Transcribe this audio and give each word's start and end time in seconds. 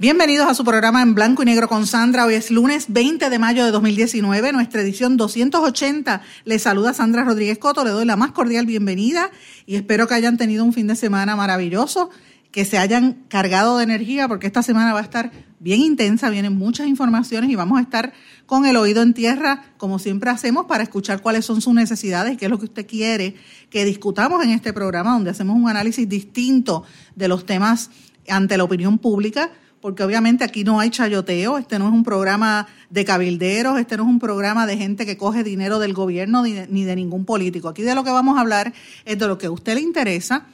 Bienvenidos 0.00 0.48
a 0.48 0.54
su 0.54 0.64
programa 0.64 1.02
en 1.02 1.14
blanco 1.14 1.42
y 1.42 1.44
negro 1.44 1.68
con 1.68 1.86
Sandra. 1.86 2.24
Hoy 2.24 2.32
es 2.32 2.50
lunes 2.50 2.86
20 2.88 3.28
de 3.28 3.38
mayo 3.38 3.66
de 3.66 3.70
2019, 3.70 4.50
nuestra 4.50 4.80
edición 4.80 5.18
280. 5.18 6.22
Les 6.46 6.62
saluda 6.62 6.94
Sandra 6.94 7.22
Rodríguez 7.22 7.58
Coto, 7.58 7.84
le 7.84 7.90
doy 7.90 8.06
la 8.06 8.16
más 8.16 8.32
cordial 8.32 8.64
bienvenida 8.64 9.30
y 9.66 9.76
espero 9.76 10.08
que 10.08 10.14
hayan 10.14 10.38
tenido 10.38 10.64
un 10.64 10.72
fin 10.72 10.86
de 10.86 10.96
semana 10.96 11.36
maravilloso, 11.36 12.08
que 12.50 12.64
se 12.64 12.78
hayan 12.78 13.24
cargado 13.28 13.76
de 13.76 13.84
energía 13.84 14.26
porque 14.26 14.46
esta 14.46 14.62
semana 14.62 14.94
va 14.94 15.00
a 15.00 15.02
estar 15.02 15.32
bien 15.58 15.80
intensa, 15.80 16.30
vienen 16.30 16.56
muchas 16.56 16.86
informaciones 16.86 17.50
y 17.50 17.54
vamos 17.54 17.78
a 17.78 17.82
estar 17.82 18.14
con 18.46 18.64
el 18.64 18.78
oído 18.78 19.02
en 19.02 19.12
tierra, 19.12 19.74
como 19.76 19.98
siempre 19.98 20.30
hacemos, 20.30 20.64
para 20.64 20.82
escuchar 20.82 21.20
cuáles 21.20 21.44
son 21.44 21.60
sus 21.60 21.74
necesidades 21.74 22.38
qué 22.38 22.46
es 22.46 22.50
lo 22.50 22.58
que 22.58 22.64
usted 22.64 22.86
quiere 22.86 23.34
que 23.68 23.84
discutamos 23.84 24.42
en 24.42 24.48
este 24.52 24.72
programa, 24.72 25.12
donde 25.12 25.28
hacemos 25.28 25.56
un 25.56 25.68
análisis 25.68 26.08
distinto 26.08 26.84
de 27.16 27.28
los 27.28 27.44
temas 27.44 27.90
ante 28.30 28.56
la 28.56 28.64
opinión 28.64 28.96
pública 28.98 29.50
porque 29.80 30.02
obviamente 30.02 30.44
aquí 30.44 30.64
no 30.64 30.78
hay 30.78 30.90
chayoteo, 30.90 31.58
este 31.58 31.78
no 31.78 31.86
es 31.88 31.92
un 31.92 32.04
programa 32.04 32.66
de 32.90 33.04
cabilderos, 33.04 33.78
este 33.78 33.96
no 33.96 34.02
es 34.02 34.08
un 34.08 34.18
programa 34.18 34.66
de 34.66 34.76
gente 34.76 35.06
que 35.06 35.16
coge 35.16 35.42
dinero 35.42 35.78
del 35.78 35.94
gobierno 35.94 36.42
ni 36.42 36.84
de, 36.84 36.96
ningún 36.96 37.24
político. 37.24 37.68
Aquí 37.68 37.82
de 37.82 37.94
lo 37.94 38.04
que 38.04 38.10
vamos 38.10 38.36
a 38.36 38.40
hablar 38.40 38.72
es 39.04 39.18
de 39.18 39.26
lo 39.26 39.38
que 39.38 39.46
a 39.46 39.50
usted 39.50 39.74
le 39.74 39.80
interesa 39.80 40.46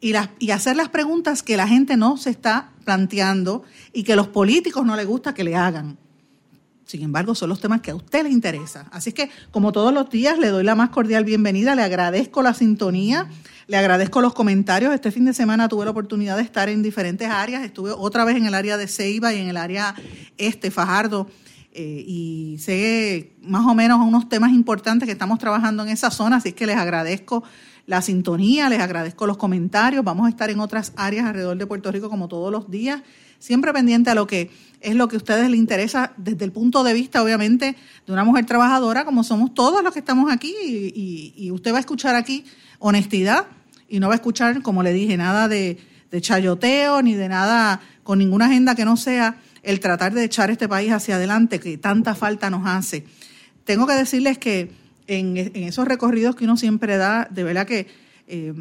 y, 0.00 0.14
y 0.38 0.50
hacer 0.50 0.76
las 0.76 0.88
preguntas 0.88 1.42
que 1.42 1.56
la 1.56 1.68
gente 1.68 1.96
no 1.96 2.16
se 2.16 2.30
está 2.30 2.70
planteando 2.84 3.64
y 3.92 4.02
que 4.02 4.16
los 4.16 4.28
políticos 4.28 4.86
no 4.86 4.96
les 4.96 5.06
gusta 5.06 5.34
que 5.34 5.44
le 5.44 5.56
hagan. 5.56 5.98
Sin 6.90 7.02
embargo, 7.02 7.36
son 7.36 7.48
los 7.48 7.60
temas 7.60 7.80
que 7.82 7.92
a 7.92 7.94
usted 7.94 8.24
le 8.24 8.30
interesa. 8.30 8.88
Así 8.90 9.12
que, 9.12 9.30
como 9.52 9.70
todos 9.70 9.94
los 9.94 10.10
días, 10.10 10.38
le 10.38 10.48
doy 10.48 10.64
la 10.64 10.74
más 10.74 10.90
cordial 10.90 11.24
bienvenida, 11.24 11.76
le 11.76 11.82
agradezco 11.82 12.42
la 12.42 12.52
sintonía 12.52 13.28
le 13.70 13.76
agradezco 13.76 14.20
los 14.20 14.34
comentarios. 14.34 14.92
Este 14.92 15.12
fin 15.12 15.24
de 15.24 15.32
semana 15.32 15.68
tuve 15.68 15.84
la 15.84 15.92
oportunidad 15.92 16.36
de 16.36 16.42
estar 16.42 16.68
en 16.68 16.82
diferentes 16.82 17.28
áreas. 17.28 17.62
Estuve 17.62 17.92
otra 17.92 18.24
vez 18.24 18.36
en 18.36 18.46
el 18.46 18.54
área 18.54 18.76
de 18.76 18.88
Ceiba 18.88 19.32
y 19.32 19.38
en 19.38 19.46
el 19.48 19.56
área 19.56 19.94
este, 20.38 20.72
Fajardo. 20.72 21.30
Eh, 21.72 22.04
y 22.06 22.56
sé 22.58 23.32
más 23.42 23.64
o 23.66 23.74
menos 23.74 24.00
unos 24.00 24.28
temas 24.28 24.52
importantes 24.52 25.06
que 25.06 25.12
estamos 25.12 25.38
trabajando 25.38 25.82
en 25.84 25.88
esa 25.88 26.10
zona, 26.10 26.36
así 26.36 26.52
que 26.52 26.66
les 26.66 26.76
agradezco 26.76 27.44
la 27.86 28.02
sintonía, 28.02 28.68
les 28.68 28.80
agradezco 28.80 29.26
los 29.26 29.36
comentarios. 29.36 30.04
Vamos 30.04 30.26
a 30.26 30.30
estar 30.30 30.50
en 30.50 30.60
otras 30.60 30.92
áreas 30.96 31.26
alrededor 31.26 31.56
de 31.56 31.66
Puerto 31.66 31.92
Rico 31.92 32.10
como 32.10 32.28
todos 32.28 32.50
los 32.50 32.70
días, 32.70 33.02
siempre 33.38 33.72
pendiente 33.72 34.10
a 34.10 34.14
lo 34.14 34.26
que 34.26 34.50
es 34.80 34.94
lo 34.94 35.08
que 35.08 35.16
a 35.16 35.18
ustedes 35.18 35.48
les 35.50 35.60
interesa 35.60 36.12
desde 36.16 36.44
el 36.44 36.52
punto 36.52 36.82
de 36.82 36.94
vista, 36.94 37.22
obviamente, 37.22 37.76
de 38.06 38.12
una 38.12 38.24
mujer 38.24 38.46
trabajadora, 38.46 39.04
como 39.04 39.22
somos 39.24 39.52
todos 39.52 39.82
los 39.84 39.92
que 39.92 39.98
estamos 39.98 40.32
aquí, 40.32 40.54
y 40.62 41.50
usted 41.50 41.72
va 41.72 41.76
a 41.76 41.80
escuchar 41.80 42.14
aquí 42.14 42.44
honestidad, 42.78 43.46
y 43.90 43.98
no 43.98 44.06
va 44.06 44.14
a 44.14 44.16
escuchar, 44.16 44.62
como 44.62 44.82
le 44.82 44.92
dije, 44.92 45.16
nada 45.16 45.48
de, 45.48 45.76
chayoteo 46.20 47.02
ni 47.02 47.14
de 47.14 47.28
nada 47.28 47.80
con 48.02 48.18
ninguna 48.18 48.46
agenda 48.46 48.74
que 48.74 48.84
no 48.84 48.96
sea 48.96 49.36
el 49.62 49.80
tratar 49.80 50.14
de 50.14 50.24
echar 50.24 50.50
este 50.50 50.68
país 50.68 50.92
hacia 50.92 51.16
adelante, 51.16 51.60
que 51.60 51.78
tanta 51.78 52.14
falta 52.14 52.50
nos 52.50 52.66
hace. 52.66 53.04
Tengo 53.64 53.86
que 53.86 53.94
decirles 53.94 54.38
que 54.38 54.72
en, 55.06 55.36
esos 55.36 55.86
recorridos 55.86 56.36
que 56.36 56.44
uno 56.44 56.56
siempre 56.56 56.96
da, 56.96 57.28
de 57.30 57.44
verdad 57.44 57.66
que 57.66 57.88
eh, 58.26 58.54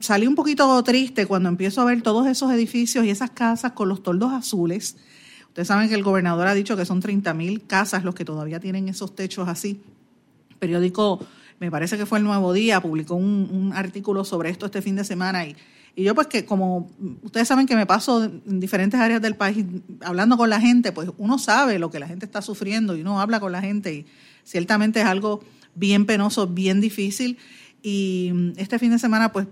salí 0.00 0.26
un 0.26 0.34
poquito 0.34 0.82
triste 0.82 1.26
cuando 1.26 1.48
empiezo 1.48 1.80
a 1.80 1.84
ver 1.84 2.02
todos 2.02 2.26
esos 2.26 2.52
edificios 2.52 3.04
y 3.04 3.10
esas 3.10 3.30
casas 3.30 3.72
con 3.72 3.88
los 3.88 4.02
toldos 4.02 4.32
azules. 4.32 4.96
Ustedes 5.48 5.68
saben 5.68 5.88
que 5.88 5.94
el 5.94 6.02
gobernador 6.02 6.46
ha 6.46 6.54
dicho 6.54 6.76
que 6.76 6.84
son 6.84 7.00
30 7.00 7.34
mil 7.34 7.66
casas 7.66 8.04
los 8.04 8.14
que 8.14 8.24
todavía 8.24 8.60
tienen 8.60 8.88
esos 8.88 9.14
techos 9.14 9.48
así. 9.48 9.80
periódico 10.58 11.26
me 11.60 11.70
parece 11.70 11.98
que 11.98 12.06
fue 12.06 12.18
el 12.18 12.24
Nuevo 12.24 12.52
Día, 12.54 12.80
publicó 12.80 13.14
un, 13.14 13.72
artículo 13.74 14.24
sobre 14.24 14.48
esto 14.48 14.66
este 14.66 14.80
fin 14.80 14.96
de 14.96 15.04
semana 15.04 15.44
y, 15.44 15.54
y 16.00 16.04
yo 16.04 16.14
pues 16.14 16.28
que 16.28 16.46
como 16.46 16.90
ustedes 17.22 17.46
saben 17.46 17.66
que 17.66 17.76
me 17.76 17.84
paso 17.84 18.24
en 18.24 18.58
diferentes 18.58 18.98
áreas 18.98 19.20
del 19.20 19.36
país 19.36 19.66
hablando 20.00 20.38
con 20.38 20.48
la 20.48 20.58
gente, 20.58 20.92
pues 20.92 21.10
uno 21.18 21.38
sabe 21.38 21.78
lo 21.78 21.90
que 21.90 21.98
la 21.98 22.08
gente 22.08 22.24
está 22.24 22.40
sufriendo 22.40 22.96
y 22.96 23.02
uno 23.02 23.20
habla 23.20 23.38
con 23.38 23.52
la 23.52 23.60
gente 23.60 23.92
y 23.92 24.06
ciertamente 24.42 25.00
es 25.00 25.06
algo 25.06 25.44
bien 25.74 26.06
penoso, 26.06 26.46
bien 26.46 26.80
difícil 26.80 27.36
y 27.82 28.32
este 28.56 28.78
fin 28.78 28.92
de 28.92 28.98
semana 28.98 29.30
pues 29.30 29.46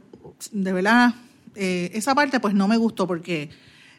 de 0.50 0.72
verdad 0.72 1.14
eh, 1.54 1.90
esa 1.92 2.14
parte 2.14 2.40
pues 2.40 2.54
no 2.54 2.66
me 2.66 2.78
gustó 2.78 3.06
porque 3.06 3.50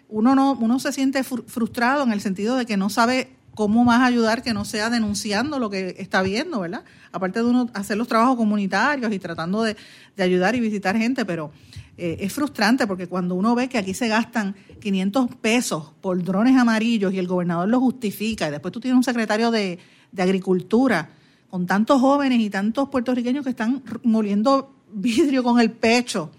uno 0.08 0.34
no 0.34 0.54
uno 0.54 0.80
se 0.80 0.92
siente 0.92 1.24
frustrado 1.24 2.04
en 2.04 2.12
el 2.12 2.20
sentido 2.20 2.56
de 2.56 2.66
que 2.66 2.78
no 2.78 2.90
sabe 2.90 3.30
cómo 3.60 3.84
más 3.84 4.02
ayudar 4.02 4.42
que 4.42 4.54
no 4.54 4.64
sea 4.64 4.90
denunciando 4.90 5.60
lo 5.60 5.70
que 5.70 5.96
está 6.00 6.22
viendo, 6.22 6.62
¿verdad? 6.62 6.86
Aparte 7.12 7.40
de 7.40 7.46
uno 7.46 7.70
hacer 7.74 7.98
los 7.98 8.08
trabajos 8.08 8.38
comunitarios 8.38 9.12
y 9.12 9.20
tratando 9.20 9.64
de, 9.64 9.76
ayudar 10.18 10.56
y 10.56 10.62
visitar 10.62 10.96
gente, 10.98 11.26
pero 11.26 11.52
eh, 12.00 12.18
es 12.22 12.34
frustrante 12.34 12.88
porque 12.88 13.08
cuando 13.08 13.36
uno 13.36 13.56
ve 13.56 13.68
que 13.68 13.78
aquí 13.78 13.94
se 13.94 14.08
gastan 14.08 14.56
500 14.80 15.36
pesos 15.36 15.92
por 16.02 16.24
drones 16.24 16.56
amarillos 16.58 17.14
y 17.14 17.20
el 17.20 17.28
gobernador 17.28 17.68
lo 17.68 17.80
justifica 17.80 18.48
y 18.48 18.52
después 18.52 18.72
tú 18.72 18.80
tienes 18.80 18.98
un 18.98 19.04
secretario 19.04 19.52
de, 19.52 19.80
de 20.12 20.24
Agricultura 20.24 21.10
con 21.50 21.66
tantos 21.66 22.00
jóvenes 22.00 22.40
y 22.40 22.50
tantos 22.50 22.90
puertorriqueños 22.90 23.44
que 23.44 23.50
están 23.50 23.84
moliendo 24.04 24.74
vidrio 24.94 25.44
con 25.44 25.60
el 25.60 25.72
pecho 25.72 26.32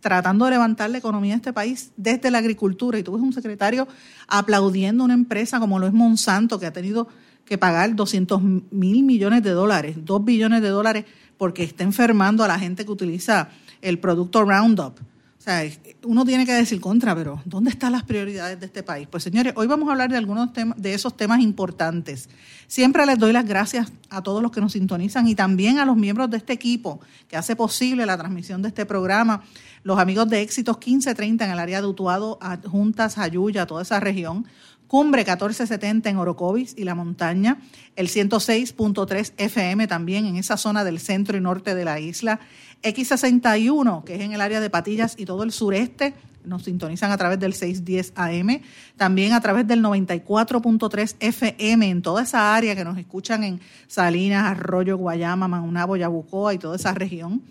tratando 0.00 0.44
de 0.44 0.52
levantar 0.52 0.90
la 0.90 0.98
economía 0.98 1.32
de 1.32 1.38
este 1.38 1.52
país 1.52 1.90
desde 1.96 2.30
la 2.30 2.38
agricultura. 2.38 2.98
Y 2.98 3.02
tú 3.02 3.12
ves 3.12 3.22
un 3.22 3.32
secretario 3.32 3.88
aplaudiendo 4.28 5.04
una 5.04 5.14
empresa 5.14 5.58
como 5.58 5.78
lo 5.78 5.86
es 5.86 5.92
Monsanto, 5.92 6.58
que 6.58 6.66
ha 6.66 6.72
tenido 6.72 7.08
que 7.48 7.58
pagar 7.58 7.94
200 7.94 8.42
mil 8.70 9.02
millones 9.02 9.42
de 9.42 9.50
dólares, 9.50 9.96
2 10.04 10.24
billones 10.24 10.62
de 10.62 10.68
dólares, 10.68 11.04
porque 11.36 11.62
está 11.62 11.84
enfermando 11.84 12.44
a 12.44 12.48
la 12.48 12.58
gente 12.58 12.84
que 12.84 12.92
utiliza 12.92 13.48
el 13.80 13.98
producto 13.98 14.44
Roundup. 14.44 14.98
O 15.38 15.40
sea, 15.40 15.62
uno 16.04 16.24
tiene 16.24 16.44
que 16.44 16.52
decir 16.52 16.80
contra, 16.80 17.14
pero 17.14 17.40
¿dónde 17.44 17.70
están 17.70 17.92
las 17.92 18.02
prioridades 18.02 18.58
de 18.58 18.66
este 18.66 18.82
país? 18.82 19.06
Pues 19.08 19.22
señores, 19.22 19.52
hoy 19.56 19.68
vamos 19.68 19.88
a 19.88 19.92
hablar 19.92 20.10
de 20.10 20.16
algunos 20.16 20.50
de 20.76 20.94
esos 20.94 21.16
temas 21.16 21.40
importantes. 21.40 22.28
Siempre 22.66 23.06
les 23.06 23.18
doy 23.18 23.32
las 23.32 23.46
gracias 23.46 23.92
a 24.10 24.22
todos 24.22 24.42
los 24.42 24.50
que 24.50 24.60
nos 24.60 24.72
sintonizan 24.72 25.28
y 25.28 25.36
también 25.36 25.78
a 25.78 25.84
los 25.84 25.96
miembros 25.96 26.28
de 26.28 26.38
este 26.38 26.52
equipo 26.52 27.00
que 27.28 27.36
hace 27.36 27.54
posible 27.54 28.04
la 28.04 28.18
transmisión 28.18 28.62
de 28.62 28.68
este 28.68 28.84
programa. 28.84 29.42
Los 29.84 30.00
amigos 30.00 30.28
de 30.28 30.42
Éxitos 30.42 30.76
1530 30.76 31.44
en 31.44 31.50
el 31.52 31.58
área 31.60 31.80
de 31.80 31.86
Utuado, 31.86 32.38
Juntas, 32.66 33.16
Ayuya, 33.16 33.64
toda 33.64 33.82
esa 33.82 34.00
región. 34.00 34.44
Cumbre 34.88 35.20
1470 35.20 36.08
en 36.08 36.16
Orocovis 36.16 36.74
y 36.76 36.84
la 36.84 36.94
montaña, 36.94 37.58
el 37.94 38.08
106.3 38.08 39.34
FM 39.36 39.86
también 39.86 40.24
en 40.24 40.36
esa 40.36 40.56
zona 40.56 40.82
del 40.82 40.98
centro 40.98 41.36
y 41.36 41.40
norte 41.42 41.74
de 41.74 41.84
la 41.84 42.00
isla, 42.00 42.40
X61, 42.82 44.04
que 44.04 44.14
es 44.14 44.22
en 44.22 44.32
el 44.32 44.40
área 44.40 44.60
de 44.60 44.70
Patillas 44.70 45.14
y 45.18 45.26
todo 45.26 45.42
el 45.42 45.52
sureste, 45.52 46.14
nos 46.44 46.64
sintonizan 46.64 47.12
a 47.12 47.18
través 47.18 47.38
del 47.38 47.52
610 47.52 48.14
AM, 48.16 48.62
también 48.96 49.34
a 49.34 49.42
través 49.42 49.66
del 49.66 49.82
94.3 49.82 51.16
FM 51.20 51.90
en 51.90 52.00
toda 52.00 52.22
esa 52.22 52.56
área 52.56 52.74
que 52.74 52.84
nos 52.84 52.96
escuchan 52.96 53.44
en 53.44 53.60
Salinas, 53.88 54.44
Arroyo, 54.44 54.96
Guayama, 54.96 55.48
Maunabo, 55.48 55.96
Yabucoa 55.96 56.54
y 56.54 56.58
toda 56.58 56.76
esa 56.76 56.94
región. 56.94 57.42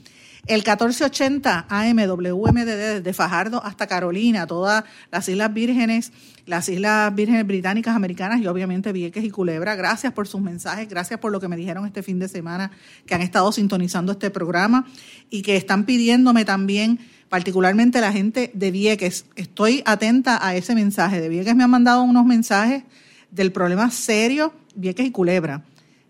El 0.48 0.60
1480 0.60 1.66
AMWMD 1.68 3.02
de 3.02 3.14
Fajardo 3.14 3.62
hasta 3.66 3.86
Carolina, 3.86 4.48
todas 4.48 4.86
las 5.12 5.28
Islas 5.28 5.54
Vírgenes, 5.54 6.14
las 6.46 6.70
Islas 6.70 7.14
Vírgenes 7.14 7.46
Británicas, 7.46 7.94
Americanas 7.94 8.40
y 8.40 8.48
obviamente 8.48 8.94
Vieques 8.94 9.26
y 9.26 9.30
Culebra. 9.30 9.76
Gracias 9.76 10.14
por 10.14 10.26
sus 10.26 10.40
mensajes, 10.40 10.88
gracias 10.88 11.20
por 11.20 11.34
lo 11.34 11.42
que 11.42 11.50
me 11.50 11.58
dijeron 11.58 11.86
este 11.86 12.02
fin 12.02 12.18
de 12.18 12.30
semana, 12.30 12.72
que 13.06 13.14
han 13.14 13.22
estado 13.22 13.52
sintonizando 13.52 14.14
este 14.14 14.30
programa 14.30 14.88
y 15.30 15.42
que 15.42 15.58
están 15.58 15.84
pidiéndome 15.84 16.46
también 16.46 17.00
particularmente 17.28 18.00
la 18.00 18.14
gente 18.14 18.50
de 18.54 18.72
Vieques. 18.72 19.26
Estoy 19.36 19.84
atenta 19.86 20.40
a 20.42 20.56
ese 20.56 20.76
mensaje. 20.76 21.20
De 21.20 21.28
Vieques 21.28 21.58
me 21.58 21.66
han 21.66 21.72
mandado 21.72 22.04
unos 22.04 22.26
mensajes 22.26 22.84
del 23.32 23.52
problema 23.52 23.92
serio, 23.92 24.54
Vieques 24.76 25.08
y 25.08 25.12
Culebra 25.12 25.66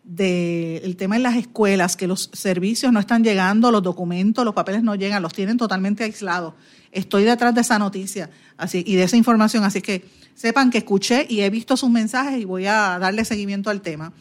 del 0.07 0.95
tema 0.95 1.17
en 1.17 1.23
las 1.23 1.35
escuelas, 1.35 1.97
que 1.97 2.07
los 2.07 2.29
servicios 2.31 2.93
no 2.93 2.99
están 2.99 3.25
llegando, 3.25 3.71
los 3.71 3.83
documentos, 3.83 4.45
los 4.45 4.53
papeles 4.53 4.81
no 4.81 4.95
llegan, 4.95 5.21
los 5.21 5.33
tienen 5.33 5.57
totalmente 5.57 6.05
aislados. 6.05 6.53
Estoy 6.93 7.25
detrás 7.25 7.53
de 7.53 7.61
esa 7.61 7.77
noticia 7.77 8.29
así, 8.55 8.83
y 8.87 8.95
de 8.95 9.03
esa 9.03 9.17
información, 9.17 9.65
así 9.65 9.81
que 9.81 10.05
sepan 10.33 10.71
que 10.71 10.77
escuché 10.77 11.25
y 11.27 11.41
he 11.41 11.49
visto 11.49 11.75
sus 11.75 11.89
mensajes 11.89 12.39
y 12.39 12.45
voy 12.45 12.67
a 12.67 12.97
darle 12.99 13.25
seguimiento 13.25 13.69
al 13.69 13.81
tema. 13.81 14.13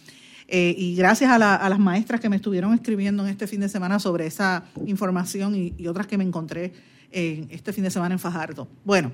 Eh, 0.49 0.75
y 0.77 0.97
gracias 0.97 1.31
a, 1.31 1.38
las 1.38 1.79
maestras 1.79 2.21
que 2.21 2.29
me 2.29 2.37
estuvieron 2.37 2.75
escribiendo 2.75 3.25
en 3.25 3.31
este 3.31 3.47
fin 3.47 3.61
de 3.61 3.69
semana 3.69 4.00
sobre 4.00 4.27
esa 4.27 4.65
información 4.87 5.55
y, 5.79 5.87
otras 5.87 6.09
que 6.09 6.19
me 6.19 6.25
encontré 6.25 6.73
en 7.12 7.47
este 7.50 7.73
fin 7.73 7.85
de 7.85 7.91
semana 7.93 8.15
en 8.15 8.19
Fajardo. 8.19 8.67
Bueno, 8.85 9.12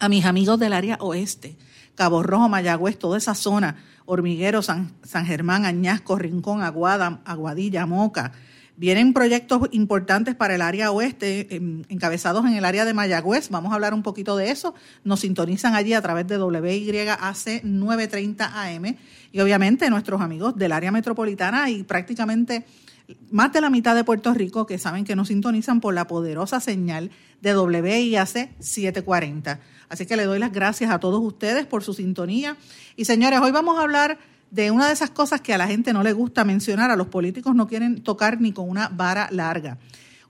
a 0.00 0.08
mis 0.08 0.24
amigos 0.24 0.58
del 0.58 0.72
área 0.72 0.96
oeste, 1.00 1.56
Cabo 1.94 2.22
Rojo, 2.22 2.48
Mayagüez, 2.48 2.98
toda 2.98 3.18
esa 3.18 3.34
zona, 3.34 3.76
Hormiguero, 4.06 4.62
San, 4.62 4.92
San 5.02 5.26
Germán, 5.26 5.64
Añasco, 5.64 6.18
Rincón, 6.18 6.62
Aguada, 6.62 7.20
Aguadilla, 7.24 7.86
Moca, 7.86 8.32
Vienen 8.76 9.12
proyectos 9.12 9.68
importantes 9.70 10.34
para 10.34 10.56
el 10.56 10.62
área 10.62 10.90
oeste, 10.90 11.46
encabezados 11.88 12.44
en 12.44 12.54
el 12.54 12.64
área 12.64 12.84
de 12.84 12.92
Mayagüez. 12.92 13.48
Vamos 13.50 13.70
a 13.70 13.76
hablar 13.76 13.94
un 13.94 14.02
poquito 14.02 14.36
de 14.36 14.50
eso. 14.50 14.74
Nos 15.04 15.20
sintonizan 15.20 15.76
allí 15.76 15.94
a 15.94 16.02
través 16.02 16.26
de 16.26 16.38
WYAC 16.38 17.62
930 17.62 18.62
AM. 18.62 18.96
Y 19.30 19.40
obviamente 19.40 19.88
nuestros 19.90 20.20
amigos 20.20 20.56
del 20.56 20.72
área 20.72 20.90
metropolitana 20.90 21.70
y 21.70 21.84
prácticamente 21.84 22.66
más 23.30 23.52
de 23.52 23.60
la 23.60 23.70
mitad 23.70 23.94
de 23.94 24.02
Puerto 24.02 24.34
Rico 24.34 24.66
que 24.66 24.78
saben 24.78 25.04
que 25.04 25.14
nos 25.14 25.28
sintonizan 25.28 25.80
por 25.80 25.94
la 25.94 26.08
poderosa 26.08 26.58
señal 26.58 27.12
de 27.42 27.56
WIAC 27.56 28.58
740. 28.58 29.60
Así 29.88 30.06
que 30.06 30.16
le 30.16 30.24
doy 30.24 30.38
las 30.38 30.52
gracias 30.52 30.90
a 30.90 30.98
todos 30.98 31.22
ustedes 31.22 31.66
por 31.66 31.82
su 31.82 31.94
sintonía. 31.94 32.56
Y 32.96 33.04
señores, 33.04 33.40
hoy 33.40 33.50
vamos 33.50 33.78
a 33.78 33.82
hablar 33.82 34.18
de 34.50 34.70
una 34.70 34.86
de 34.86 34.92
esas 34.92 35.10
cosas 35.10 35.40
que 35.40 35.52
a 35.52 35.58
la 35.58 35.66
gente 35.66 35.92
no 35.92 36.02
le 36.02 36.12
gusta 36.12 36.44
mencionar, 36.44 36.90
a 36.90 36.96
los 36.96 37.08
políticos 37.08 37.54
no 37.54 37.66
quieren 37.66 38.02
tocar 38.02 38.40
ni 38.40 38.52
con 38.52 38.68
una 38.68 38.88
vara 38.88 39.28
larga. 39.32 39.78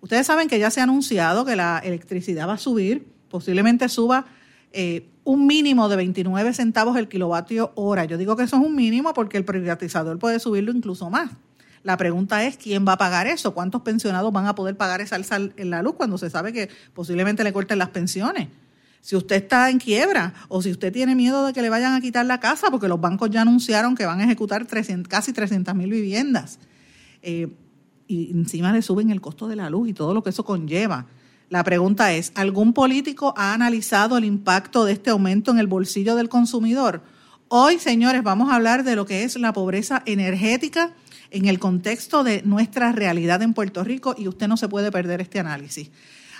Ustedes 0.00 0.26
saben 0.26 0.48
que 0.48 0.58
ya 0.58 0.70
se 0.70 0.80
ha 0.80 0.84
anunciado 0.84 1.44
que 1.44 1.56
la 1.56 1.78
electricidad 1.78 2.48
va 2.48 2.54
a 2.54 2.58
subir, 2.58 3.06
posiblemente 3.30 3.88
suba 3.88 4.26
eh, 4.72 5.08
un 5.24 5.46
mínimo 5.46 5.88
de 5.88 5.96
29 5.96 6.54
centavos 6.54 6.96
el 6.96 7.08
kilovatio 7.08 7.72
hora. 7.74 8.04
Yo 8.04 8.18
digo 8.18 8.36
que 8.36 8.44
eso 8.44 8.56
es 8.56 8.62
un 8.62 8.74
mínimo 8.74 9.14
porque 9.14 9.36
el 9.36 9.44
privatizador 9.44 10.18
puede 10.18 10.40
subirlo 10.40 10.72
incluso 10.72 11.10
más. 11.10 11.30
La 11.82 11.98
pregunta 11.98 12.44
es 12.44 12.56
quién 12.56 12.86
va 12.88 12.92
a 12.92 12.98
pagar 12.98 13.26
eso, 13.26 13.52
cuántos 13.52 13.82
pensionados 13.82 14.32
van 14.32 14.46
a 14.46 14.54
poder 14.54 14.74
pagar 14.74 15.02
esa 15.02 15.16
alza 15.16 15.36
en 15.36 15.70
la 15.70 15.82
luz 15.82 15.96
cuando 15.96 16.16
se 16.16 16.30
sabe 16.30 16.52
que 16.52 16.70
posiblemente 16.94 17.44
le 17.44 17.52
corten 17.52 17.78
las 17.78 17.90
pensiones 17.90 18.48
si 19.04 19.16
usted 19.16 19.36
está 19.36 19.68
en 19.68 19.78
quiebra 19.78 20.32
o 20.48 20.62
si 20.62 20.70
usted 20.70 20.90
tiene 20.90 21.14
miedo 21.14 21.44
de 21.44 21.52
que 21.52 21.60
le 21.60 21.68
vayan 21.68 21.92
a 21.92 22.00
quitar 22.00 22.24
la 22.24 22.40
casa, 22.40 22.70
porque 22.70 22.88
los 22.88 22.98
bancos 22.98 23.28
ya 23.28 23.42
anunciaron 23.42 23.94
que 23.94 24.06
van 24.06 24.18
a 24.20 24.24
ejecutar 24.24 24.66
casi 25.06 25.34
300 25.34 25.74
mil 25.74 25.90
viviendas. 25.90 26.58
Eh, 27.20 27.54
y 28.08 28.30
encima 28.30 28.72
le 28.72 28.80
suben 28.80 29.10
el 29.10 29.20
costo 29.20 29.46
de 29.46 29.56
la 29.56 29.68
luz 29.68 29.90
y 29.90 29.92
todo 29.92 30.14
lo 30.14 30.22
que 30.22 30.30
eso 30.30 30.42
conlleva. 30.42 31.04
La 31.50 31.62
pregunta 31.64 32.14
es, 32.14 32.32
¿algún 32.34 32.72
político 32.72 33.34
ha 33.36 33.52
analizado 33.52 34.16
el 34.16 34.24
impacto 34.24 34.86
de 34.86 34.94
este 34.94 35.10
aumento 35.10 35.50
en 35.50 35.58
el 35.58 35.66
bolsillo 35.66 36.16
del 36.16 36.30
consumidor? 36.30 37.02
Hoy, 37.48 37.78
señores, 37.78 38.22
vamos 38.22 38.50
a 38.50 38.54
hablar 38.54 38.84
de 38.84 38.96
lo 38.96 39.04
que 39.04 39.24
es 39.24 39.36
la 39.36 39.52
pobreza 39.52 40.02
energética 40.06 40.94
en 41.30 41.44
el 41.44 41.58
contexto 41.58 42.24
de 42.24 42.40
nuestra 42.46 42.90
realidad 42.92 43.42
en 43.42 43.52
Puerto 43.52 43.84
Rico 43.84 44.14
y 44.16 44.28
usted 44.28 44.48
no 44.48 44.56
se 44.56 44.70
puede 44.70 44.90
perder 44.90 45.20
este 45.20 45.40
análisis. 45.40 45.90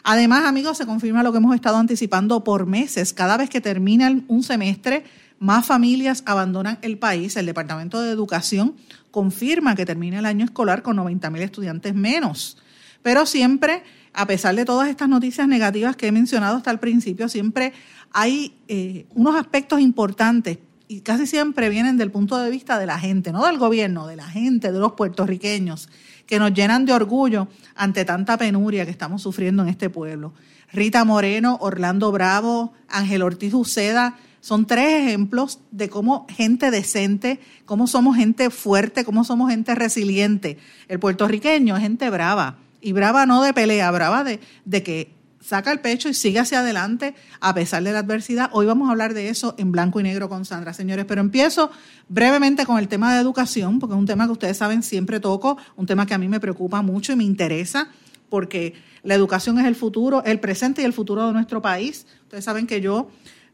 Además, 0.07 0.45
amigos, 0.45 0.77
se 0.77 0.85
confirma 0.85 1.23
lo 1.23 1.33
que 1.33 1.39
hemos 1.39 1.55
estado 1.55 1.79
anticipando 1.79 2.45
por 2.45 2.67
meses. 2.67 3.15
Cada 3.15 3.39
vez 3.39 3.49
que 3.49 3.63
termina 3.63 4.15
un 4.29 4.43
semestre, 4.43 5.05
más 5.39 5.65
familias 5.65 6.23
abandonan 6.27 6.79
el 6.83 6.99
país. 6.99 7.37
El 7.37 7.47
Departamento 7.47 8.03
de 8.03 8.11
Educación 8.11 8.77
confirma 9.11 9.75
que 9.75 9.87
termina 9.87 10.19
el 10.19 10.27
año 10.27 10.45
escolar 10.45 10.83
con 10.83 10.97
90 10.97 11.31
mil 11.31 11.41
estudiantes 11.41 11.95
menos. 11.95 12.59
Pero 13.03 13.25
siempre, 13.25 13.83
a 14.13 14.27
pesar 14.27 14.55
de 14.55 14.67
todas 14.67 14.91
estas 14.91 15.09
noticias 15.09 15.49
negativas 15.49 15.97
que 15.97 16.09
he 16.09 16.13
mencionado 16.13 16.59
hasta 16.59 16.71
el 16.71 16.81
principio, 16.81 17.31
siempre 17.31 17.73
hay 18.13 18.55
eh, 18.69 19.07
unos 19.15 19.37
aspectos 19.37 19.81
importantes 19.81 20.59
y 20.89 21.01
casi 21.01 21.27
siempre 21.27 21.69
vienen 21.69 21.97
del 21.97 22.11
punto 22.11 22.39
de 22.39 22.51
vista 22.51 22.79
de 22.79 22.87
la 22.87 22.99
gente, 22.99 23.33
no 23.33 23.45
del 23.47 23.59
gobierno, 23.59 24.07
de 24.07 24.17
la 24.17 24.27
gente, 24.29 24.73
de 24.73 24.79
los 24.79 24.93
puertorriqueños 24.93 25.89
que 26.27 26.39
nos 26.39 26.53
llenan 26.53 26.87
de 26.87 26.93
orgullo 26.93 27.49
ante 27.75 28.05
tanta 28.05 28.37
penuria 28.37 28.85
que 28.85 28.91
estamos 28.91 29.23
sufriendo 29.23 29.63
en 29.63 29.69
este 29.69 29.91
pueblo. 29.91 30.33
Rita 30.73 31.05
Moreno, 31.05 31.59
Orlando 31.61 32.11
Bravo, 32.13 32.73
Ángel 32.89 33.23
Ortiz 33.23 33.55
Uceda, 33.55 34.17
son 34.41 34.67
tres 34.67 35.07
ejemplos 35.07 35.61
de 35.71 35.89
cómo 35.89 36.27
gente 36.29 36.71
decente, 36.71 37.41
cómo 37.65 37.87
somos 37.87 38.17
gente 38.17 38.51
fuerte, 38.51 39.05
cómo 39.05 39.25
somos 39.25 39.51
gente 39.51 39.75
resiliente. 39.75 40.59
El 40.89 40.99
puertorriqueño 40.99 41.77
es 41.77 41.83
gente 41.83 42.11
brava, 42.11 42.59
y 42.85 42.93
brava 42.93 43.25
no 43.25 43.43
de 43.43 43.55
pelea, 43.55 43.91
brava 43.91 44.25
de, 44.25 44.41
de 44.67 44.83
que 44.83 45.14
saca 45.45 45.71
el 45.71 45.81
pecho 45.81 46.09
y 46.09 46.15
sigue 46.15 46.39
hacia 46.39 46.61
adelante 46.61 47.15
a 47.41 47.55
pesar 47.55 47.83
de 47.83 47.93
la 47.93 47.99
adversidad. 47.99 48.49
Hoy 48.53 48.65
vamos 48.65 48.89
a 48.89 48.93
hablar 48.93 49.13
de 49.13 49.29
eso 49.29 49.55
en 49.59 49.73
blanco 49.73 50.01
y 50.01 50.03
negro 50.03 50.29
con 50.29 50.45
Sandra, 50.47 50.73
señores, 50.73 51.05
pero 51.05 51.21
empiezo 51.21 51.71
brevemente 52.09 52.65
con 52.65 52.79
el 52.79 52.89
tema 52.89 53.15
de 53.15 53.21
educación, 53.21 53.79
porque 53.79 53.95
es 53.95 53.99
un 53.99 54.07
tema 54.07 54.25
que 54.27 54.33
ustedes 54.33 54.57
saben 54.57 54.83
siempre 54.83 55.21
toco, 55.21 55.59
un 55.77 55.87
tema 55.87 56.07
que 56.07 56.15
a 56.15 56.19
mí 56.19 56.29
me 56.29 56.41
preocupa 56.41 56.81
mucho 56.81 57.13
y 57.13 57.17
me 57.17 57.25
interesa, 57.25 57.89
porque 58.31 58.75
la 59.03 59.15
educación 59.15 59.59
es 59.59 59.67
el 59.67 59.75
futuro, 59.75 60.25
el 60.25 60.41
presente 60.41 60.81
y 60.81 60.87
el 60.87 60.95
futuro 60.95 61.27
de 61.27 61.35
nuestro 61.35 61.61
país. 61.61 62.07
Ustedes 62.23 62.45
saben 62.45 62.67
que 62.67 62.81
yo 62.81 63.11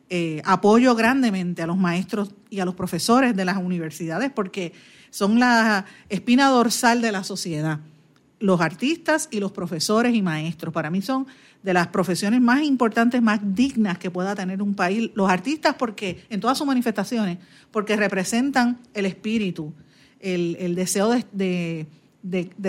eh, 0.08 0.42
apoyo 0.44 0.94
grandemente 0.94 1.62
a 1.62 1.66
los 1.66 1.76
maestros 1.76 2.32
y 2.50 2.60
a 2.60 2.64
los 2.64 2.76
profesores 2.76 3.34
de 3.34 3.44
las 3.44 3.56
universidades 3.56 4.30
porque 4.30 4.72
son 5.10 5.40
la 5.40 5.86
espina 6.08 6.48
dorsal 6.48 7.02
de 7.02 7.10
la 7.10 7.24
sociedad. 7.24 7.80
Los 8.38 8.60
artistas 8.60 9.28
y 9.30 9.40
los 9.40 9.52
profesores 9.52 10.14
y 10.14 10.22
maestros, 10.22 10.72
para 10.72 10.88
mí 10.88 11.02
son 11.02 11.26
de 11.62 11.74
las 11.74 11.88
profesiones 11.88 12.40
más 12.40 12.62
importantes, 12.62 13.20
más 13.20 13.40
dignas 13.42 13.98
que 13.98 14.10
pueda 14.10 14.34
tener 14.34 14.62
un 14.62 14.74
país. 14.74 15.10
Los 15.14 15.28
artistas, 15.30 15.74
porque 15.78 16.24
en 16.30 16.40
todas 16.40 16.56
sus 16.56 16.66
manifestaciones, 16.66 17.38
porque 17.70 17.96
representan 17.96 18.78
el 18.94 19.06
espíritu, 19.06 19.72
el, 20.20 20.74
deseo 20.74 21.14
de, 21.32 21.86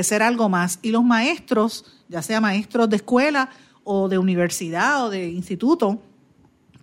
ser 0.04 0.24
algo 0.24 0.50
más. 0.50 0.80
Y 0.82 0.92
los 0.92 1.04
maestros, 1.04 1.86
ya 2.10 2.22
sea 2.22 2.42
maestros 2.42 2.90
de 2.90 2.98
escuela 2.98 3.50
o 3.84 4.10
de 4.10 4.18
universidad 4.18 5.06
o 5.06 5.10
de 5.10 5.30
instituto, 5.30 6.02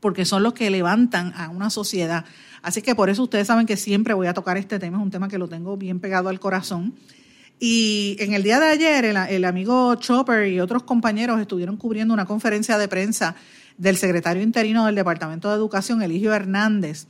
porque 0.01 0.25
son 0.25 0.43
los 0.43 0.55
que 0.55 0.71
levantan 0.71 1.33
a 1.37 1.51
una 1.51 1.71
sociedad. 1.71 2.25
Así 2.63 2.83
que 2.83 2.95
por 2.95 3.11
eso 3.11 3.23
ustedes 3.23 3.47
saben 3.47 3.67
que 3.67 3.77
siempre 3.77 4.15
voy 4.15 4.27
a 4.27 4.35
tocar 4.35 4.57
este 4.57 4.79
tema, 4.79 4.97
es 4.99 5.03
un 5.03 5.11
tema 5.11 5.29
que 5.29 5.39
lo 5.39 5.49
tengo 5.49 5.77
bien 5.77 6.01
pegado 6.01 6.29
al 6.29 6.41
corazón. 6.41 6.95
Y 7.61 8.17
en 8.21 8.35
el 8.35 8.45
día 8.45 8.61
de 8.61 8.67
ayer, 8.67 9.05
el, 9.05 9.45
amigo 9.45 9.97
Chopper 9.97 10.47
y 10.47 10.61
otros 10.61 10.85
compañeros 10.85 11.41
estuvieron 11.41 11.77
cubriendo 11.77 12.15
una 12.15 12.25
conferencia 12.25 12.79
de 12.79 12.87
prensa 12.87 13.35
del 13.77 13.97
secretario 13.97 14.43
interino 14.43 14.87
del 14.87 14.95
Departamento 14.95 15.49
de 15.49 15.57
Educación, 15.57 16.03
Eligio 16.03 16.33
Hernández, 16.33 17.07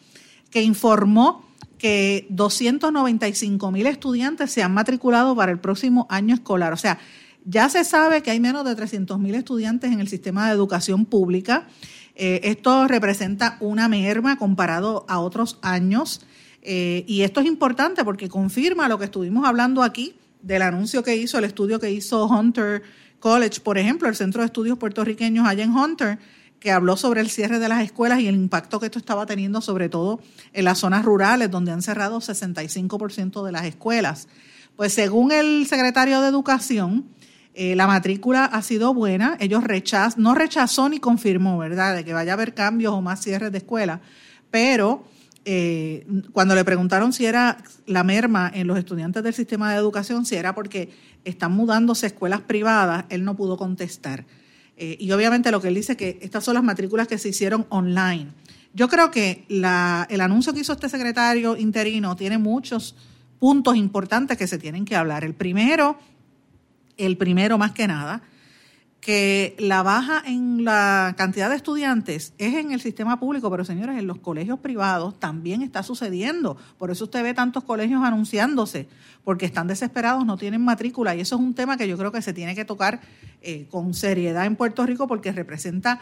que 0.51 0.63
informó 0.63 1.45
que 1.77 2.27
295 2.31 3.71
mil 3.71 3.87
estudiantes 3.87 4.51
se 4.51 4.63
han 4.63 4.73
matriculado 4.73 5.37
para 5.37 5.53
el 5.53 5.59
próximo 5.59 6.07
año 6.09 6.35
escolar. 6.35 6.73
O 6.73 6.79
sea, 6.79 6.99
ya 7.45 7.69
se 7.69 7.85
sabe 7.85 8.23
que 8.23 8.31
hay 8.31 8.41
menos 8.41 8.65
de 8.65 8.75
300 8.75 9.19
mil 9.19 9.35
estudiantes 9.35 9.93
en 9.93 10.01
el 10.01 10.09
sistema 10.09 10.47
de 10.47 10.55
educación 10.55 11.05
pública. 11.05 11.69
Eh, 12.15 12.41
esto 12.45 12.89
representa 12.89 13.59
una 13.61 13.87
merma 13.89 14.39
comparado 14.39 15.05
a 15.09 15.21
otros 15.21 15.59
años. 15.61 16.23
Eh, 16.63 17.05
y 17.07 17.23
esto 17.23 17.41
es 17.41 17.47
importante 17.47 18.03
porque 18.03 18.29
confirma 18.29 18.89
lo 18.89 18.99
que 18.99 19.05
estuvimos 19.05 19.47
hablando 19.47 19.83
aquí 19.83 20.15
del 20.43 20.63
anuncio 20.63 21.03
que 21.03 21.17
hizo, 21.17 21.39
el 21.39 21.45
estudio 21.45 21.79
que 21.79 21.91
hizo 21.91 22.27
Hunter 22.27 22.83
College, 23.21 23.61
por 23.61 23.79
ejemplo, 23.79 24.09
el 24.09 24.17
Centro 24.17 24.43
de 24.43 24.47
Estudios 24.47 24.79
Puertorriqueños 24.79 25.47
allá 25.47 25.65
en 25.65 25.75
Hunter, 25.75 26.19
que 26.61 26.73
habló 26.73 26.97
sobre 26.97 27.21
el 27.21 27.31
cierre 27.31 27.59
de 27.59 27.69
las 27.69 27.83
escuelas 27.83 28.21
y 28.21 28.29
el 28.29 28.35
impacto 28.35 28.81
que 28.81 28.87
esto 28.87 28.99
estaba 28.99 29.27
teniendo, 29.27 29.61
sobre 29.61 29.89
todo 29.89 30.21
en 30.53 30.65
las 30.65 30.79
zonas 30.79 31.05
rurales, 31.05 31.51
donde 31.51 31.73
han 31.73 31.83
cerrado 31.83 32.21
65% 32.21 33.45
de 33.45 33.53
las 33.53 33.65
escuelas. 33.65 34.29
Pues 34.77 34.93
según 34.93 35.33
el 35.33 35.67
secretario 35.67 36.21
de 36.21 36.29
Educación, 36.29 37.07
eh, 37.55 37.75
la 37.75 37.87
matrícula 37.87 38.45
ha 38.45 38.63
sido 38.63 38.95
buena. 38.95 39.37
Ellos 39.41 39.65
rechaz, 39.65 40.17
no 40.17 40.35
rechazó 40.35 40.89
ni 40.89 41.01
confirmó, 41.01 41.59
¿verdad?, 41.59 41.97
de 41.97 42.05
que 42.05 42.13
vaya 42.13 42.33
a 42.33 42.35
haber 42.35 42.55
cambios 42.55 42.93
o 42.93 43.03
más 43.03 43.21
cierres 43.21 43.51
de 43.51 43.59
escuelas, 43.59 44.01
pero 44.51 45.05
eh, 45.51 46.07
cuando 46.33 46.55
le 46.55 46.63
preguntaron 46.63 47.15
si 47.15 47.25
era 47.25 47.57
la 47.87 48.05
merma 48.05 48.53
en 48.53 48.67
los 48.67 48.77
estudiantes 48.77 49.23
del 49.23 49.33
sistema 49.33 49.73
de 49.73 49.79
educación, 49.79 50.27
si 50.27 50.35
era 50.35 50.55
porque 50.55 50.91
están 51.25 51.53
mudándose 51.53 52.05
a 52.05 52.09
escuelas 52.09 52.43
privadas, 52.43 53.07
él 53.09 53.25
no 53.25 53.35
pudo 53.35 53.57
contestar. 53.57 54.27
Eh, 54.77 54.99
y 55.01 55.11
obviamente 55.11 55.51
lo 55.51 55.63
que 55.63 55.69
él 55.69 55.75
dice 55.75 55.93
es 55.93 55.99
que 55.99 56.19
estas 56.21 56.45
son 56.45 56.53
las 56.53 56.63
matrículas 56.63 57.09
que 57.09 57.17
se 57.17 57.31
hicieron 57.31 57.65
online. 57.71 58.27
Yo 58.75 58.89
creo 58.89 59.11
que 59.11 59.47
el 59.49 60.21
anuncio 60.21 60.53
que 60.53 60.61
hizo 60.61 60.75
este 60.75 60.91
secretario 60.91 61.57
interino 61.57 62.15
tiene 62.15 62.37
muchos 62.37 62.95
puntos 63.39 63.75
importantes 63.75 64.37
que 64.37 64.47
se 64.47 64.59
tienen 64.59 64.85
que 64.85 64.97
hablar. 64.97 65.25
El 65.25 65.33
primero, 65.33 65.99
el 66.99 67.17
primero 67.17 67.57
más 67.57 67.73
que 67.73 67.87
nada, 67.87 68.21
que 69.01 69.55
la 69.59 69.83
baja 69.83 70.23
en 70.27 70.65
la 70.65 71.15
cantidad 71.17 71.49
de 71.49 71.57
estudiantes 71.57 72.35
es 72.37 72.55
en 72.55 72.73
el 72.73 72.81
sistema 72.81 73.21
público, 73.21 73.51
pero 73.51 73.65
señores, 73.65 73.97
en 73.97 74.07
los 74.07 74.19
colegios 74.19 74.59
privados 74.59 75.19
también 75.21 75.63
está 75.63 75.83
sucediendo. 75.83 76.57
Por 76.79 76.91
eso 76.91 77.05
usted 77.05 77.23
ve 77.23 77.33
tantos 77.33 77.65
colegios 77.65 78.03
anunciándose, 78.03 78.89
porque 79.25 79.47
están 79.47 79.69
desesperados, 79.69 80.27
no 80.27 80.37
tienen 80.37 80.63
matrícula. 80.63 81.15
Y 81.15 81.21
eso 81.21 81.37
es 81.37 81.41
un 81.41 81.55
tema 81.55 81.77
que 81.77 81.87
yo 81.87 81.97
creo 81.97 82.13
que 82.13 82.23
se 82.23 82.33
tiene 82.33 82.55
que 82.55 82.65
tocar 82.65 83.01
eh, 83.41 83.67
con 83.71 83.95
seriedad 83.95 84.47
en 84.47 84.57
Puerto 84.57 84.85
Rico 84.85 85.07
porque 85.07 85.33
representa 85.33 86.01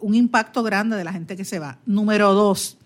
un 0.00 0.14
impacto 0.14 0.62
grande 0.62 0.96
de 0.96 1.04
la 1.04 1.12
gente 1.12 1.36
que 1.36 1.44
se 1.44 1.58
va. 1.58 1.78
Número 1.86 2.34
dos, 2.34 2.77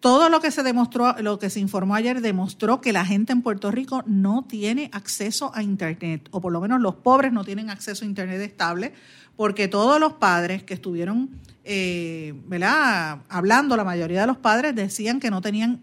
todo 0.00 0.28
lo 0.28 0.40
que 0.40 0.50
se 0.50 0.62
demostró, 0.62 1.14
lo 1.20 1.38
que 1.38 1.50
se 1.50 1.60
informó 1.60 1.94
ayer 1.94 2.20
demostró 2.20 2.80
que 2.80 2.92
la 2.92 3.04
gente 3.04 3.32
en 3.32 3.42
Puerto 3.42 3.70
Rico 3.70 4.02
no 4.06 4.44
tiene 4.44 4.90
acceso 4.92 5.50
a 5.54 5.62
Internet, 5.62 6.28
o 6.30 6.40
por 6.40 6.52
lo 6.52 6.60
menos 6.60 6.80
los 6.80 6.96
pobres 6.96 7.32
no 7.32 7.44
tienen 7.44 7.70
acceso 7.70 8.04
a 8.04 8.08
Internet 8.08 8.40
estable, 8.40 8.92
porque 9.36 9.68
todos 9.68 10.00
los 10.00 10.14
padres 10.14 10.62
que 10.62 10.74
estuvieron 10.74 11.30
eh, 11.68 12.32
¿verdad? 12.46 13.22
hablando, 13.28 13.76
la 13.76 13.82
mayoría 13.82 14.20
de 14.20 14.28
los 14.28 14.36
padres 14.36 14.72
decían 14.76 15.18
que 15.18 15.32
no 15.32 15.40
tenían 15.40 15.80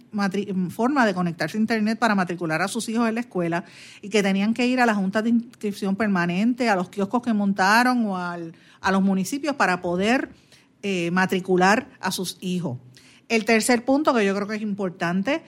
forma 0.69 1.05
de 1.05 1.13
conectarse 1.13 1.57
a 1.57 1.59
Internet 1.59 1.99
para 1.99 2.15
matricular 2.15 2.61
a 2.61 2.69
sus 2.69 2.87
hijos 2.87 3.09
en 3.09 3.15
la 3.15 3.19
escuela 3.19 3.65
y 4.01 4.07
que 4.07 4.23
tenían 4.23 4.53
que 4.53 4.65
ir 4.65 4.79
a 4.79 4.85
la 4.85 4.95
Junta 4.95 5.21
de 5.21 5.31
Inscripción 5.31 5.97
Permanente, 5.97 6.69
a 6.69 6.77
los 6.77 6.87
kioscos 6.87 7.21
que 7.21 7.33
montaron 7.33 8.05
o 8.05 8.17
al, 8.17 8.53
a 8.79 8.93
los 8.93 9.01
municipios 9.01 9.57
para 9.57 9.81
poder 9.81 10.29
eh, 10.83 11.11
matricular 11.11 11.89
a 11.99 12.11
sus 12.11 12.37
hijos. 12.39 12.77
El 13.29 13.45
tercer 13.45 13.85
punto 13.85 14.13
que 14.13 14.25
yo 14.25 14.35
creo 14.35 14.47
que 14.47 14.55
es 14.55 14.61
importante, 14.61 15.41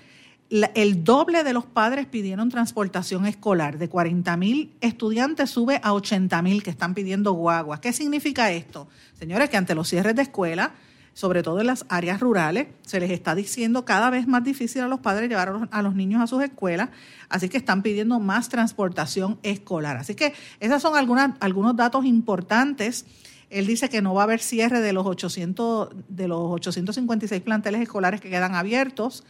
el 0.50 1.04
doble 1.04 1.44
de 1.44 1.54
los 1.54 1.66
padres 1.66 2.06
pidieron 2.06 2.50
transportación 2.50 3.26
escolar. 3.26 3.78
De 3.78 3.90
40 3.90 4.38
mil 4.38 4.74
estudiantes 4.82 5.50
sube 5.50 5.80
a 5.84 5.94
80 5.94 6.42
mil 6.42 6.64
que 6.64 6.70
están 6.70 6.94
pidiendo 6.94 7.34
guaguas. 7.34 7.80
¿Qué 7.80 7.94
significa 7.94 8.52
esto? 8.52 8.88
Señores, 9.18 9.50
que 9.50 9.58
ante 9.58 9.76
los 9.76 9.90
cierres 9.90 10.16
de 10.16 10.22
escuela, 10.22 10.74
sobre 11.14 11.44
todo 11.44 11.62
en 11.62 11.68
las 11.68 11.86
áreas 11.90 12.20
rurales, 12.20 12.68
se 12.84 13.00
les 13.00 13.10
está 13.10 13.34
diciendo 13.34 13.86
cada 13.86 14.10
vez 14.10 14.28
más 14.28 14.44
difícil 14.44 14.82
a 14.82 14.88
los 14.88 15.00
padres 15.00 15.30
llevar 15.30 15.68
a 15.72 15.82
los, 15.82 15.96
niños 15.96 16.22
a 16.22 16.28
sus 16.28 16.44
escuelas, 16.44 16.90
así 17.30 17.50
que 17.50 17.58
están 17.58 17.82
pidiendo 17.82 18.20
más 18.20 18.50
transportación 18.50 19.40
escolar. 19.42 19.98
Así 19.98 20.14
que 20.14 20.34
esos 20.60 20.82
son 20.82 20.96
algunos 20.96 21.76
datos 21.76 22.06
importantes. 22.06 23.06
Él 23.50 23.68
dice 23.68 23.90
que 23.90 24.02
no 24.02 24.14
va 24.14 24.22
a 24.22 24.26
haber 24.26 24.40
cierre 24.40 24.82
de 24.82 24.94
los 24.94 25.06
800 25.06 25.90
de 26.10 26.28
los 26.28 26.40
856 26.40 27.42
planteles 27.42 27.82
escolares 27.82 28.22
que 28.22 28.30
quedan 28.30 28.56
abiertos 28.56 29.24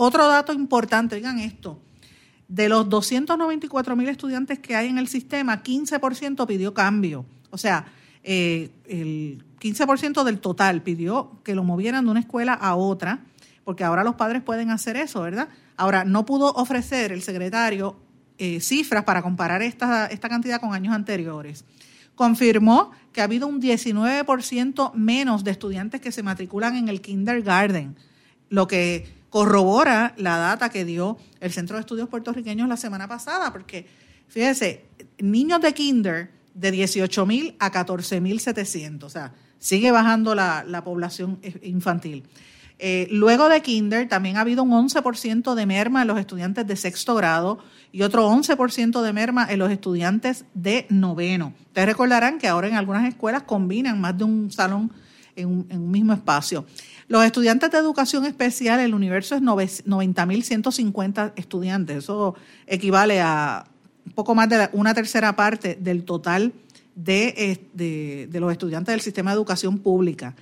otro 0.00 0.28
dato 0.28 0.52
importante, 0.52 1.16
oigan 1.16 1.40
esto, 1.40 1.82
de 2.46 2.68
los 2.68 2.88
294 2.88 3.96
mil 3.96 4.08
estudiantes 4.08 4.60
que 4.60 4.76
hay 4.76 4.86
en 4.86 4.96
el 4.96 5.08
sistema, 5.08 5.64
15% 5.64 6.46
pidió 6.46 6.72
cambio. 6.72 7.26
O 7.50 7.58
sea, 7.58 7.86
eh, 8.22 8.70
el 8.86 9.44
15% 9.60 10.22
del 10.22 10.38
total 10.38 10.82
pidió 10.82 11.40
que 11.42 11.56
lo 11.56 11.64
movieran 11.64 12.04
de 12.04 12.12
una 12.12 12.20
escuela 12.20 12.52
a 12.52 12.76
otra, 12.76 13.24
porque 13.64 13.82
ahora 13.82 14.04
los 14.04 14.14
padres 14.14 14.40
pueden 14.40 14.70
hacer 14.70 14.96
eso, 14.96 15.20
¿verdad? 15.20 15.48
Ahora, 15.76 16.04
no 16.04 16.24
pudo 16.24 16.52
ofrecer 16.52 17.10
el 17.10 17.22
secretario 17.22 17.96
eh, 18.38 18.60
cifras 18.60 19.02
para 19.02 19.20
comparar 19.20 19.62
esta, 19.62 20.06
esta 20.06 20.28
cantidad 20.28 20.60
con 20.60 20.74
años 20.74 20.94
anteriores. 20.94 21.64
Confirmó 22.14 22.92
que 23.18 23.22
ha 23.22 23.24
habido 23.24 23.48
un 23.48 23.60
19% 23.60 24.94
menos 24.94 25.42
de 25.42 25.50
estudiantes 25.50 26.00
que 26.00 26.12
se 26.12 26.22
matriculan 26.22 26.76
en 26.76 26.88
el 26.88 27.00
kindergarten, 27.00 27.96
lo 28.48 28.68
que 28.68 29.08
corrobora 29.28 30.14
la 30.16 30.36
data 30.36 30.68
que 30.68 30.84
dio 30.84 31.18
el 31.40 31.50
Centro 31.50 31.74
de 31.74 31.80
Estudios 31.80 32.08
Puertorriqueños 32.08 32.68
la 32.68 32.76
semana 32.76 33.08
pasada, 33.08 33.52
porque 33.52 33.86
fíjese, 34.28 34.84
niños 35.18 35.60
de 35.60 35.74
kinder 35.74 36.30
de 36.54 36.70
18 36.70 37.26
mil 37.26 37.56
a 37.58 37.72
14 37.72 38.20
mil 38.20 38.38
700, 38.38 39.08
o 39.08 39.10
sea, 39.10 39.32
sigue 39.58 39.90
bajando 39.90 40.36
la, 40.36 40.82
población 40.84 41.40
infantil. 41.64 42.22
Eh, 42.78 43.08
luego 43.10 43.48
de 43.48 43.62
kinder 43.62 44.08
también 44.08 44.36
ha 44.36 44.42
habido 44.42 44.62
un 44.62 44.70
11% 44.70 45.56
de 45.56 45.66
merma 45.66 46.02
en 46.02 46.06
los 46.06 46.20
estudiantes 46.20 46.64
de 46.68 46.76
sexto 46.76 47.16
grado 47.16 47.58
y 47.92 48.02
otro 48.02 48.28
11% 48.30 49.02
de 49.02 49.12
merma 49.12 49.46
en 49.50 49.58
los 49.58 49.70
estudiantes 49.70 50.44
de 50.54 50.86
noveno. 50.88 51.52
Ustedes 51.66 51.88
recordarán 51.88 52.38
que 52.38 52.48
ahora 52.48 52.68
en 52.68 52.74
algunas 52.74 53.08
escuelas 53.08 53.42
combinan 53.44 54.00
más 54.00 54.16
de 54.16 54.24
un 54.24 54.50
salón 54.50 54.92
en 55.36 55.46
un 55.70 55.90
mismo 55.90 56.12
espacio. 56.12 56.66
Los 57.08 57.24
estudiantes 57.24 57.70
de 57.70 57.78
educación 57.78 58.26
especial, 58.26 58.80
el 58.80 58.92
universo 58.92 59.34
es 59.34 59.42
90.150 59.42 61.32
estudiantes. 61.36 61.96
Eso 61.98 62.34
equivale 62.66 63.20
a 63.20 63.64
un 64.04 64.12
poco 64.12 64.34
más 64.34 64.48
de 64.48 64.68
una 64.72 64.92
tercera 64.94 65.34
parte 65.34 65.78
del 65.80 66.04
total 66.04 66.52
de, 66.94 67.58
de, 67.72 68.40
los 68.40 68.52
estudiantes 68.52 68.92
del 68.92 69.00
sistema 69.00 69.30
de 69.30 69.36
educación 69.36 69.78
pública. 69.78 70.34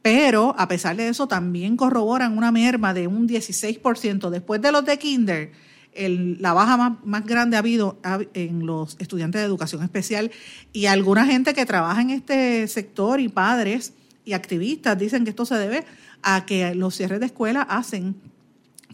Pero 0.00 0.54
a 0.56 0.68
pesar 0.68 0.96
de 0.96 1.08
eso, 1.08 1.26
también 1.26 1.76
corroboran 1.76 2.38
una 2.38 2.52
merma 2.52 2.94
de 2.94 3.08
un 3.08 3.28
16%. 3.28 4.30
Después 4.30 4.62
de 4.62 4.72
los 4.72 4.84
de 4.84 4.98
Kinder, 4.98 5.52
la 5.98 6.52
baja 6.52 6.76
más, 6.76 6.92
más, 7.04 7.24
grande 7.24 7.56
ha 7.56 7.60
habido 7.60 7.98
en 8.34 8.66
los 8.66 8.96
estudiantes 8.98 9.40
de 9.40 9.46
educación 9.46 9.82
especial. 9.82 10.30
Y 10.72 10.86
alguna 10.86 11.26
gente 11.26 11.54
que 11.54 11.66
trabaja 11.66 12.00
en 12.00 12.10
este 12.10 12.68
sector 12.68 13.20
y 13.20 13.28
padres 13.28 13.92
y 14.24 14.32
activistas 14.32 14.98
dicen 14.98 15.24
que 15.24 15.30
esto 15.30 15.46
se 15.46 15.56
debe 15.56 15.84
a 16.22 16.44
que 16.44 16.74
los 16.74 16.94
cierres 16.96 17.20
de 17.20 17.26
escuela 17.26 17.62
hacen, 17.62 18.16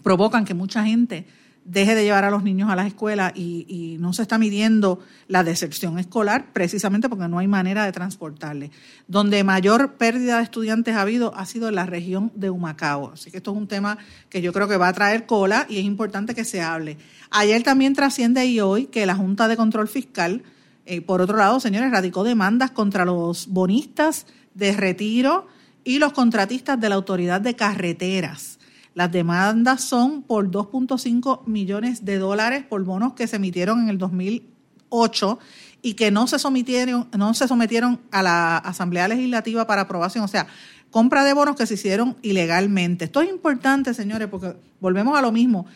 provocan 0.02 0.44
que 0.44 0.54
mucha 0.54 0.84
gente 0.84 1.26
deje 1.64 1.94
de 1.94 2.04
llevar 2.04 2.24
a 2.24 2.30
los 2.30 2.42
niños 2.42 2.70
a 2.70 2.76
las 2.76 2.86
escuelas 2.86 3.32
y, 3.34 3.96
no 4.00 4.12
se 4.12 4.22
está 4.22 4.36
midiendo 4.36 4.98
la 5.28 5.44
deserción 5.44 5.98
escolar 5.98 6.52
precisamente 6.52 7.08
porque 7.08 7.28
no 7.28 7.38
hay 7.38 7.46
manera 7.46 7.84
de 7.84 7.92
transportarle. 7.92 8.70
Donde 9.06 9.44
mayor 9.44 9.94
pérdida 9.94 10.38
de 10.38 10.42
estudiantes 10.42 10.96
ha 10.96 11.02
habido 11.02 11.36
ha 11.36 11.46
sido 11.46 11.68
en 11.68 11.76
la 11.76 11.86
región 11.86 12.32
de 12.34 12.50
Humacao. 12.50 13.12
Así 13.12 13.30
que 13.30 13.36
esto 13.36 13.52
es 13.52 13.56
un 13.56 13.68
tema 13.68 13.98
que 14.28 14.42
yo 14.42 14.52
creo 14.52 14.66
que 14.66 14.76
va 14.76 14.88
a 14.88 14.92
traer 14.92 15.26
cola 15.26 15.66
y 15.68 15.78
es 15.78 15.84
importante 15.84 16.34
que 16.34 16.44
se 16.44 16.62
hable. 16.62 16.98
Ayer 17.30 17.62
también 17.62 17.94
trasciende 17.94 18.44
y 18.46 18.60
hoy 18.60 18.86
que 18.86 19.06
la 19.06 19.14
Junta 19.14 19.46
de 19.46 19.56
Control 19.56 19.88
Fiscal, 19.88 20.42
eh, 20.84 21.00
por 21.00 21.20
otro 21.20 21.36
lado, 21.36 21.60
señores, 21.60 21.92
radicó 21.92 22.24
demandas 22.24 22.72
contra 22.72 23.04
los 23.04 23.46
bonistas 23.46 24.26
de 24.54 24.72
retiro 24.72 25.46
y 25.84 25.98
los 25.98 26.12
contratistas 26.12 26.80
de 26.80 26.88
la 26.88 26.96
Autoridad 26.96 27.40
de 27.40 27.54
Carreteras. 27.54 28.58
Las 28.94 29.10
demandas 29.10 29.82
son 29.82 30.22
por 30.22 30.50
2.5 30.50 31.46
millones 31.46 32.04
de 32.04 32.18
dólares 32.18 32.64
por 32.68 32.84
bonos 32.84 33.14
que 33.14 33.26
se 33.26 33.36
emitieron 33.36 33.82
en 33.82 33.88
el 33.88 33.98
2008 33.98 35.38
y 35.80 35.94
que 35.94 36.10
no 36.10 36.26
se 36.26 36.38
sometieron, 36.38 37.08
no 37.16 37.34
se 37.34 37.48
sometieron 37.48 38.00
a 38.10 38.22
la 38.22 38.58
Asamblea 38.58 39.08
Legislativa 39.08 39.66
para 39.66 39.82
aprobación. 39.82 40.24
O 40.24 40.28
sea, 40.28 40.46
compra 40.90 41.24
de 41.24 41.32
bonos 41.32 41.56
que 41.56 41.66
se 41.66 41.74
hicieron 41.74 42.16
ilegalmente. 42.22 43.06
Esto 43.06 43.22
es 43.22 43.30
importante, 43.30 43.94
señores, 43.94 44.28
porque 44.28 44.54
volvemos 44.80 45.18
a 45.18 45.22
lo 45.22 45.32
mismo. 45.32 45.66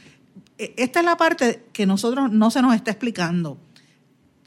E, 0.59 0.75
esta 0.77 1.01
es 1.01 1.07
la 1.07 1.17
parte 1.17 1.65
que 1.73 1.87
nosotros 1.87 2.31
no 2.31 2.51
se 2.51 2.63
nos 2.63 2.75
está 2.75 2.91
explicando 2.91 3.59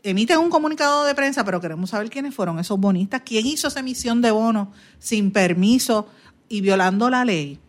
emiten 0.03 0.39
un 0.39 0.49
comunicado 0.49 1.03
de 1.05 1.15
prensa, 1.15 1.43
pero 1.43 1.59
queremos 1.59 1.89
saber 1.89 2.09
quiénes 2.09 2.33
fueron 2.33 2.59
esos 2.59 2.79
bonistas, 2.79 3.21
quién 3.25 3.45
hizo 3.45 3.67
esa 3.67 3.79
emisión 3.79 4.21
de 4.21 4.31
bonos 4.31 4.69
sin 4.97 5.31
permiso 5.31 6.07
y 6.47 6.61
violando 6.61 7.09
la 7.09 7.25
ley. 7.25 7.59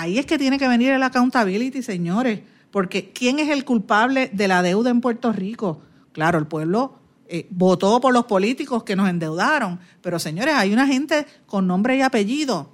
Ahí 0.00 0.18
es 0.18 0.24
que 0.24 0.38
tiene 0.38 0.58
que 0.58 0.66
venir 0.66 0.92
el 0.92 1.02
accountability, 1.02 1.82
señores, 1.82 2.40
porque 2.70 3.12
¿quién 3.12 3.38
es 3.38 3.50
el 3.50 3.66
culpable 3.66 4.30
de 4.32 4.48
la 4.48 4.62
deuda 4.62 4.88
en 4.88 5.02
Puerto 5.02 5.30
Rico? 5.30 5.82
Claro, 6.12 6.38
el 6.38 6.46
pueblo 6.46 6.94
eh, 7.28 7.46
votó 7.50 8.00
por 8.00 8.14
los 8.14 8.24
políticos 8.24 8.82
que 8.82 8.96
nos 8.96 9.10
endeudaron, 9.10 9.78
pero 10.00 10.18
señores, 10.18 10.54
hay 10.54 10.72
una 10.72 10.86
gente 10.86 11.26
con 11.44 11.66
nombre 11.66 11.98
y 11.98 12.00
apellido 12.00 12.72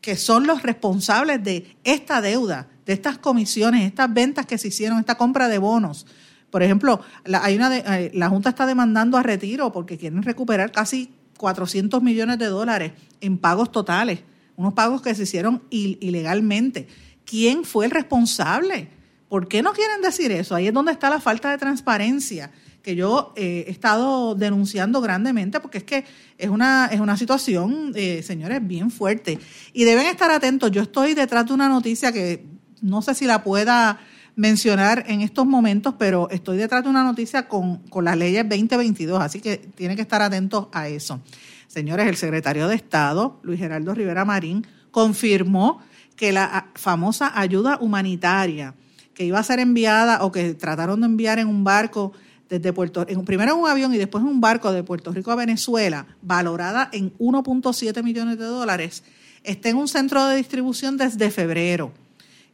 que 0.00 0.16
son 0.16 0.46
los 0.46 0.62
responsables 0.62 1.42
de 1.42 1.76
esta 1.82 2.20
deuda, 2.20 2.68
de 2.84 2.92
estas 2.92 3.18
comisiones, 3.18 3.84
estas 3.84 4.14
ventas 4.14 4.46
que 4.46 4.56
se 4.56 4.68
hicieron, 4.68 5.00
esta 5.00 5.16
compra 5.16 5.48
de 5.48 5.58
bonos. 5.58 6.06
Por 6.50 6.62
ejemplo, 6.62 7.00
la, 7.24 7.42
hay 7.42 7.56
una 7.56 7.76
eh, 7.76 8.12
la 8.14 8.28
Junta 8.28 8.50
está 8.50 8.66
demandando 8.66 9.18
a 9.18 9.24
retiro 9.24 9.72
porque 9.72 9.98
quieren 9.98 10.22
recuperar 10.22 10.70
casi 10.70 11.12
400 11.38 12.00
millones 12.04 12.38
de 12.38 12.46
dólares 12.46 12.92
en 13.20 13.36
pagos 13.36 13.72
totales, 13.72 14.20
unos 14.56 14.74
pagos 14.74 15.02
que 15.02 15.14
se 15.14 15.24
hicieron 15.24 15.62
ilegalmente. 15.70 16.88
¿Quién 17.24 17.64
fue 17.64 17.86
el 17.86 17.90
responsable? 17.90 18.88
¿Por 19.28 19.48
qué 19.48 19.62
no 19.62 19.72
quieren 19.72 20.00
decir 20.02 20.30
eso? 20.32 20.54
Ahí 20.54 20.68
es 20.68 20.74
donde 20.74 20.92
está 20.92 21.10
la 21.10 21.20
falta 21.20 21.50
de 21.50 21.58
transparencia 21.58 22.50
que 22.86 22.94
yo 22.94 23.32
eh, 23.34 23.64
he 23.66 23.70
estado 23.72 24.36
denunciando 24.36 25.00
grandemente 25.00 25.58
porque 25.58 25.78
es 25.78 25.84
que 25.84 26.04
es 26.38 26.48
una, 26.48 26.86
es 26.86 27.00
una 27.00 27.16
situación, 27.16 27.90
eh, 27.96 28.22
señores, 28.22 28.64
bien 28.64 28.92
fuerte. 28.92 29.40
Y 29.72 29.82
deben 29.82 30.06
estar 30.06 30.30
atentos. 30.30 30.70
Yo 30.70 30.82
estoy 30.82 31.14
detrás 31.14 31.46
de 31.46 31.52
una 31.52 31.68
noticia 31.68 32.12
que 32.12 32.46
no 32.80 33.02
sé 33.02 33.16
si 33.16 33.26
la 33.26 33.42
pueda 33.42 33.98
mencionar 34.36 35.04
en 35.08 35.22
estos 35.22 35.46
momentos, 35.46 35.94
pero 35.98 36.30
estoy 36.30 36.58
detrás 36.58 36.84
de 36.84 36.90
una 36.90 37.02
noticia 37.02 37.48
con, 37.48 37.78
con 37.88 38.04
las 38.04 38.16
leyes 38.16 38.48
2022, 38.48 39.20
así 39.20 39.40
que 39.40 39.56
tienen 39.56 39.96
que 39.96 40.02
estar 40.02 40.22
atentos 40.22 40.68
a 40.72 40.86
eso. 40.86 41.20
Señores, 41.76 42.06
el 42.06 42.16
secretario 42.16 42.68
de 42.68 42.74
Estado, 42.74 43.38
Luis 43.42 43.58
Geraldo 43.58 43.92
Rivera 43.92 44.24
Marín, 44.24 44.66
confirmó 44.90 45.82
que 46.16 46.32
la 46.32 46.68
famosa 46.74 47.38
ayuda 47.38 47.76
humanitaria 47.82 48.72
que 49.12 49.26
iba 49.26 49.38
a 49.38 49.42
ser 49.42 49.58
enviada 49.58 50.24
o 50.24 50.32
que 50.32 50.54
trataron 50.54 51.00
de 51.00 51.06
enviar 51.06 51.38
en 51.38 51.48
un 51.48 51.64
barco 51.64 52.14
desde 52.48 52.72
Puerto 52.72 53.04
en, 53.06 53.22
primero 53.26 53.52
en 53.52 53.58
un 53.58 53.68
avión 53.68 53.92
y 53.92 53.98
después 53.98 54.24
en 54.24 54.30
un 54.30 54.40
barco 54.40 54.72
de 54.72 54.84
Puerto 54.84 55.12
Rico 55.12 55.30
a 55.30 55.34
Venezuela, 55.34 56.06
valorada 56.22 56.88
en 56.92 57.12
1.7 57.18 58.02
millones 58.02 58.38
de 58.38 58.46
dólares, 58.46 59.04
está 59.44 59.68
en 59.68 59.76
un 59.76 59.86
centro 59.86 60.24
de 60.28 60.36
distribución 60.36 60.96
desde 60.96 61.30
febrero. 61.30 61.92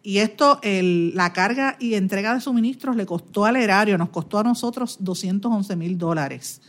Y 0.03 0.19
esto, 0.19 0.59
la 0.65 1.33
carga 1.33 1.77
y 1.79 1.95
entrega 1.95 2.35
de 2.35 2.41
suministros 2.41 2.97
le 2.97 3.07
costó 3.07 3.45
al 3.45 3.55
erario, 3.55 3.97
nos 3.99 4.09
costó 4.09 4.41
a 4.41 4.43
nosotros 4.43 4.97
211 4.99 5.77
mil 5.77 5.97
dólares. 5.97 6.61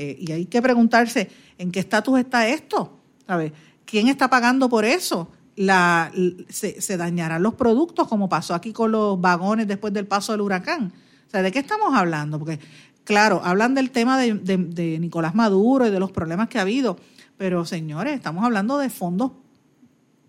Eh, 0.00 0.16
y 0.20 0.32
hay 0.32 0.46
que 0.46 0.62
preguntarse, 0.62 1.28
¿en 1.58 1.72
qué 1.72 1.80
estatus 1.80 2.20
está 2.20 2.48
esto? 2.48 2.98
¿Sabe? 3.26 3.52
¿Quién 3.84 4.08
está 4.08 4.30
pagando 4.30 4.68
por 4.68 4.84
eso? 4.84 5.28
la, 5.58 6.12
se, 6.48 6.96
dañarán 6.96 7.42
los 7.42 7.54
productos, 7.54 8.06
como 8.06 8.28
pasó 8.28 8.54
aquí 8.54 8.72
con 8.72 8.92
los 8.92 9.20
vagones 9.20 9.66
después 9.66 9.92
del 9.92 10.06
paso 10.06 10.30
del 10.30 10.40
huracán. 10.40 10.92
O 11.26 11.30
sea, 11.30 11.42
¿de 11.42 11.50
qué 11.50 11.58
estamos 11.58 11.92
hablando? 11.94 12.38
Porque, 12.38 12.60
claro, 13.02 13.40
hablan 13.44 13.74
del 13.74 13.90
tema 13.90 14.18
de, 14.18 14.34
de 14.34 14.98
Nicolás 15.00 15.34
Maduro 15.34 15.88
y 15.88 15.90
de 15.90 15.98
los 15.98 16.12
problemas 16.12 16.48
que 16.48 16.58
ha 16.58 16.62
habido, 16.62 16.96
pero 17.36 17.64
señores, 17.64 18.14
estamos 18.14 18.44
hablando 18.44 18.78
de 18.78 18.88
fondos 18.88 19.32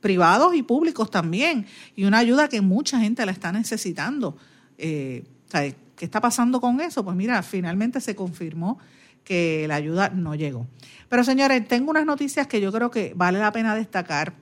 privados 0.01 0.55
y 0.55 0.63
públicos 0.63 1.11
también, 1.11 1.67
y 1.95 2.05
una 2.05 2.17
ayuda 2.17 2.47
que 2.47 2.61
mucha 2.61 2.99
gente 2.99 3.23
la 3.23 3.31
está 3.31 3.51
necesitando. 3.51 4.35
Eh, 4.79 5.25
¿Qué 5.51 6.05
está 6.05 6.21
pasando 6.21 6.59
con 6.59 6.81
eso? 6.81 7.05
Pues 7.05 7.15
mira, 7.15 7.43
finalmente 7.43 8.01
se 8.01 8.15
confirmó 8.15 8.79
que 9.23 9.65
la 9.67 9.75
ayuda 9.75 10.09
no 10.09 10.35
llegó. 10.35 10.67
Pero 11.07 11.23
señores, 11.23 11.67
tengo 11.67 11.91
unas 11.91 12.05
noticias 12.05 12.47
que 12.47 12.61
yo 12.61 12.71
creo 12.71 12.91
que 12.91 13.13
vale 13.15 13.39
la 13.39 13.51
pena 13.51 13.75
destacar, 13.75 14.33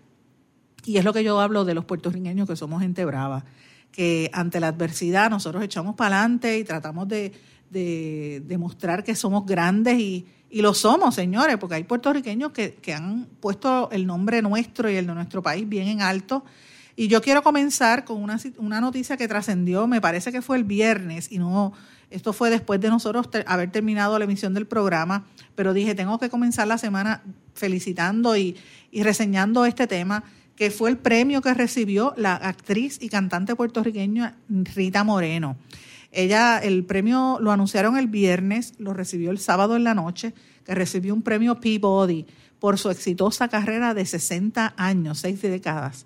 y 0.85 0.97
es 0.97 1.03
lo 1.03 1.13
que 1.13 1.23
yo 1.23 1.39
hablo 1.39 1.65
de 1.65 1.73
los 1.73 1.85
puertorriqueños 1.85 2.47
que 2.47 2.55
somos 2.55 2.81
gente 2.81 3.03
brava, 3.05 3.45
que 3.91 4.29
ante 4.33 4.59
la 4.59 4.67
adversidad 4.67 5.29
nosotros 5.29 5.63
echamos 5.63 5.95
para 5.95 6.19
adelante 6.19 6.57
y 6.57 6.63
tratamos 6.63 7.07
de, 7.07 7.33
de 7.69 8.41
demostrar 8.45 9.03
que 9.03 9.15
somos 9.15 9.45
grandes 9.45 9.99
y, 9.99 10.27
y 10.49 10.61
lo 10.61 10.73
somos, 10.73 11.15
señores, 11.15 11.57
porque 11.57 11.75
hay 11.75 11.83
puertorriqueños 11.83 12.51
que, 12.51 12.75
que, 12.75 12.93
han 12.93 13.27
puesto 13.39 13.89
el 13.91 14.05
nombre 14.05 14.41
nuestro 14.41 14.89
y 14.89 14.95
el 14.95 15.07
de 15.07 15.13
nuestro 15.13 15.41
país 15.41 15.67
bien 15.67 15.87
en 15.87 16.01
alto. 16.01 16.45
Y 16.95 17.09
yo 17.09 17.21
quiero 17.21 17.43
comenzar 17.43 18.05
con 18.05 18.23
una, 18.23 18.39
una 18.57 18.81
noticia 18.81 19.17
que 19.17 19.27
trascendió, 19.27 19.87
me 19.87 20.01
parece 20.01 20.31
que 20.31 20.41
fue 20.41 20.57
el 20.57 20.63
viernes, 20.63 21.31
y 21.31 21.37
no, 21.37 21.73
esto 22.09 22.33
fue 22.33 22.49
después 22.49 22.79
de 22.79 22.89
nosotros 22.89 23.29
haber 23.45 23.71
terminado 23.71 24.17
la 24.17 24.25
emisión 24.25 24.53
del 24.53 24.65
programa, 24.65 25.25
pero 25.55 25.73
dije, 25.73 25.95
tengo 25.95 26.19
que 26.19 26.29
comenzar 26.29 26.67
la 26.67 26.77
semana 26.77 27.21
felicitando 27.53 28.37
y, 28.37 28.55
y 28.91 29.03
reseñando 29.03 29.65
este 29.65 29.87
tema, 29.87 30.23
que 30.55 30.71
fue 30.71 30.89
el 30.89 30.97
premio 30.97 31.41
que 31.41 31.53
recibió 31.53 32.13
la 32.17 32.35
actriz 32.35 32.97
y 33.01 33.09
cantante 33.09 33.55
puertorriqueña 33.55 34.37
Rita 34.49 35.03
Moreno. 35.03 35.57
Ella, 36.11 36.57
el 36.57 36.85
premio 36.85 37.37
lo 37.41 37.51
anunciaron 37.51 37.97
el 37.97 38.07
viernes, 38.07 38.73
lo 38.79 38.93
recibió 38.93 39.29
el 39.29 39.39
sábado 39.39 39.75
en 39.75 39.83
la 39.83 39.93
noche, 39.93 40.33
que 40.65 40.73
recibió 40.73 41.13
un 41.13 41.21
premio 41.21 41.59
Peabody 41.59 42.25
por 42.59 42.77
su 42.77 42.89
exitosa 42.89 43.49
carrera 43.49 43.93
de 43.93 44.05
60 44.05 44.73
años, 44.77 45.19
seis 45.19 45.41
décadas, 45.41 46.05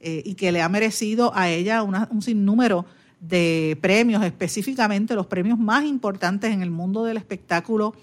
eh, 0.00 0.22
y 0.24 0.34
que 0.34 0.52
le 0.52 0.62
ha 0.62 0.68
merecido 0.68 1.32
a 1.34 1.50
ella 1.50 1.82
un 1.82 2.22
sinnúmero 2.22 2.86
de 3.20 3.78
premios, 3.80 4.24
específicamente 4.24 5.14
los 5.14 5.26
premios 5.26 5.58
más 5.58 5.84
importantes 5.84 6.52
en 6.52 6.62
el 6.62 6.70
mundo 6.70 7.04
del 7.04 7.18
espectáculo 7.18 7.94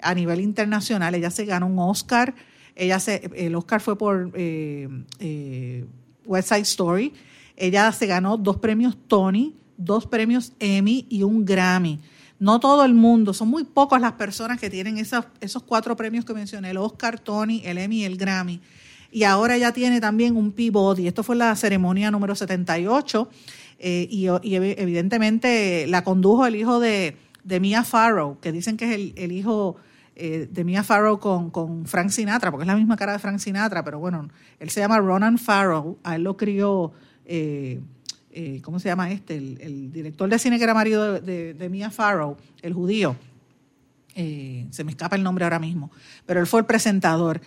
a 0.00 0.14
nivel 0.14 0.40
internacional. 0.40 1.14
Ella 1.14 1.30
se 1.30 1.46
ganó 1.46 1.66
un 1.66 1.78
Oscar, 1.78 2.34
ella 2.74 3.00
se, 3.00 3.30
el 3.34 3.54
Oscar 3.54 3.80
fue 3.80 3.96
por 3.96 4.30
eh, 4.34 4.88
eh, 5.18 5.86
West 6.26 6.48
Side 6.48 6.60
Story, 6.60 7.14
ella 7.56 7.90
se 7.92 8.06
ganó 8.06 8.36
dos 8.36 8.58
premios 8.58 8.96
Tony, 9.08 9.54
dos 9.78 10.06
premios 10.06 10.52
Emmy 10.60 11.06
y 11.08 11.22
un 11.22 11.44
Grammy. 11.44 11.98
No 12.38 12.60
todo 12.60 12.84
el 12.84 12.92
mundo, 12.92 13.32
son 13.32 13.48
muy 13.48 13.64
pocas 13.64 13.98
las 13.98 14.12
personas 14.12 14.60
que 14.60 14.68
tienen 14.68 14.98
esos, 14.98 15.24
esos 15.40 15.62
cuatro 15.62 15.96
premios 15.96 16.26
que 16.26 16.34
mencioné, 16.34 16.70
el 16.70 16.76
Oscar, 16.76 17.18
Tony, 17.18 17.62
el 17.64 17.78
Emmy 17.78 18.00
y 18.00 18.04
el 18.04 18.18
Grammy. 18.18 18.60
Y 19.10 19.22
ahora 19.22 19.56
ella 19.56 19.72
tiene 19.72 20.00
también 20.02 20.36
un 20.36 20.52
Peabody. 20.52 21.06
Esto 21.06 21.22
fue 21.22 21.36
la 21.36 21.56
ceremonia 21.56 22.10
número 22.10 22.34
78 22.34 23.30
eh, 23.78 24.08
y, 24.10 24.26
evidentemente 24.26 25.86
la 25.86 26.02
condujo 26.02 26.46
el 26.46 26.56
hijo 26.56 26.80
de, 26.80 27.16
de 27.44 27.60
Mia 27.60 27.84
Farrow, 27.84 28.40
que 28.40 28.52
dicen 28.52 28.76
que 28.76 28.86
es 28.94 29.12
el, 29.16 29.32
hijo 29.32 29.76
eh, 30.14 30.48
de 30.50 30.64
Mia 30.64 30.82
Farrow 30.82 31.18
con, 31.18 31.50
con, 31.50 31.86
Frank 31.86 32.10
Sinatra, 32.10 32.50
porque 32.50 32.62
es 32.62 32.68
la 32.68 32.76
misma 32.76 32.96
cara 32.96 33.12
de 33.12 33.18
Frank 33.18 33.38
Sinatra, 33.38 33.84
pero 33.84 33.98
bueno, 33.98 34.28
él 34.60 34.70
se 34.70 34.80
llama 34.80 34.98
Ronan 34.98 35.38
Farrow, 35.38 35.98
a 36.02 36.16
él 36.16 36.22
lo 36.22 36.36
crió... 36.36 36.92
Eh, 37.24 37.80
¿cómo 38.60 38.78
se 38.78 38.90
llama 38.90 39.10
este? 39.10 39.38
El, 39.38 39.90
director 39.90 40.28
de 40.28 40.38
cine 40.38 40.58
que 40.58 40.64
era 40.64 40.74
marido 40.74 41.22
de, 41.22 41.68
Mia 41.70 41.90
Farrow, 41.90 42.36
el 42.60 42.74
judío. 42.74 43.16
Se 44.14 44.84
me 44.84 44.90
escapa 44.90 45.16
el 45.16 45.22
nombre 45.22 45.44
ahora 45.44 45.58
mismo, 45.58 45.90
pero 46.26 46.40
él 46.40 46.46
fue 46.46 46.60
el 46.60 46.66
presentador. 46.66 47.40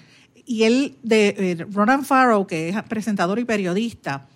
Y 0.47 0.63
él, 0.63 0.97
de 1.03 1.63
Ronan 1.71 2.03
Farrow, 2.03 2.47
que 2.47 2.69
es 2.69 2.83
presentador 2.83 3.37
y 3.37 3.45
periodista, 3.45 4.27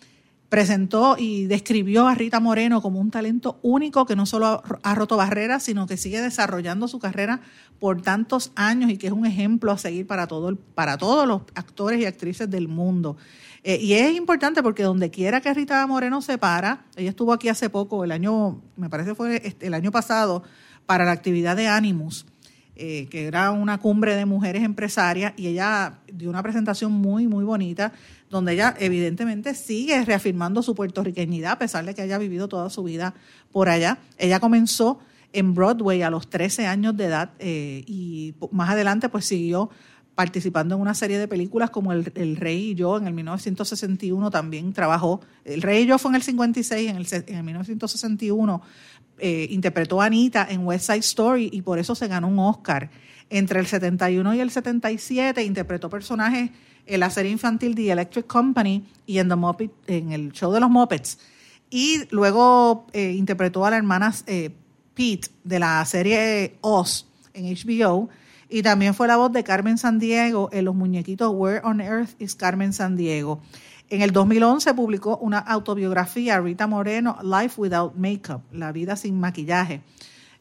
presentó 0.54 1.16
y 1.18 1.48
describió 1.48 2.08
a 2.08 2.14
Rita 2.14 2.40
Moreno 2.40 2.80
como 2.80 3.00
un 3.00 3.10
talento 3.10 3.58
único 3.64 4.06
que 4.06 4.16
no 4.16 4.28
solo 4.28 4.62
ha 4.84 4.94
roto 4.94 5.18
barreras, 5.18 5.64
sino 5.64 5.88
que 5.88 5.98
sigue 5.98 6.22
desarrollando 6.22 6.88
su 6.88 7.00
carrera 7.00 7.42
por 7.80 8.04
tantos 8.04 8.52
años 8.54 8.92
y 8.92 8.98
que 8.98 9.08
es 9.08 9.14
un 9.14 9.26
ejemplo 9.26 9.72
a 9.72 9.80
seguir 9.80 10.06
para, 10.06 10.28
todo 10.28 10.56
para 10.76 11.00
todos 11.00 11.28
los 11.28 11.42
actores 11.56 12.00
y 12.00 12.06
actrices 12.06 12.52
del 12.52 12.68
mundo. 12.68 13.18
Eh, 13.64 13.80
y 13.82 13.94
es 13.94 14.16
importante 14.16 14.62
porque 14.62 14.84
donde 14.84 15.10
quiera 15.10 15.42
que 15.42 15.52
Rita 15.52 15.88
Moreno 15.88 16.22
se 16.22 16.38
para, 16.38 16.86
ella 16.98 17.10
estuvo 17.10 17.34
aquí 17.34 17.50
hace 17.50 17.72
poco, 17.72 18.04
el 18.04 18.12
año, 18.12 18.62
me 18.78 18.92
parece 18.92 19.16
fue 19.16 19.42
este, 19.44 19.66
el 19.66 19.74
año 19.74 19.90
pasado, 19.90 20.44
para 20.86 21.04
la 21.04 21.14
actividad 21.14 21.56
de 21.56 21.68
Animus, 21.68 22.28
eh, 22.76 23.08
que 23.10 23.26
era 23.26 23.50
una 23.50 23.80
cumbre 23.80 24.16
de 24.16 24.28
mujeres 24.28 24.62
empresarias, 24.62 25.34
y 25.36 25.48
ella 25.48 26.00
dio 26.14 26.30
una 26.30 26.44
presentación 26.44 26.92
muy, 26.92 27.28
muy 27.28 27.44
bonita, 27.44 27.92
donde 28.34 28.54
ella 28.54 28.76
evidentemente 28.80 29.54
sigue 29.54 30.04
reafirmando 30.04 30.62
su 30.64 30.76
puertorriqueñidad, 30.76 31.54
a 31.54 31.60
pesar 31.60 31.86
de 31.86 31.94
que 31.94 32.02
haya 32.02 32.18
vivido 32.18 32.48
toda 32.48 32.70
su 32.70 32.84
vida 32.84 33.14
por 33.52 33.70
allá. 33.70 34.00
Ella 34.18 34.40
comenzó 34.40 35.00
en 35.32 35.54
Broadway 35.54 36.02
a 36.02 36.10
los 36.10 36.30
13 36.30 36.66
años 36.66 36.98
de 36.98 37.06
edad 37.06 37.32
eh, 37.40 37.84
y 37.88 38.34
más 38.52 38.72
adelante 38.72 39.08
pues 39.08 39.26
siguió 39.26 39.70
participando 40.16 40.76
en 40.76 40.82
una 40.82 40.94
serie 40.94 41.18
de 41.18 41.28
películas 41.28 41.70
como 41.70 41.92
El, 41.92 42.36
Rey 42.36 42.72
y 42.72 42.76
yo 42.76 42.98
en 42.98 43.08
el 43.08 43.14
1961 43.14 44.30
también 44.30 44.74
trabajó. 44.74 45.22
El 45.46 45.62
Rey 45.62 45.84
y 45.84 45.86
yo 45.88 45.98
fue 45.98 46.10
en 46.10 46.16
el 46.16 46.24
56, 46.24 46.90
en 46.90 46.98
el, 46.98 47.08
en 47.28 47.36
el 47.36 47.44
1961 47.44 48.62
eh, 49.20 49.48
interpretó 49.52 50.02
a 50.02 50.06
Anita 50.06 50.48
en 50.50 50.66
West 50.66 50.88
Side 50.88 51.00
Story 51.00 51.50
y 51.52 51.62
por 51.62 51.78
eso 51.78 51.96
se 51.96 52.08
ganó 52.08 52.28
un 52.28 52.40
Oscar. 52.40 52.90
Entre 53.30 53.60
el 53.60 53.68
71 53.68 54.36
y 54.36 54.40
el 54.40 54.52
77 54.52 55.44
interpretó 55.44 55.90
personajes 55.90 56.52
en 56.86 57.00
la 57.00 57.10
serie 57.10 57.32
infantil 57.32 57.76
The 57.76 57.92
Electric 57.92 58.28
Company 58.28 58.86
y 59.06 59.18
en, 59.20 59.30
The 59.30 59.36
Muppet, 59.36 59.72
en 59.88 60.12
el 60.12 60.32
show 60.32 60.52
de 60.52 60.60
los 60.60 60.70
Muppets. 60.70 61.20
Y 61.70 62.02
luego 62.12 62.88
eh, 62.94 63.12
interpretó 63.12 63.66
a 63.66 63.72
la 63.72 63.78
hermana 63.78 64.14
eh, 64.28 64.52
Pete 64.94 65.30
de 65.44 65.60
la 65.60 65.84
serie 65.86 66.58
Oz 66.62 67.08
en 67.34 67.46
HBO 67.46 68.10
y 68.50 68.62
también 68.62 68.94
fue 68.94 69.08
la 69.08 69.18
voz 69.18 69.32
de 69.32 69.44
Carmen 69.44 69.80
Sandiego 69.80 70.50
en 70.52 70.66
los 70.66 70.76
muñequitos 70.76 71.32
Where 71.34 71.62
on 71.64 71.82
Earth 71.82 72.12
is 72.20 72.36
Carmen 72.36 72.74
Sandiego. 72.74 73.42
En 73.90 74.02
el 74.02 74.12
2011 74.12 74.74
publicó 74.76 75.18
una 75.18 75.40
autobiografía, 75.40 76.40
Rita 76.40 76.68
Moreno, 76.68 77.18
Life 77.24 77.60
Without 77.60 77.96
Makeup, 77.96 78.42
La 78.52 78.72
vida 78.72 78.96
sin 78.96 79.20
maquillaje. 79.20 79.82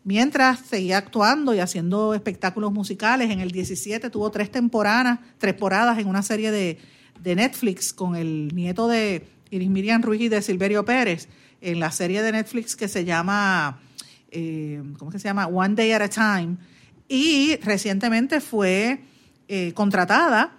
Mientras 0.04 0.60
seguía 0.60 0.98
actuando 0.98 1.54
y 1.54 1.60
haciendo 1.60 2.14
espectáculos 2.14 2.72
musicales, 2.72 3.30
en 3.30 3.38
el 3.38 3.52
17 3.52 4.10
tuvo 4.10 4.30
tres 4.30 4.50
temporadas, 4.50 5.20
tres 5.38 5.54
temporadas 5.54 5.98
en 5.98 6.08
una 6.08 6.22
serie 6.22 6.50
de, 6.50 6.78
Netflix 7.24 7.92
con 7.92 8.16
el 8.16 8.48
nieto 8.52 8.88
de 8.88 9.24
Iris 9.50 9.70
Miriam 9.70 10.02
Ruiz 10.02 10.22
y 10.22 10.28
de 10.28 10.42
Silverio 10.42 10.84
Pérez, 10.84 11.28
en 11.60 11.78
la 11.78 11.92
serie 11.92 12.20
de 12.20 12.32
Netflix 12.32 12.74
que 12.74 12.88
se 12.88 13.04
llama, 13.04 13.80
eh, 14.32 14.82
¿cómo 14.98 15.12
que 15.12 15.20
se 15.20 15.28
llama? 15.28 15.46
One 15.46 15.76
Day 15.76 15.92
at 15.92 16.02
a 16.02 16.08
Time 16.08 16.56
y 17.06 17.56
recientemente 17.62 18.40
fue 18.40 19.04
eh, 19.46 19.72
contratada 19.74 20.58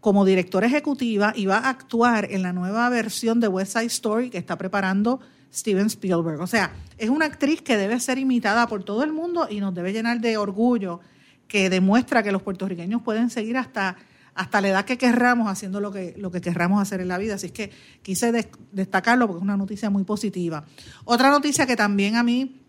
como 0.00 0.24
directora 0.24 0.66
ejecutiva 0.66 1.32
y 1.36 1.46
va 1.46 1.58
a 1.58 1.68
actuar 1.68 2.28
en 2.30 2.42
la 2.42 2.52
nueva 2.52 2.88
versión 2.88 3.38
de 3.40 3.48
West 3.48 3.72
Side 3.72 3.86
Story 3.86 4.30
que 4.30 4.38
está 4.38 4.56
preparando 4.56 5.20
Steven 5.52 5.86
Spielberg. 5.86 6.40
O 6.40 6.46
sea, 6.46 6.72
es 6.98 7.10
una 7.10 7.26
actriz 7.26 7.62
que 7.62 7.76
debe 7.76 8.00
ser 8.00 8.18
imitada 8.18 8.66
por 8.66 8.84
todo 8.84 9.04
el 9.04 9.12
mundo 9.12 9.46
y 9.50 9.60
nos 9.60 9.74
debe 9.74 9.92
llenar 9.92 10.20
de 10.20 10.36
orgullo 10.36 11.00
que 11.46 11.68
demuestra 11.68 12.22
que 12.22 12.32
los 12.32 12.42
puertorriqueños 12.42 13.02
pueden 13.02 13.28
seguir 13.28 13.58
hasta, 13.58 13.96
hasta 14.34 14.60
la 14.60 14.68
edad 14.68 14.84
que 14.84 14.96
querramos 14.96 15.48
haciendo 15.48 15.80
lo 15.80 15.92
que, 15.92 16.14
lo 16.16 16.30
que 16.30 16.40
querramos 16.40 16.80
hacer 16.80 17.00
en 17.00 17.08
la 17.08 17.18
vida. 17.18 17.34
Así 17.34 17.46
es 17.46 17.52
que 17.52 17.70
quise 18.02 18.32
destacarlo 18.72 19.26
porque 19.26 19.40
es 19.40 19.42
una 19.42 19.56
noticia 19.56 19.90
muy 19.90 20.04
positiva. 20.04 20.64
Otra 21.04 21.30
noticia 21.30 21.66
que 21.66 21.76
también 21.76 22.16
a 22.16 22.22
mí 22.22 22.62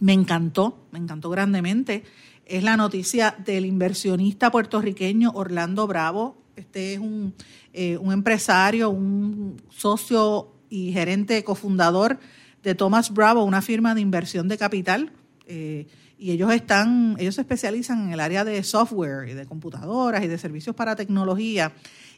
me 0.00 0.12
encantó, 0.12 0.86
me 0.92 0.98
encantó 0.98 1.30
grandemente, 1.30 2.04
es 2.46 2.62
la 2.62 2.76
noticia 2.76 3.34
del 3.44 3.66
inversionista 3.66 4.50
puertorriqueño 4.50 5.32
Orlando 5.34 5.86
Bravo. 5.86 6.38
Este 6.54 6.94
es 6.94 7.00
un, 7.00 7.34
eh, 7.72 7.98
empresario, 8.00 8.88
un 8.88 9.60
socio 9.68 10.55
y 10.70 10.92
gerente 10.92 11.42
cofundador 11.44 12.18
de 12.62 12.74
Thomas 12.74 13.12
Bravo, 13.12 13.44
una 13.44 13.62
firma 13.62 13.94
de 13.94 14.00
inversión 14.00 14.48
de 14.48 14.58
capital. 14.58 15.12
Eh, 15.46 15.86
y 16.18 16.30
ellos 16.30 16.52
están, 16.52 17.16
ellos 17.18 17.34
se 17.34 17.42
especializan 17.42 18.06
en 18.06 18.12
el 18.12 18.20
área 18.20 18.44
de 18.44 18.62
software 18.62 19.28
y 19.28 19.34
de 19.34 19.46
computadoras 19.46 20.24
y 20.24 20.28
de 20.28 20.38
servicios 20.38 20.74
para 20.74 20.96
tecnología 20.96 21.72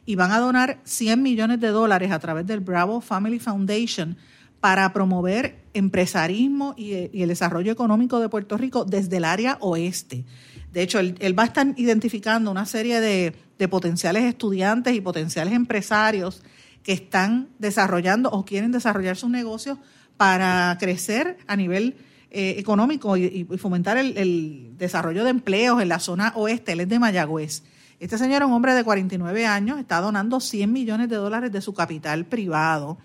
y 0.05 0.15
van 0.15 0.31
a 0.31 0.39
donar 0.39 0.79
100 0.85 1.21
millones 1.21 1.59
de 1.59 1.67
dólares 1.67 2.11
a 2.11 2.19
través 2.19 2.47
del 2.47 2.61
Bravo 2.61 3.01
Family 3.01 3.39
Foundation 3.39 4.17
para 4.59 4.91
promover 4.91 5.59
empresarismo 5.73 6.73
y, 6.77 6.93
el 6.93 7.29
desarrollo 7.29 7.71
económico 7.71 8.19
de 8.19 8.29
Puerto 8.29 8.57
Rico 8.57 8.85
desde 8.85 9.17
el 9.17 9.25
área 9.25 9.57
oeste. 9.61 10.25
De 10.73 10.81
hecho, 10.81 10.99
él, 10.99 11.37
va 11.37 11.43
a 11.43 11.47
estar 11.47 11.67
identificando 11.77 12.51
una 12.51 12.65
serie 12.65 12.99
de, 12.99 13.33
potenciales 13.67 14.23
estudiantes 14.23 14.95
y 14.95 15.01
potenciales 15.01 15.53
empresarios 15.53 16.43
que 16.83 16.93
están 16.93 17.49
desarrollando 17.59 18.29
o 18.29 18.45
quieren 18.45 18.71
desarrollar 18.71 19.15
sus 19.15 19.29
negocios 19.29 19.77
para 20.17 20.75
crecer 20.79 21.37
a 21.47 21.55
nivel 21.55 21.95
eh, 22.31 22.55
económico 22.57 23.17
y, 23.17 23.45
fomentar 23.57 23.97
el, 23.97 24.77
desarrollo 24.77 25.23
de 25.23 25.31
empleos 25.31 25.81
en 25.81 25.89
la 25.89 25.99
zona 25.99 26.31
oeste. 26.35 26.73
Él 26.73 26.81
es 26.81 26.89
de 26.89 26.99
Mayagüez. 26.99 27.63
Este 27.99 28.17
señor 28.17 28.43
es 28.43 28.47
un 28.47 28.53
hombre 28.53 28.73
de 28.73 28.83
49 28.83 29.45
años, 29.45 29.79
está 29.79 29.99
donando 29.99 30.39
100 30.39 30.71
millones 30.71 31.09
de 31.09 31.15
dólares 31.15 31.51
de 31.51 31.61
su 31.61 31.73
capital 31.73 32.25
privado 32.25 32.97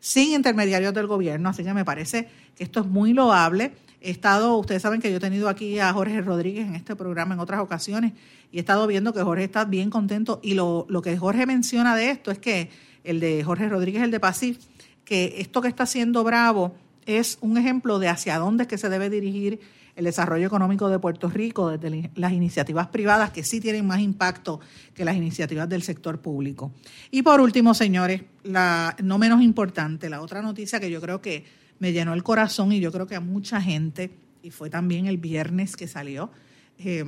sin 0.00 0.32
intermediarios 0.32 0.92
del 0.92 1.06
gobierno, 1.06 1.48
así 1.48 1.62
que 1.62 1.72
me 1.72 1.84
parece 1.84 2.28
que 2.56 2.64
esto 2.64 2.80
es 2.80 2.86
muy 2.86 3.12
loable. 3.12 3.72
He 4.00 4.10
estado, 4.10 4.56
ustedes 4.56 4.82
saben 4.82 5.00
que 5.00 5.10
yo 5.12 5.18
he 5.18 5.20
tenido 5.20 5.48
aquí 5.48 5.78
a 5.78 5.92
Jorge 5.92 6.20
Rodríguez 6.20 6.66
en 6.66 6.74
este 6.74 6.96
programa 6.96 7.34
en 7.34 7.40
otras 7.40 7.60
ocasiones 7.60 8.12
y 8.50 8.56
he 8.56 8.60
estado 8.60 8.88
viendo 8.88 9.12
que 9.12 9.22
Jorge 9.22 9.44
está 9.44 9.64
bien 9.64 9.90
contento 9.90 10.40
y 10.42 10.54
lo, 10.54 10.86
lo 10.88 11.02
que 11.02 11.16
Jorge 11.16 11.46
menciona 11.46 11.94
de 11.94 12.10
esto 12.10 12.32
es 12.32 12.40
que 12.40 12.68
el 13.04 13.20
de 13.20 13.42
Jorge 13.44 13.68
Rodríguez, 13.68 14.02
el 14.02 14.10
de 14.10 14.20
Pasif, 14.20 14.58
que 15.04 15.34
esto 15.38 15.60
que 15.60 15.68
está 15.68 15.84
haciendo 15.84 16.24
Bravo 16.24 16.74
es 17.06 17.38
un 17.40 17.58
ejemplo 17.58 17.98
de 17.98 18.08
hacia 18.08 18.38
dónde 18.38 18.64
es 18.64 18.68
que 18.68 18.78
se 18.78 18.88
debe 18.88 19.10
dirigir 19.10 19.60
el 19.94 20.04
desarrollo 20.04 20.46
económico 20.46 20.88
de 20.88 20.98
Puerto 20.98 21.28
Rico 21.28 21.68
desde 21.68 22.10
las 22.14 22.32
iniciativas 22.32 22.88
privadas 22.88 23.30
que 23.30 23.44
sí 23.44 23.60
tienen 23.60 23.86
más 23.86 24.00
impacto 24.00 24.60
que 24.94 25.04
las 25.04 25.16
iniciativas 25.16 25.68
del 25.68 25.82
sector 25.82 26.20
público. 26.20 26.72
Y 27.10 27.22
por 27.22 27.40
último, 27.40 27.74
señores, 27.74 28.22
la 28.42 28.96
no 29.02 29.18
menos 29.18 29.42
importante, 29.42 30.08
la 30.08 30.22
otra 30.22 30.40
noticia 30.40 30.80
que 30.80 30.90
yo 30.90 31.00
creo 31.00 31.20
que 31.20 31.44
me 31.78 31.92
llenó 31.92 32.14
el 32.14 32.22
corazón 32.22 32.72
y 32.72 32.80
yo 32.80 32.90
creo 32.92 33.06
que 33.06 33.16
a 33.16 33.20
mucha 33.20 33.60
gente, 33.60 34.10
y 34.42 34.50
fue 34.50 34.70
también 34.70 35.06
el 35.06 35.18
viernes 35.18 35.76
que 35.76 35.86
salió, 35.86 36.30
eh, 36.78 37.04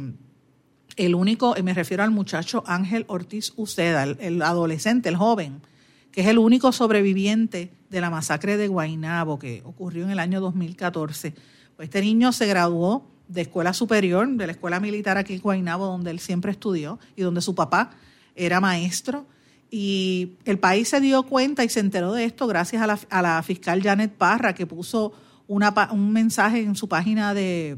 el 0.97 1.15
único, 1.15 1.55
me 1.63 1.75
refiero 1.75 2.03
al 2.03 2.11
muchacho 2.11 2.63
Ángel 2.67 3.05
Ortiz 3.09 3.53
Uceda, 3.57 4.05
el 4.05 4.43
adolescente, 4.43 5.09
el 5.09 5.17
joven, 5.17 5.63
que 6.15 6.21
es 6.21 6.29
el 6.29 6.39
único 6.39 6.71
sobreviviente 6.71 7.73
de 7.91 8.01
la 8.01 8.09
masacre 8.09 8.57
de 8.57 8.69
Guainabo 8.69 9.37
que 9.41 9.63
ocurrió 9.65 10.05
en 10.05 10.11
el 10.11 10.21
año 10.21 10.41
2014. 10.41 11.35
Pues 11.75 11.89
este 11.89 12.03
niño 12.03 12.31
se 12.31 12.47
graduó 12.47 13.11
de 13.27 13.41
escuela 13.41 13.73
superior, 13.73 14.29
de 14.29 14.47
la 14.47 14.53
escuela 14.53 14.79
militar 14.79 15.19
aquí 15.19 15.35
en 15.35 15.41
Guainabo, 15.41 15.87
donde 15.87 16.13
él 16.13 16.21
siempre 16.21 16.53
estudió 16.53 17.01
y 17.17 17.23
donde 17.23 17.41
su 17.41 17.57
papá 17.57 17.91
era 18.37 18.61
maestro. 18.61 19.27
Y 19.73 20.35
el 20.45 20.61
país 20.61 20.89
se 20.89 21.01
dio 21.01 21.25
cuenta 21.25 21.65
y 21.65 21.69
se 21.69 21.81
enteró 21.81 22.13
de 22.13 22.27
esto 22.27 22.47
gracias 22.47 22.81
a 23.11 23.23
la, 23.23 23.43
fiscal 23.43 23.83
Janet 23.83 24.13
Parra, 24.13 24.55
que 24.55 24.67
puso 24.67 25.15
un 25.49 26.13
mensaje 26.13 26.61
en 26.61 26.77
su 26.77 26.89
página 26.89 27.35
de, 27.35 27.77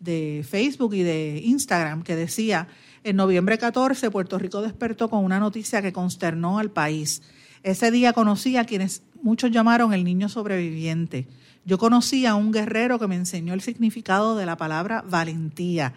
de 0.00 0.44
Facebook 0.50 0.94
y 0.94 1.04
de 1.04 1.42
Instagram 1.44 2.02
que 2.02 2.16
decía, 2.16 2.66
en 3.04 3.14
noviembre 3.14 3.56
14 3.56 4.10
Puerto 4.10 4.36
Rico 4.36 4.62
despertó 4.62 5.08
con 5.08 5.24
una 5.24 5.38
noticia 5.38 5.80
que 5.80 5.92
consternó 5.92 6.58
al 6.58 6.72
país 6.72 7.22
ese 7.62 7.90
día 7.90 8.12
conocí 8.12 8.56
a 8.56 8.64
quienes 8.64 9.02
muchos 9.22 9.50
llamaron 9.50 9.92
el 9.92 10.04
niño 10.04 10.28
sobreviviente. 10.28 11.26
Yo 11.64 11.78
conocí 11.78 12.24
a 12.26 12.34
un 12.34 12.52
guerrero 12.52 12.98
que 12.98 13.06
me 13.06 13.16
enseñó 13.16 13.52
el 13.52 13.60
significado 13.60 14.36
de 14.36 14.46
la 14.46 14.56
palabra 14.56 15.04
valentía. 15.06 15.92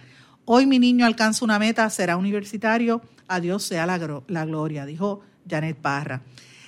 Hoy 0.45 0.65
mi 0.65 0.79
niño 0.79 1.05
alcanza 1.05 1.45
una 1.45 1.59
meta, 1.59 1.89
será 1.89 2.17
universitario, 2.17 3.01
a 3.27 3.39
Dios 3.39 3.63
sea 3.63 3.85
la, 3.85 3.97
gloria, 4.45 4.85
dijo 4.85 5.21
Janet 5.49 5.77
Parra. 5.77 6.23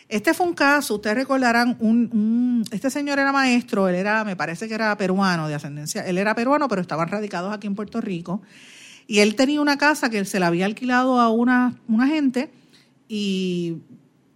Este 0.08 0.34
fue 0.34 0.46
un 0.46 0.54
caso, 0.54 0.96
ustedes 0.96 1.18
recordarán, 1.18 1.76
un, 1.80 2.64
este 2.72 2.90
señor 2.90 3.20
era 3.20 3.32
maestro, 3.32 3.90
él 3.90 3.96
era, 3.96 4.24
me 4.24 4.36
parece 4.36 4.68
que 4.68 4.74
era 4.76 4.96
peruano 4.96 5.48
de 5.48 5.56
ascendencia, 5.56 6.06
él 6.06 6.18
era 6.18 6.36
peruano, 6.36 6.68
pero 6.68 6.82
estaban 6.82 7.08
radicados 7.08 7.52
aquí 7.52 7.68
en 7.68 7.74
Puerto 7.74 8.00
Rico, 8.00 8.42
y 9.08 9.20
él 9.20 9.36
tenía 9.36 9.60
una 9.60 9.78
casa 9.78 10.10
que 10.10 10.24
se 10.24 10.40
la 10.40 10.48
había 10.48 10.66
alquilado 10.66 11.20
a 11.20 11.30
una, 11.30 11.76
una 11.88 12.08
gente 12.08 12.52
y 13.08 13.78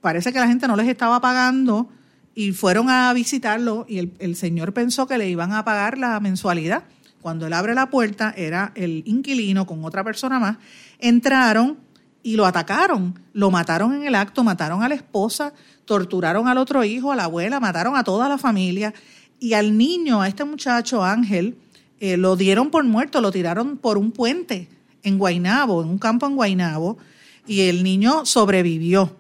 parece 0.02 0.34
que 0.34 0.40
la 0.40 0.48
gente 0.48 0.68
no 0.68 0.76
les 0.76 0.88
estaba 0.88 1.20
pagando 1.22 1.90
y 2.36 2.52
fueron 2.52 2.90
a 2.90 3.12
visitarlo 3.14 3.86
y 3.90 4.12
el, 4.20 4.36
señor 4.36 4.74
pensó 4.74 5.08
que 5.08 5.18
le 5.18 5.30
iban 5.30 5.54
a 5.54 5.66
pagar 5.66 5.98
la 5.98 6.20
mensualidad. 6.20 6.84
Cuando 7.22 7.48
él 7.48 7.54
abre 7.54 7.74
la 7.74 7.90
puerta, 7.90 8.34
era 8.38 8.72
el 8.76 9.04
inquilino 9.06 9.66
con 9.66 9.84
otra 9.84 10.04
persona 10.04 10.40
más, 10.40 10.58
entraron 11.00 11.78
y 12.22 12.36
lo 12.36 12.46
atacaron, 12.46 13.20
lo 13.34 13.50
mataron 13.50 13.94
en 13.94 14.04
el 14.04 14.16
acto, 14.16 14.44
mataron 14.44 14.84
a 14.84 14.90
la 14.90 14.96
esposa, 14.96 15.54
torturaron 15.86 16.48
al 16.48 16.58
otro 16.58 16.84
hijo, 16.84 17.12
a 17.12 17.16
la 17.16 17.24
abuela, 17.24 17.60
mataron 17.60 17.96
a 17.96 18.04
toda 18.04 18.30
la 18.30 18.38
familia 18.38 18.94
y 19.40 19.54
al 19.54 19.78
niño, 19.78 20.22
a 20.22 20.28
este 20.28 20.44
muchacho 20.44 21.04
Ángel, 21.04 21.58
eh, 22.00 22.18
lo 22.18 22.36
dieron 22.36 22.70
por 22.70 22.84
muerto, 22.84 23.22
lo 23.22 23.32
tiraron 23.32 23.78
por 23.78 23.98
un 23.98 24.12
puente 24.12 24.68
en 25.04 25.18
Guainabo, 25.18 25.82
en 25.82 25.90
un 25.90 25.98
campo 25.98 26.28
en 26.28 26.36
Guainabo, 26.36 26.98
y 27.48 27.62
el 27.62 27.84
niño 27.84 28.26
sobrevivió. 28.26 29.16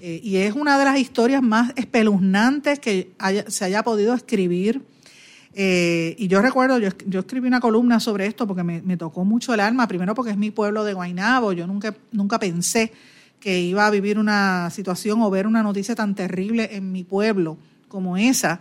Eh, 0.00 0.20
y 0.22 0.36
es 0.36 0.54
una 0.54 0.78
de 0.78 0.84
las 0.84 0.98
historias 0.98 1.42
más 1.42 1.72
espeluznantes 1.76 2.78
que 2.78 3.12
se 3.48 3.64
haya 3.64 3.82
podido 3.82 4.14
escribir. 4.14 4.82
Eh, 5.54 6.16
y 6.18 6.26
yo 6.26 6.42
recuerdo, 6.42 6.78
yo, 6.78 7.20
escribí 7.20 7.46
una 7.46 7.60
columna 7.60 8.00
sobre 8.00 8.26
esto 8.26 8.46
porque 8.46 8.64
me, 8.64 8.96
tocó 8.96 9.24
mucho 9.24 9.54
el 9.54 9.60
alma, 9.60 9.86
primero 9.86 10.14
porque 10.14 10.32
es 10.32 10.36
mi 10.36 10.50
pueblo 10.50 10.82
de 10.82 10.94
Guainabo, 10.94 11.52
yo 11.52 11.66
nunca, 11.66 11.94
nunca 12.10 12.40
pensé 12.40 12.92
que 13.38 13.60
iba 13.60 13.86
a 13.86 13.90
vivir 13.90 14.18
una 14.18 14.68
situación 14.70 15.22
o 15.22 15.30
ver 15.30 15.46
una 15.46 15.62
noticia 15.62 15.94
tan 15.94 16.14
terrible 16.14 16.70
en 16.72 16.90
mi 16.90 17.04
pueblo 17.04 17.56
como 17.88 18.16
esa. 18.16 18.60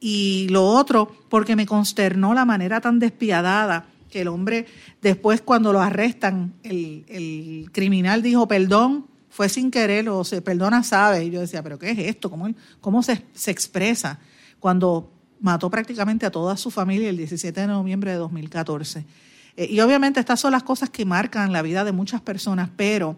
Y 0.00 0.48
lo 0.50 0.66
otro, 0.66 1.14
porque 1.28 1.54
me 1.56 1.66
consternó 1.66 2.34
la 2.34 2.44
manera 2.44 2.80
tan 2.80 2.98
despiadada 2.98 3.86
que 4.10 4.22
el 4.22 4.28
hombre, 4.28 4.66
después 5.00 5.40
cuando 5.40 5.72
lo 5.72 5.80
arrestan, 5.80 6.54
el 6.62 7.70
criminal 7.72 8.22
dijo, 8.22 8.48
perdón, 8.48 9.06
fue 9.34 9.48
sin 9.48 9.72
querer 9.72 10.08
o 10.08 10.22
se 10.22 10.40
perdona, 10.42 10.84
sabe. 10.84 11.24
Y 11.24 11.30
yo 11.30 11.40
decía, 11.40 11.60
pero 11.60 11.76
¿qué 11.76 11.90
es 11.90 11.98
esto? 11.98 12.30
¿Cómo, 12.30 12.48
cómo 12.80 13.02
se, 13.02 13.24
se 13.34 13.50
expresa 13.50 14.20
cuando 14.60 15.12
mató 15.40 15.68
prácticamente 15.68 16.24
a 16.24 16.30
toda 16.30 16.56
su 16.56 16.70
familia 16.70 17.10
el 17.10 17.16
17 17.16 17.62
de 17.62 17.66
noviembre 17.66 18.12
de 18.12 18.18
2014? 18.18 19.04
Eh, 19.56 19.66
y 19.68 19.80
obviamente 19.80 20.20
estas 20.20 20.38
son 20.38 20.52
las 20.52 20.62
cosas 20.62 20.88
que 20.88 21.04
marcan 21.04 21.52
la 21.52 21.62
vida 21.62 21.82
de 21.82 21.90
muchas 21.90 22.20
personas, 22.20 22.70
pero 22.76 23.16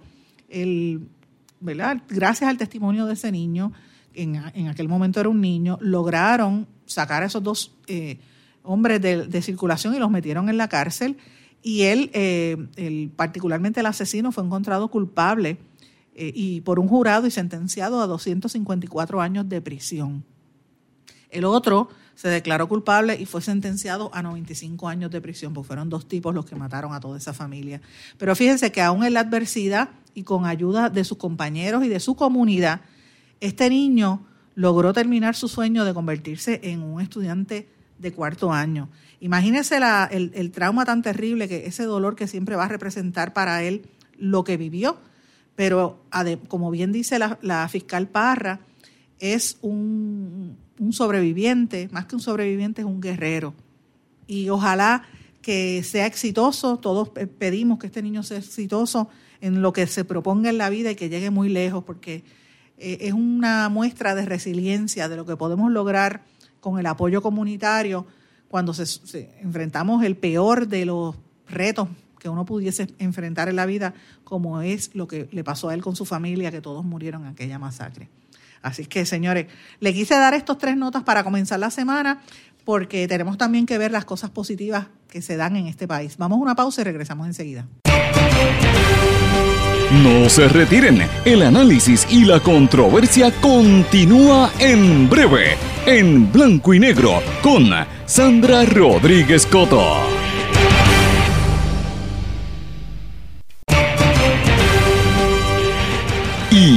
el, 0.48 1.06
¿verdad? 1.60 1.98
gracias 2.08 2.48
al 2.48 2.56
testimonio 2.56 3.04
de 3.04 3.12
ese 3.12 3.30
niño, 3.30 3.74
en, 4.14 4.36
en 4.54 4.68
aquel 4.68 4.88
momento 4.88 5.20
era 5.20 5.28
un 5.28 5.42
niño, 5.42 5.76
lograron 5.82 6.66
sacar 6.86 7.24
a 7.24 7.26
esos 7.26 7.42
dos 7.42 7.74
eh, 7.88 8.16
hombres 8.62 9.02
de, 9.02 9.42
circulación 9.42 9.94
y 9.94 9.98
los 9.98 10.10
metieron 10.10 10.48
en 10.48 10.56
la 10.56 10.68
cárcel. 10.68 11.18
Y 11.62 11.82
él, 11.82 12.10
eh, 12.14 13.10
particularmente 13.16 13.80
el 13.80 13.86
asesino, 13.86 14.32
fue 14.32 14.44
encontrado 14.44 14.88
culpable 14.88 15.58
eh, 16.18 16.32
y 16.34 16.62
por 16.62 16.78
un 16.78 16.88
jurado 16.88 17.26
y 17.26 17.30
sentenciado 17.30 18.00
a 18.00 18.06
254 18.06 19.20
años 19.20 19.46
de 19.50 19.60
prisión. 19.60 20.24
El 21.28 21.44
otro 21.44 21.90
se 22.14 22.28
declaró 22.28 22.66
culpable 22.68 23.20
y 23.20 23.26
fue 23.26 23.42
sentenciado 23.42 24.10
a 24.14 24.22
95 24.22 24.88
años 24.88 25.10
de 25.10 25.20
prisión, 25.20 25.52
porque 25.52 25.66
fueron 25.66 25.90
dos 25.90 26.08
tipos 26.08 26.34
los 26.34 26.46
que 26.46 26.56
mataron 26.56 26.94
a 26.94 27.00
toda 27.00 27.18
esa 27.18 27.34
familia. 27.34 27.82
Pero 28.16 28.34
fíjense 28.34 28.72
que 28.72 28.80
aún 28.80 29.04
en 29.04 29.12
la 29.12 29.20
adversidad 29.20 29.90
y 30.14 30.22
con 30.22 30.46
ayuda 30.46 30.88
de 30.88 31.04
sus 31.04 31.18
compañeros 31.18 31.84
y 31.84 31.88
de 31.88 32.00
su 32.00 32.16
comunidad, 32.16 32.80
este 33.40 33.68
niño 33.68 34.26
logró 34.54 34.94
terminar 34.94 35.36
su 35.36 35.48
sueño 35.48 35.84
de 35.84 35.92
convertirse 35.92 36.60
en 36.62 36.82
un 36.82 37.02
estudiante 37.02 37.68
de 37.98 38.12
cuarto 38.14 38.54
año. 38.54 38.88
Imagínense 39.20 39.78
el, 40.10 40.32
el 40.34 40.50
trauma 40.50 40.86
tan 40.86 41.02
terrible, 41.02 41.46
que 41.46 41.66
ese 41.66 41.84
dolor 41.84 42.16
que 42.16 42.26
siempre 42.26 42.56
va 42.56 42.64
a 42.64 42.68
representar 42.68 43.34
para 43.34 43.62
él 43.62 43.86
lo 44.16 44.44
que 44.44 44.56
vivió 44.56 44.96
pero 45.56 46.04
como 46.48 46.70
bien 46.70 46.92
dice 46.92 47.18
la, 47.18 47.68
fiscal 47.68 48.08
Parra, 48.08 48.60
es 49.18 49.58
un, 49.62 50.56
sobreviviente, 50.90 51.88
más 51.90 52.04
que 52.04 52.14
un 52.14 52.20
sobreviviente, 52.20 52.82
es 52.82 52.86
un 52.86 53.00
guerrero. 53.00 53.54
Y 54.26 54.50
ojalá 54.50 55.04
que 55.40 55.82
sea 55.82 56.06
exitoso, 56.06 56.76
todos 56.76 57.08
pedimos 57.08 57.78
que 57.78 57.86
este 57.86 58.02
niño 58.02 58.22
sea 58.22 58.38
exitoso 58.38 59.08
en 59.40 59.62
lo 59.62 59.72
que 59.72 59.86
se 59.86 60.04
proponga 60.04 60.50
en 60.50 60.58
la 60.58 60.68
vida 60.68 60.90
y 60.90 60.94
que 60.94 61.08
llegue 61.08 61.30
muy 61.30 61.48
lejos, 61.48 61.84
porque 61.84 62.22
eh, 62.76 62.98
es 63.00 63.14
una 63.14 63.68
muestra 63.70 64.14
de 64.14 64.26
resiliencia 64.26 65.08
de 65.08 65.16
lo 65.16 65.24
que 65.24 65.36
podemos 65.36 65.70
lograr 65.72 66.24
con 66.60 66.78
el 66.78 66.86
apoyo 66.86 67.22
comunitario 67.22 68.06
cuando 68.48 68.74
se 68.74 69.30
enfrentamos 69.40 70.04
el 70.04 70.16
peor 70.16 70.68
de 70.68 70.84
los 70.84 71.16
retos 71.48 71.88
que 72.26 72.30
uno 72.30 72.44
pudiese 72.44 72.88
enfrentar 72.98 73.48
en 73.48 73.54
la 73.54 73.66
vida, 73.66 73.94
como 74.24 74.60
es 74.60 74.90
lo 74.94 75.06
que 75.06 75.28
le 75.30 75.44
pasó 75.44 75.68
a 75.68 75.74
él 75.74 75.80
con 75.80 75.94
su 75.94 76.04
familia, 76.04 76.50
que 76.50 76.60
todos 76.60 76.84
murieron 76.84 77.22
en 77.22 77.28
aquella 77.28 77.60
masacre. 77.60 78.08
Así 78.62 78.84
que, 78.86 79.06
señores, 79.06 79.46
le 79.78 79.94
quise 79.94 80.14
dar 80.14 80.34
estos 80.34 80.58
tres 80.58 80.76
notas 80.76 81.04
para 81.04 81.22
comenzar 81.22 81.60
la 81.60 81.70
semana, 81.70 82.22
porque 82.64 83.06
tenemos 83.06 83.38
también 83.38 83.64
que 83.64 83.78
ver 83.78 83.92
las 83.92 84.04
cosas 84.04 84.30
positivas 84.30 84.88
que 85.08 85.22
se 85.22 85.36
dan 85.36 85.54
en 85.54 85.68
este 85.68 85.86
país. 85.86 86.16
Vamos 86.16 86.38
a 86.38 86.42
una 86.42 86.56
pausa 86.56 86.80
y 86.80 86.84
regresamos 86.84 87.28
enseguida. 87.28 87.68
No 90.02 90.28
se 90.28 90.48
retiren, 90.48 91.02
el 91.24 91.42
análisis 91.42 92.08
y 92.10 92.24
la 92.24 92.40
controversia 92.40 93.30
continúa 93.40 94.50
en 94.58 95.08
breve, 95.08 95.56
en 95.86 96.32
blanco 96.32 96.74
y 96.74 96.80
negro, 96.80 97.22
con 97.40 97.70
Sandra 98.04 98.64
Rodríguez 98.64 99.46
Coto. 99.46 100.25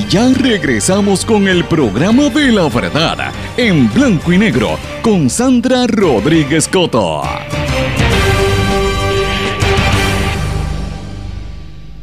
Ya 0.10 0.28
regresamos 0.34 1.24
con 1.24 1.48
el 1.48 1.66
programa 1.66 2.30
de 2.30 2.52
la 2.52 2.68
verdad 2.68 3.32
en 3.58 3.94
blanco 3.94 4.34
y 4.34 4.40
negro 4.40 4.80
con 5.04 5.30
Sandra 5.30 5.86
Rodríguez 5.86 6.68
Coto. 6.68 7.22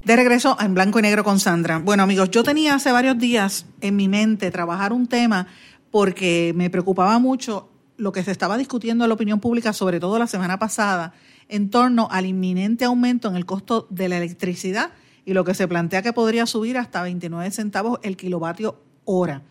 De 0.04 0.14
regreso 0.14 0.56
en 0.60 0.74
blanco 0.74 1.00
y 1.00 1.02
negro 1.02 1.24
con 1.24 1.40
Sandra. 1.40 1.80
Bueno 1.80 2.04
amigos, 2.04 2.30
yo 2.30 2.44
tenía 2.44 2.76
hace 2.76 2.92
varios 2.92 3.18
días 3.18 3.66
en 3.80 3.96
mi 3.96 4.06
mente 4.06 4.52
trabajar 4.52 4.92
un 4.92 5.08
tema 5.08 5.48
porque 5.90 6.52
me 6.54 6.70
preocupaba 6.70 7.18
mucho 7.18 7.68
lo 7.96 8.12
que 8.12 8.22
se 8.22 8.30
estaba 8.30 8.56
discutiendo 8.56 9.04
en 9.04 9.08
la 9.08 9.14
opinión 9.14 9.40
pública, 9.40 9.72
sobre 9.72 9.98
todo 9.98 10.16
la 10.20 10.28
semana 10.28 10.60
pasada, 10.60 11.12
en 11.48 11.70
torno 11.70 12.06
al 12.12 12.26
inminente 12.26 12.84
aumento 12.84 13.28
en 13.28 13.34
el 13.34 13.46
costo 13.46 13.88
de 13.90 14.08
la 14.08 14.18
electricidad 14.18 14.92
y 15.26 15.34
lo 15.34 15.44
que 15.44 15.52
se 15.52 15.68
plantea 15.68 16.00
que 16.00 16.14
podría 16.14 16.46
subir 16.46 16.78
hasta 16.78 17.02
29 17.02 17.50
centavos 17.50 17.98
el 18.02 18.16
kilovatio 18.16 18.80
hora. 19.04 19.42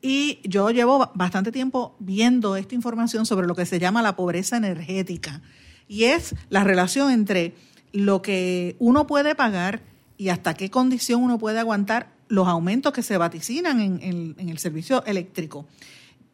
Y 0.00 0.38
yo 0.44 0.70
llevo 0.70 1.10
bastante 1.14 1.50
tiempo 1.52 1.96
viendo 1.98 2.56
esta 2.56 2.76
información 2.76 3.26
sobre 3.26 3.48
lo 3.48 3.56
que 3.56 3.66
se 3.66 3.80
llama 3.80 4.00
la 4.00 4.14
pobreza 4.16 4.56
energética 4.56 5.42
y 5.88 6.04
es 6.04 6.36
la 6.50 6.62
relación 6.62 7.10
entre 7.10 7.54
lo 7.92 8.22
que 8.22 8.76
uno 8.78 9.06
puede 9.08 9.34
pagar 9.34 9.82
y 10.16 10.28
hasta 10.28 10.54
qué 10.54 10.70
condición 10.70 11.22
uno 11.22 11.38
puede 11.38 11.58
aguantar 11.58 12.12
los 12.28 12.46
aumentos 12.46 12.92
que 12.92 13.02
se 13.02 13.18
vaticinan 13.18 13.80
en, 13.80 14.36
el 14.38 14.58
servicio 14.58 15.04
eléctrico. 15.04 15.66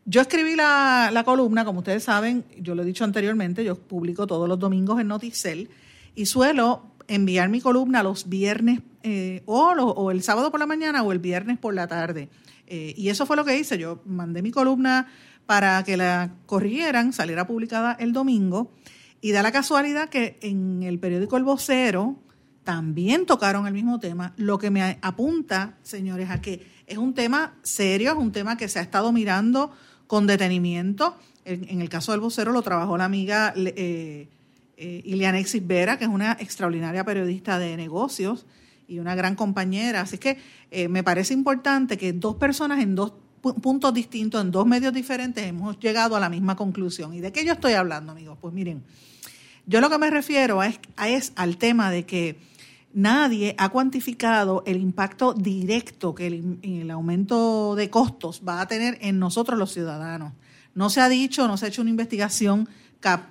Yo 0.05 0.21
escribí 0.21 0.57
la, 0.57 1.23
columna, 1.25 1.65
como 1.65 1.79
ustedes 1.79 2.03
saben, 2.03 2.45
yo 2.59 2.75
lo 2.75 2.83
he 2.83 2.85
dicho 2.85 3.05
anteriormente, 3.05 3.65
yo 3.65 3.77
publico 3.79 4.27
todos 4.27 4.47
los 4.49 4.59
domingos 4.59 5.01
en 5.01 5.09
Noticel 5.09 5.71
y 6.15 6.27
suelo 6.27 6.94
enviar 7.09 7.49
mi 7.49 7.61
columna 7.61 8.03
los 8.03 8.29
viernes 8.29 8.81
eh, 9.03 9.43
o, 9.47 10.11
el 10.11 10.23
sábado 10.23 10.51
por 10.51 10.61
la 10.61 10.67
mañana 10.67 11.03
o 11.03 11.13
el 11.13 11.19
viernes 11.19 11.59
por 11.59 11.75
la 11.75 11.87
tarde. 11.87 12.29
Eh, 12.67 12.95
y 12.97 13.09
eso 13.09 13.27
fue 13.27 13.37
lo 13.37 13.45
que 13.45 13.59
hice. 13.59 13.79
Yo 13.79 14.03
mandé 14.07 14.43
mi 14.43 14.51
columna 14.51 15.09
para 15.47 15.83
que 15.85 15.97
la 15.97 16.35
corrigieran, 16.47 17.13
saliera 17.13 17.47
publicada 17.47 17.97
el 17.99 18.13
domingo. 18.13 18.73
Y 19.21 19.33
da 19.33 19.43
la 19.43 19.53
casualidad 19.53 20.09
que 20.09 20.39
en 20.43 20.83
el 20.83 20.99
periódico 20.99 21.37
El 21.37 21.45
Vocero 21.45 22.17
también 22.65 23.27
tocaron 23.27 23.67
el 23.67 23.75
mismo 23.75 24.01
tema, 24.01 24.33
lo 24.37 24.59
que 24.59 24.71
me 24.71 24.99
apunta, 25.03 25.77
señores, 25.83 26.31
a 26.31 26.41
que 26.41 26.67
es 26.87 26.99
un 26.99 27.15
tema 27.15 27.55
serio, 27.63 28.13
es 28.13 28.17
un 28.17 28.33
tema 28.33 28.57
que 28.57 28.69
se 28.69 28.79
ha 28.79 28.83
estado 28.83 29.13
mirando 29.13 29.71
con 30.07 30.27
detenimiento. 30.27 31.17
En, 31.45 31.83
el 31.83 31.91
caso 31.91 32.13
del 32.13 32.23
vocero 32.23 32.53
lo 32.53 32.63
trabajó 32.63 32.97
la 32.97 33.05
amiga 33.05 33.53
eh, 33.55 34.29
eh, 34.77 35.03
Ilianexis 35.05 35.67
Vera, 35.67 35.99
que 35.99 36.05
es 36.05 36.11
una 36.11 36.33
extraordinaria 36.41 37.05
periodista 37.05 37.59
de 37.59 37.77
negocios 37.77 38.47
y 38.87 38.99
una 38.99 39.15
gran 39.15 39.35
compañera. 39.35 40.03
Así 40.03 40.19
que 40.19 40.39
eh, 40.71 40.89
me 40.89 41.03
parece 41.03 41.35
importante 41.35 41.97
que 41.97 42.13
dos 42.13 42.37
personas 42.37 42.81
en 42.81 42.95
dos 42.95 43.13
puntos 43.61 43.93
distintos, 43.93 44.41
en 44.41 44.51
dos 44.51 44.67
medios 44.67 44.93
diferentes, 44.93 45.45
hemos 45.45 45.79
llegado 45.79 46.17
a 46.17 46.21
la 46.21 46.29
misma 46.29 46.57
conclusión. 46.57 47.15
¿Y 47.15 47.21
de 47.21 47.33
qué 47.33 47.45
yo 47.45 47.53
estoy 47.53 47.75
hablando, 47.75 48.13
amigos? 48.13 48.39
Pues 48.41 48.55
miren, 48.55 48.83
yo 49.67 49.81
lo 49.81 49.91
que 49.91 49.99
me 49.99 50.11
refiero 50.11 50.63
es, 50.63 50.79
es 51.07 51.33
al 51.37 51.57
tema 51.57 51.91
de 51.91 52.05
que 52.05 52.39
nadie 52.95 53.55
ha 53.59 53.69
cuantificado 53.71 54.63
el 54.67 54.77
impacto 54.77 55.35
directo 55.35 56.15
que 56.15 56.27
el, 56.29 56.91
aumento 56.91 57.75
de 57.75 57.91
costos 57.91 58.43
va 58.47 58.61
a 58.61 58.69
tener 58.69 58.99
en 59.01 59.19
nosotros 59.19 59.59
los 59.59 59.73
ciudadanos. 59.73 60.33
No 60.75 60.91
se 60.91 61.01
ha 61.01 61.09
dicho, 61.09 61.47
no 61.47 61.57
se 61.57 61.67
ha 61.67 61.69
hecho 61.69 61.83
una 61.83 61.91
investigación 61.91 62.69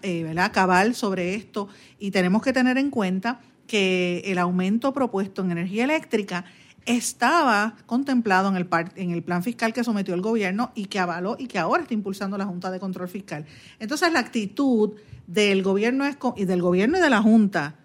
eh, 0.02 0.36
cabal 0.52 0.96
sobre 0.96 1.36
esto 1.36 1.68
y 2.00 2.12
tenemos 2.12 2.42
que 2.42 2.54
tener 2.54 2.78
en 2.78 2.90
cuenta 2.90 3.40
que 3.68 4.22
el 4.26 4.38
aumento 4.38 4.94
propuesto 4.94 5.42
en 5.42 5.52
energía 5.52 5.84
eléctrica 5.86 6.46
estaba 6.86 7.76
contemplado 7.86 8.50
en 8.50 8.56
el, 8.58 8.68
en 8.96 9.12
el 9.12 9.24
plan 9.24 9.42
fiscal 9.42 9.74
que 9.74 9.84
sometió 9.84 10.14
el 10.14 10.22
gobierno 10.22 10.72
y 10.76 10.86
que 10.86 11.00
avaló 11.00 11.38
y 11.40 11.48
que 11.48 11.60
ahora 11.60 11.84
está 11.84 11.94
impulsando 11.94 12.38
la 12.38 12.46
Junta 12.46 12.72
de 12.72 12.80
Control 12.80 13.08
Fiscal. 13.08 13.46
Entonces 13.80 14.12
la 14.12 14.20
actitud 14.20 14.94
del 15.28 15.64
gobierno 15.64 16.06
y 16.36 16.46
del 16.46 16.62
gobierno 16.62 16.98
y 16.98 17.02
de 17.02 17.10
la 17.10 17.22
Junta 17.22 17.76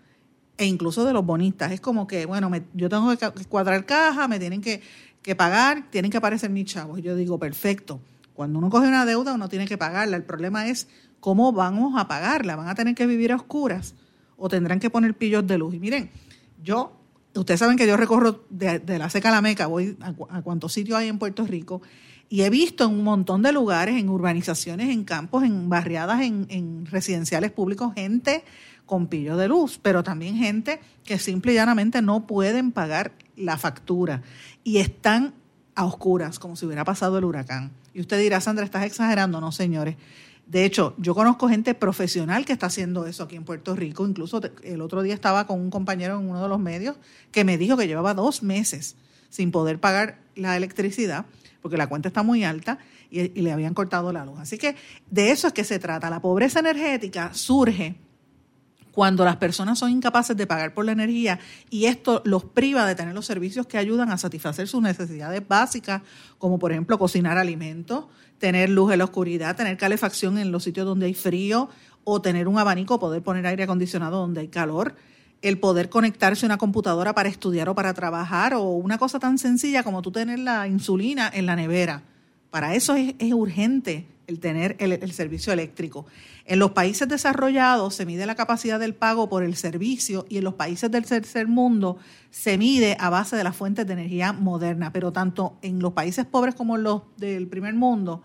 e 0.57 0.67
incluso 0.67 1.05
de 1.05 1.13
los 1.13 1.25
bonistas. 1.25 1.73
Es 1.73 1.81
como 1.81 2.07
que, 2.07 2.27
bueno, 2.27 2.51
yo 2.75 2.89
tengo 2.89 3.17
que 3.17 3.45
cuadrar 3.45 3.87
caja, 3.87 4.27
me 4.27 4.39
tienen 4.39 4.61
que, 4.61 4.83
pagar, 5.37 5.85
tienen 5.91 6.11
que 6.11 6.17
aparecer 6.17 6.51
mis 6.51 6.67
chavos. 6.67 6.99
Y 6.99 7.03
yo 7.03 7.15
digo, 7.15 7.39
perfecto. 7.39 8.01
Cuando 8.35 8.59
uno 8.59 8.69
coge 8.69 8.89
una 8.89 9.07
deuda, 9.07 9.35
uno 9.35 9.49
tiene 9.49 9.67
que 9.67 9.79
pagarla. 9.79 10.17
El 10.17 10.25
problema 10.25 10.69
es 10.69 10.89
cómo 11.21 11.53
vamos 11.53 11.95
a 12.01 12.09
pagarla. 12.09 12.57
¿Van 12.57 12.69
a 12.69 12.75
tener 12.75 12.95
que 12.95 13.07
vivir 13.07 13.33
a 13.33 13.37
oscuras 13.37 13.95
o 14.37 14.49
tendrán 14.49 14.81
que 14.81 14.91
poner 14.91 15.15
pillos 15.15 15.47
de 15.47 15.59
luz? 15.59 15.75
Y 15.75 15.81
miren, 15.81 16.11
yo, 16.63 16.93
ustedes 17.35 17.61
saben 17.61 17.77
que 17.77 17.87
yo 17.87 17.97
recorro 17.97 18.45
de, 18.51 18.81
la 18.99 19.11
seca 19.11 19.29
a 19.29 19.33
la 19.33 19.43
meca, 19.43 19.67
voy 19.67 19.97
a, 20.01 20.15
a 20.37 20.43
cuantos 20.43 20.73
sitios 20.73 20.99
hay 20.99 21.09
en 21.09 21.19
Puerto 21.19 21.47
Rico 21.47 21.83
y 22.29 22.43
he 22.43 22.51
visto 22.51 22.85
en 22.85 22.91
un 22.91 23.05
montón 23.05 23.43
de 23.43 23.53
lugares, 23.53 23.97
en 23.97 24.09
urbanizaciones, 24.09 24.91
en 24.91 25.05
campos, 25.05 25.45
en 25.45 25.69
barriadas, 25.69 26.21
en, 26.21 26.47
en 26.51 26.87
residenciales 26.87 27.51
públicos, 27.51 27.95
gente 27.95 28.45
con 28.85 29.07
pillo 29.07 29.37
de 29.37 29.49
luz, 29.49 29.79
pero 29.81 30.03
también 30.03 30.37
gente 30.37 30.81
que 31.05 31.19
simple 31.19 31.53
y 31.53 31.55
llanamente 31.55 32.03
no 32.03 32.27
pueden 32.27 32.73
pagar 32.73 33.13
la 33.37 33.57
factura 33.57 34.23
y 34.65 34.79
están 34.79 35.35
a 35.75 35.85
oscuras, 35.85 36.39
como 36.39 36.57
si 36.57 36.67
hubiera 36.67 36.85
pasado 36.85 37.19
el 37.19 37.25
huracán. 37.25 37.71
Y 37.95 38.01
usted 38.01 38.19
dirá, 38.19 38.41
Sandra, 38.41 38.65
estás 38.65 38.85
exagerando. 38.85 39.41
No, 39.41 39.53
señores. 39.53 39.97
De 40.49 40.65
hecho, 40.65 40.95
yo 40.97 41.15
conozco 41.15 41.49
gente 41.49 41.75
profesional 41.75 42.47
que 42.47 42.55
está 42.55 42.67
haciendo 42.67 43.07
eso 43.07 43.23
aquí 43.23 43.37
en 43.37 43.45
Puerto 43.45 43.77
Rico. 43.77 44.09
Incluso 44.09 44.41
el 44.63 44.81
otro 44.81 45.03
día 45.03 45.13
estaba 45.13 45.47
con 45.47 45.61
un 45.61 45.71
compañero 45.71 46.19
en 46.19 46.29
uno 46.29 46.43
de 46.43 46.49
los 46.49 46.59
medios 46.59 46.97
que 47.31 47.45
me 47.45 47.59
dijo 47.59 47.77
que 47.77 47.87
llevaba 47.87 48.15
dos 48.15 48.43
meses 48.43 48.97
sin 49.29 49.51
poder 49.51 49.79
pagar 49.79 50.19
la 50.35 50.57
electricidad 50.57 51.27
porque 51.61 51.77
la 51.77 51.87
cuenta 51.87 52.09
está 52.09 52.23
muy 52.23 52.45
alta 52.45 52.79
y, 53.11 53.29
le 53.29 53.53
habían 53.53 53.75
cortado 53.75 54.13
la 54.13 54.25
luz. 54.25 54.39
Así 54.39 54.59
que 54.59 54.75
de 55.11 55.31
eso 55.31 55.49
es 55.49 55.53
que 55.53 55.65
se 55.65 55.79
trata. 55.79 56.09
La 56.09 56.21
pobreza 56.21 56.61
energética 56.61 57.35
surge 57.35 57.97
cuando 58.99 59.25
las 59.25 59.37
personas 59.37 59.79
son 59.79 59.93
incapaces 59.93 60.37
de 60.37 60.45
pagar 60.49 60.75
por 60.75 60.85
la 60.85 60.91
energía 60.91 61.39
y 61.71 61.85
esto 61.85 62.21
los 62.25 62.43
priva 62.43 62.85
de 62.85 62.97
tener 62.97 63.15
los 63.15 63.27
servicios 63.27 63.65
que 63.65 63.79
ayudan 63.79 64.11
a 64.11 64.19
satisfacer 64.19 64.67
sus 64.67 64.83
necesidades 64.83 65.47
básicas, 65.47 66.03
como 66.37 66.59
por 66.59 66.73
ejemplo 66.73 66.99
cocinar 66.99 67.39
alimentos, 67.39 68.07
tener 68.39 68.71
luz 68.71 68.91
en 68.93 68.99
la 68.99 69.05
oscuridad, 69.05 69.55
tener 69.55 69.77
calefacción 69.77 70.37
en 70.37 70.51
los 70.51 70.65
sitios 70.65 70.85
donde 70.85 71.07
hay 71.07 71.15
frío 71.15 71.69
o 72.03 72.21
tener 72.21 72.49
un 72.49 72.59
abanico, 72.59 72.99
poder 72.99 73.23
poner 73.23 73.47
aire 73.47 73.63
acondicionado 73.63 74.19
donde 74.19 74.41
hay 74.41 74.49
calor, 74.49 74.97
el 75.43 75.61
poder 75.61 75.91
conectarse 75.91 76.45
a 76.45 76.49
una 76.49 76.59
computadora 76.59 77.15
para 77.15 77.29
estudiar 77.29 77.69
o 77.69 77.77
para 77.77 77.95
trabajar 77.95 78.55
o 78.55 78.63
una 78.63 78.99
cosa 78.99 79.21
tan 79.21 79.39
sencilla 79.39 79.85
como 79.85 80.03
tú 80.03 80.11
tener 80.11 80.41
la 80.41 80.67
insulina 80.67 81.31
en 81.33 81.47
la 81.47 81.55
nevera. 81.55 82.03
Para 82.51 82.75
eso 82.75 82.97
es, 82.97 83.15
urgente 83.33 84.09
el 84.29 84.41
tener 84.41 84.77
el 84.79 85.11
servicio 85.13 85.53
eléctrico. 85.53 86.07
En 86.45 86.59
los 86.59 86.71
países 86.73 87.09
desarrollados 87.09 87.95
se 87.95 88.07
mide 88.07 88.27
la 88.27 88.35
capacidad 88.35 88.79
del 88.79 88.95
pago 88.95 89.29
por 89.29 89.43
el 89.43 89.57
servicio 89.57 90.27
y 90.29 90.39
en 90.39 90.45
los 90.45 90.55
países 90.55 90.91
del 90.91 91.07
tercer 91.07 91.49
mundo 91.49 91.97
se 92.31 92.59
mide 92.59 92.97
a 93.01 93.09
base 93.09 93.37
de 93.37 93.43
las 93.43 93.57
fuentes 93.57 93.87
de 93.87 93.95
energía 93.95 94.33
moderna, 94.33 94.93
pero 94.93 95.13
tanto 95.13 95.59
en 95.63 95.81
los 95.81 95.95
países 95.95 96.27
pobres 96.27 96.55
como 96.55 96.77
en 96.77 96.83
los 96.85 97.03
del 97.17 97.49
primer 97.49 97.75
mundo 97.75 98.23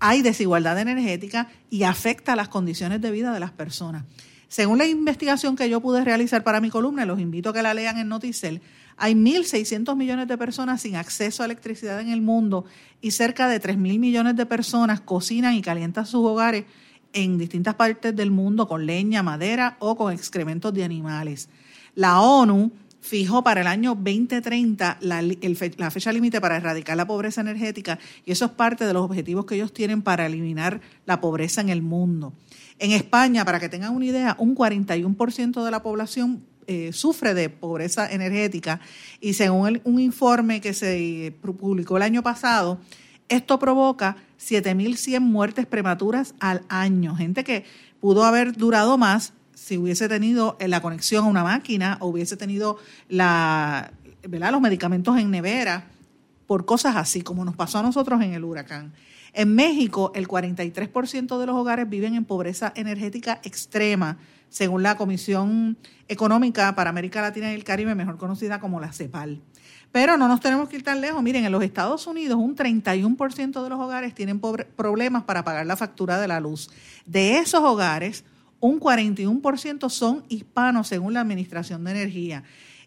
hay 0.00 0.22
desigualdad 0.22 0.78
energética 0.78 1.48
y 1.70 1.84
afecta 1.84 2.36
las 2.36 2.48
condiciones 2.48 3.00
de 3.00 3.12
vida 3.12 3.32
de 3.32 3.40
las 3.40 3.52
personas. 3.52 4.04
Según 4.48 4.78
la 4.78 4.86
investigación 4.86 5.56
que 5.56 5.70
yo 5.70 5.80
pude 5.80 6.04
realizar 6.04 6.44
para 6.44 6.60
mi 6.60 6.68
columna, 6.68 7.06
los 7.06 7.20
invito 7.20 7.50
a 7.50 7.52
que 7.52 7.62
la 7.62 7.74
lean 7.74 7.98
en 7.98 8.08
Noticel, 8.08 8.60
hay 8.96 9.14
1.600 9.14 9.96
millones 9.96 10.28
de 10.28 10.38
personas 10.38 10.82
sin 10.82 10.96
acceso 10.96 11.42
a 11.42 11.46
electricidad 11.46 12.00
en 12.00 12.10
el 12.10 12.20
mundo 12.20 12.64
y 13.00 13.10
cerca 13.10 13.48
de 13.48 13.60
3.000 13.60 13.98
millones 13.98 14.36
de 14.36 14.46
personas 14.46 15.00
cocinan 15.00 15.54
y 15.54 15.62
calientan 15.62 16.06
sus 16.06 16.24
hogares 16.24 16.64
en 17.12 17.38
distintas 17.38 17.74
partes 17.74 18.14
del 18.14 18.30
mundo 18.30 18.68
con 18.68 18.86
leña, 18.86 19.22
madera 19.22 19.76
o 19.78 19.96
con 19.96 20.12
excrementos 20.12 20.74
de 20.74 20.84
animales. 20.84 21.48
La 21.94 22.20
ONU 22.20 22.72
fijó 23.00 23.44
para 23.44 23.60
el 23.60 23.66
año 23.66 23.94
2030 23.94 24.98
la, 25.02 25.22
la 25.22 25.90
fecha 25.90 26.12
límite 26.12 26.40
para 26.40 26.56
erradicar 26.56 26.96
la 26.96 27.06
pobreza 27.06 27.42
energética 27.42 27.98
y 28.24 28.32
eso 28.32 28.46
es 28.46 28.50
parte 28.52 28.86
de 28.86 28.94
los 28.94 29.04
objetivos 29.04 29.44
que 29.44 29.56
ellos 29.56 29.72
tienen 29.72 30.00
para 30.02 30.26
eliminar 30.26 30.80
la 31.04 31.20
pobreza 31.20 31.60
en 31.60 31.68
el 31.68 31.82
mundo. 31.82 32.32
En 32.78 32.90
España, 32.90 33.44
para 33.44 33.60
que 33.60 33.68
tengan 33.68 33.94
una 33.94 34.06
idea, 34.06 34.34
un 34.38 34.56
41% 34.56 35.64
de 35.64 35.70
la 35.70 35.82
población 35.82 36.42
eh, 36.66 36.92
sufre 36.92 37.34
de 37.34 37.48
pobreza 37.48 38.10
energética 38.10 38.80
y 39.20 39.34
según 39.34 39.80
un 39.84 40.00
informe 40.00 40.60
que 40.60 40.74
se 40.74 41.34
publicó 41.40 41.96
el 41.96 42.02
año 42.02 42.22
pasado, 42.22 42.80
esto 43.28 43.58
provoca 43.58 44.16
7.100 44.40 45.20
muertes 45.20 45.66
prematuras 45.66 46.34
al 46.40 46.62
año. 46.68 47.16
Gente 47.16 47.44
que 47.44 47.64
pudo 48.00 48.24
haber 48.24 48.52
durado 48.52 48.98
más 48.98 49.32
si 49.54 49.78
hubiese 49.78 50.08
tenido 50.08 50.58
la 50.60 50.82
conexión 50.82 51.24
a 51.24 51.28
una 51.28 51.42
máquina 51.42 51.96
o 52.00 52.08
hubiese 52.08 52.36
tenido 52.36 52.78
la, 53.08 53.92
los 54.22 54.60
medicamentos 54.60 55.18
en 55.18 55.30
nevera, 55.30 55.86
por 56.46 56.66
cosas 56.66 56.96
así, 56.96 57.22
como 57.22 57.44
nos 57.44 57.56
pasó 57.56 57.78
a 57.78 57.82
nosotros 57.82 58.20
en 58.20 58.34
el 58.34 58.44
huracán. 58.44 58.92
En 59.36 59.52
México, 59.52 60.12
el 60.14 60.28
43% 60.28 61.38
de 61.38 61.46
los 61.46 61.56
hogares 61.56 61.88
viven 61.88 62.14
en 62.14 62.24
pobreza 62.24 62.72
energética 62.76 63.40
extrema, 63.42 64.16
según 64.48 64.84
la 64.84 64.96
Comisión 64.96 65.76
Económica 66.06 66.76
para 66.76 66.90
América 66.90 67.20
Latina 67.20 67.50
y 67.50 67.56
el 67.56 67.64
Caribe, 67.64 67.96
mejor 67.96 68.16
conocida 68.16 68.60
como 68.60 68.80
la 68.80 68.92
CEPAL. 68.92 69.40
Pero 69.90 70.16
no 70.16 70.28
nos 70.28 70.40
tenemos 70.40 70.68
que 70.68 70.76
ir 70.76 70.84
tan 70.84 71.00
lejos. 71.00 71.20
Miren, 71.20 71.44
en 71.44 71.50
los 71.50 71.64
Estados 71.64 72.06
Unidos 72.06 72.38
un 72.38 72.54
31% 72.54 73.62
de 73.62 73.68
los 73.68 73.80
hogares 73.80 74.14
tienen 74.14 74.40
problemas 74.40 75.24
para 75.24 75.42
pagar 75.42 75.66
la 75.66 75.76
factura 75.76 76.20
de 76.20 76.28
la 76.28 76.38
luz. 76.38 76.70
De 77.04 77.38
esos 77.38 77.60
hogares, 77.60 78.24
un 78.60 78.78
41% 78.78 79.90
son 79.90 80.24
hispanos, 80.28 80.86
según 80.86 81.12
la 81.12 81.20
Administración 81.20 81.82
de 81.82 81.90
Energía. 81.90 82.44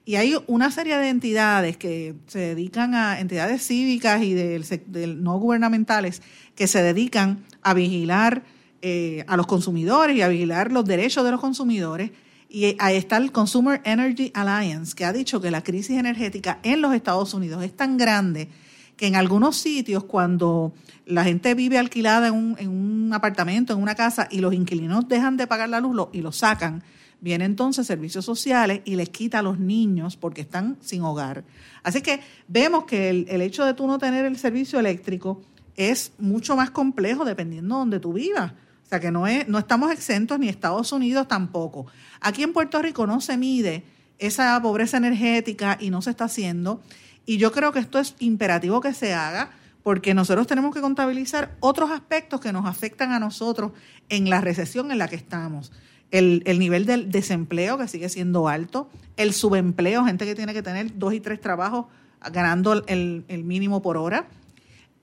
Y 0.07 0.15
hay 0.15 0.37
una 0.47 0.71
serie 0.71 0.97
de 0.97 1.09
entidades 1.09 1.75
que 1.75 2.15
se 2.27 2.39
dedican 2.39 2.95
a, 2.95 3.19
entidades 3.19 3.67
cívicas 3.67 4.23
y 4.23 4.33
del, 4.33 5.21
no 5.21 5.37
gubernamentales, 5.37 6.21
que 6.55 6.65
se 6.67 6.81
dedican 6.81 7.43
a 7.61 7.73
vigilar 7.73 8.43
eh, 8.81 9.25
a 9.27 9.35
los 9.35 9.47
consumidores 9.47 10.15
y 10.15 10.21
a 10.21 10.29
vigilar 10.29 10.71
los 10.71 10.85
derechos 10.85 11.25
de 11.25 11.31
los 11.31 11.41
consumidores. 11.41 12.11
Y 12.47 12.77
ahí 12.79 12.95
está 12.95 13.17
el 13.17 13.33
Consumer 13.33 13.81
Energy 13.83 14.31
Alliance, 14.33 14.95
que 14.95 15.03
ha 15.03 15.11
dicho 15.11 15.41
que 15.41 15.51
la 15.51 15.61
crisis 15.61 15.97
energética 15.97 16.59
en 16.63 16.79
los 16.79 16.93
Estados 16.93 17.33
Unidos 17.33 17.61
es 17.65 17.75
tan 17.75 17.97
grande 17.97 18.47
que 18.95 19.07
en 19.07 19.17
algunos 19.17 19.57
sitios, 19.57 20.05
cuando 20.05 20.73
la 21.05 21.25
gente 21.25 21.53
vive 21.53 21.77
alquilada 21.77 22.29
en 22.29 22.33
un, 22.33 22.55
en 22.59 22.69
un 22.69 23.13
apartamento, 23.13 23.73
en 23.73 23.81
una 23.81 23.95
casa, 23.95 24.29
y 24.31 24.39
los 24.39 24.53
inquilinos 24.53 25.05
dejan 25.09 25.35
de 25.35 25.47
pagar 25.47 25.67
la 25.67 25.81
luz 25.81 26.07
y 26.13 26.21
lo 26.21 26.31
sacan, 26.31 26.81
Viene 27.19 27.45
entonces 27.45 27.87
servicios 27.87 28.25
sociales 28.25 28.81
y 28.85 28.95
les 28.95 29.09
quita 29.09 29.39
a 29.39 29.41
los 29.41 29.59
niños 29.59 30.15
porque 30.15 30.41
están 30.41 30.77
sin 30.81 31.01
hogar. 31.01 31.43
Así 31.81 32.01
que 32.01 32.21
vemos 32.47 32.85
que 32.85 33.09
el, 33.09 33.41
hecho 33.41 33.65
de 33.65 33.73
tú 33.73 33.87
no 33.87 33.97
tener 33.97 34.25
el 34.25 34.37
servicio 34.37 34.79
eléctrico 34.79 35.41
es 35.75 36.11
mucho 36.19 36.55
más 36.55 36.69
complejo 36.69 37.25
dependiendo 37.25 37.75
de 37.75 37.79
donde 37.79 37.99
tú 37.99 38.13
vivas. 38.13 38.51
O 38.51 38.89
sea 38.89 38.99
que 38.99 39.11
no, 39.11 39.25
es, 39.25 39.47
no 39.47 39.57
estamos 39.57 39.91
exentos 39.91 40.37
ni 40.37 40.47
Estados 40.47 40.91
Unidos 40.91 41.27
tampoco. 41.27 41.87
Aquí 42.21 42.43
en 42.43 42.53
Puerto 42.53 42.81
Rico 42.81 43.07
no 43.07 43.19
se 43.19 43.35
mide 43.35 43.83
esa 44.19 44.59
pobreza 44.61 44.97
energética 44.97 45.77
y 45.79 45.89
no 45.89 46.03
se 46.03 46.11
está 46.11 46.25
haciendo. 46.25 46.81
Y 47.25 47.37
yo 47.37 47.51
creo 47.51 47.71
que 47.71 47.79
esto 47.79 47.99
es 47.99 48.15
imperativo 48.19 48.79
que 48.79 48.93
se 48.93 49.13
haga 49.13 49.51
porque 49.81 50.13
nosotros 50.13 50.45
tenemos 50.45 50.73
que 50.73 50.81
contabilizar 50.81 51.55
otros 51.61 51.89
aspectos 51.89 52.41
que 52.41 52.53
nos 52.53 52.65
afectan 52.65 53.11
a 53.11 53.19
nosotros 53.19 53.71
en 54.09 54.29
la 54.29 54.39
recesión 54.39 54.91
en 54.91 54.99
la 54.99 55.07
que 55.07 55.15
estamos 55.15 55.71
el, 56.11 56.59
nivel 56.59 56.85
del 56.85 57.11
desempleo 57.11 57.77
que 57.77 57.87
sigue 57.87 58.09
siendo 58.09 58.47
alto, 58.47 58.89
el 59.17 59.33
subempleo, 59.33 60.05
gente 60.05 60.25
que 60.25 60.35
tiene 60.35 60.53
que 60.53 60.61
tener 60.61 60.97
dos 60.97 61.13
y 61.13 61.19
tres 61.19 61.41
trabajos 61.41 61.85
ganando 62.31 62.85
el, 62.87 63.25
mínimo 63.43 63.81
por 63.81 63.97
hora, 63.97 64.27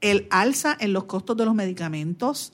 el 0.00 0.26
alza 0.30 0.76
en 0.78 0.92
los 0.92 1.04
costos 1.04 1.36
de 1.36 1.44
los 1.44 1.54
medicamentos, 1.54 2.52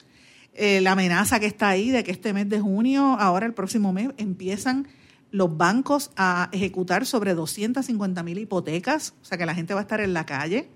eh, 0.55 0.81
la 0.81 0.93
amenaza 0.93 1.41
que 1.41 1.47
está 1.47 1.69
ahí 1.69 1.91
de 1.91 2.05
que 2.05 2.11
este 2.11 2.33
mes 2.33 2.49
de 2.49 2.61
junio, 2.61 3.17
ahora 3.19 3.47
el 3.47 3.55
próximo 3.55 3.93
mes, 3.93 4.11
empiezan 4.17 4.89
los 5.31 5.57
bancos 5.57 6.11
a 6.17 6.49
ejecutar 6.53 7.07
sobre 7.07 7.35
250 7.35 8.23
mil 8.23 8.39
hipotecas, 8.39 9.15
o 9.23 9.25
sea 9.25 9.39
que 9.39 9.47
la 9.47 9.55
gente 9.55 9.75
va 9.75 9.81
a 9.81 9.83
estar 9.83 10.01
en 10.01 10.13
la 10.13 10.27
calle 10.27 10.69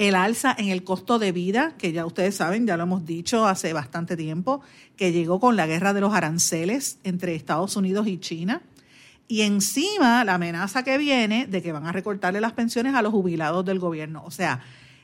el 0.00 0.14
alza 0.14 0.56
en 0.56 0.70
el 0.70 0.82
costo 0.82 1.18
de 1.18 1.30
vida, 1.30 1.74
que 1.76 1.92
ya 1.92 2.06
ustedes 2.06 2.34
saben, 2.34 2.66
ya 2.66 2.78
lo 2.78 2.84
hemos 2.84 3.04
dicho 3.04 3.44
hace 3.44 3.74
bastante 3.74 4.16
tiempo, 4.16 4.62
que 4.96 5.12
llegó 5.12 5.38
con 5.40 5.56
la 5.56 5.66
guerra 5.66 5.92
de 5.92 6.00
los 6.00 6.14
aranceles 6.14 6.98
entre 7.04 7.34
Estados 7.34 7.76
Unidos 7.76 8.06
y 8.06 8.16
China. 8.16 8.62
Y 9.28 9.42
encima 9.42 10.24
la 10.24 10.36
amenaza 10.36 10.84
que 10.84 10.96
viene 10.96 11.46
de 11.46 11.60
que 11.60 11.72
van 11.72 11.86
a 11.86 11.92
recortarle 11.92 12.40
las 12.40 12.54
pensiones 12.54 12.94
a 12.94 13.02
los 13.02 13.12
jubilados 13.12 13.62
del 13.66 13.78
gobierno. 13.78 14.22
O 14.24 14.30
sea, 14.30 14.62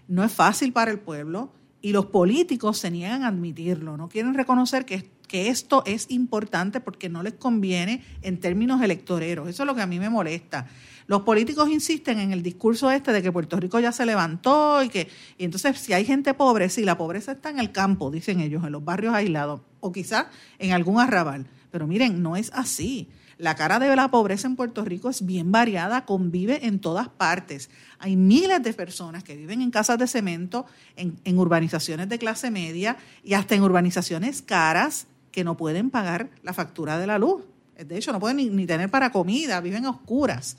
no 0.09 0.25
es 0.25 0.33
fácil 0.33 0.73
para 0.73 0.93
el 0.93 0.99
pueblo 0.99 1.53
y 1.83 1.93
los 1.93 2.07
políticos 2.07 2.79
se 2.79 2.91
niegan 2.91 3.23
a 3.23 3.29
admitirlo, 3.29 3.99
no 3.99 4.09
quieren 4.09 4.33
reconocer 4.33 4.87
que, 4.87 5.11
que 5.29 5.49
esto 5.49 5.83
es 5.85 6.11
importante 6.11 6.81
porque 6.81 7.11
no 7.11 7.23
les 7.23 7.35
conviene 7.35 8.03
en 8.23 8.41
términos 8.41 8.81
electoreros. 8.81 9.47
Eso 9.47 9.65
es 9.65 9.67
lo 9.67 9.75
que 9.75 9.83
a 9.83 9.87
mí 9.87 9.99
me 9.99 10.09
molesta. 10.09 10.67
Los 11.07 11.23
políticos 11.23 11.69
insisten 11.71 12.19
en 12.19 12.33
el 12.33 12.43
discurso 12.43 12.91
este 12.91 13.13
de 13.13 13.23
que 13.23 13.31
Puerto 13.31 13.59
Rico 13.59 13.79
ya 13.79 13.93
se 13.93 14.05
levantó 14.05 14.83
y 14.83 14.89
que 14.89 15.09
y 15.39 15.45
entonces 15.45 15.79
si 15.79 15.93
hay 15.93 16.05
gente 16.05 16.35
pobre, 16.35 16.69
sí, 16.69 16.85
la 16.85 16.99
pobreza 16.99 17.33
está 17.33 17.51
en 17.51 17.59
el 17.61 17.71
campo, 17.71 18.11
dicen 18.11 18.41
ellos, 18.41 18.65
en 18.65 18.73
los 18.73 18.85
barrios 18.85 19.15
aislados 19.15 19.61
o 19.81 19.93
quizás 19.93 20.27
en 20.59 20.73
algún 20.73 21.01
arrabal. 21.01 21.47
Pero 21.71 21.87
miren, 21.87 22.23
no 22.23 22.37
es 22.37 22.51
así. 22.55 23.09
La 23.39 23.55
cara 23.55 23.79
de 23.79 23.95
la 23.95 24.11
pobreza 24.11 24.49
en 24.49 24.57
Puerto 24.57 24.83
Rico 24.85 25.11
es 25.11 25.25
bien 25.27 25.53
variada, 25.53 26.07
convive 26.07 26.67
en 26.67 26.81
todas 26.81 27.09
partes. 27.09 27.69
Hay 27.99 28.17
miles 28.17 28.63
de 28.63 28.73
personas 28.73 29.23
que 29.23 29.37
viven 29.37 29.61
en 29.61 29.71
casas 29.71 29.99
de 29.99 30.07
cemento, 30.07 30.65
en, 30.97 31.21
en 31.25 31.39
urbanizaciones 31.39 32.09
de 32.09 32.19
clase 32.19 32.51
media 32.51 32.97
y 33.23 33.35
hasta 33.35 33.55
en 33.55 33.63
urbanizaciones 33.63 34.41
caras 34.41 35.07
que 35.31 35.45
no 35.45 35.57
pueden 35.59 35.91
pagar 35.91 36.31
la 36.43 36.55
factura 36.55 36.99
de 36.99 37.07
la 37.07 37.19
luz. 37.19 37.45
De 37.79 37.99
hecho, 37.99 38.11
no 38.11 38.19
pueden 38.19 38.39
ni, 38.39 38.49
ni 38.49 38.65
tener 38.65 38.91
para 38.91 39.13
comida, 39.13 39.61
viven 39.61 39.85
a 39.85 39.91
oscuras. 39.91 40.57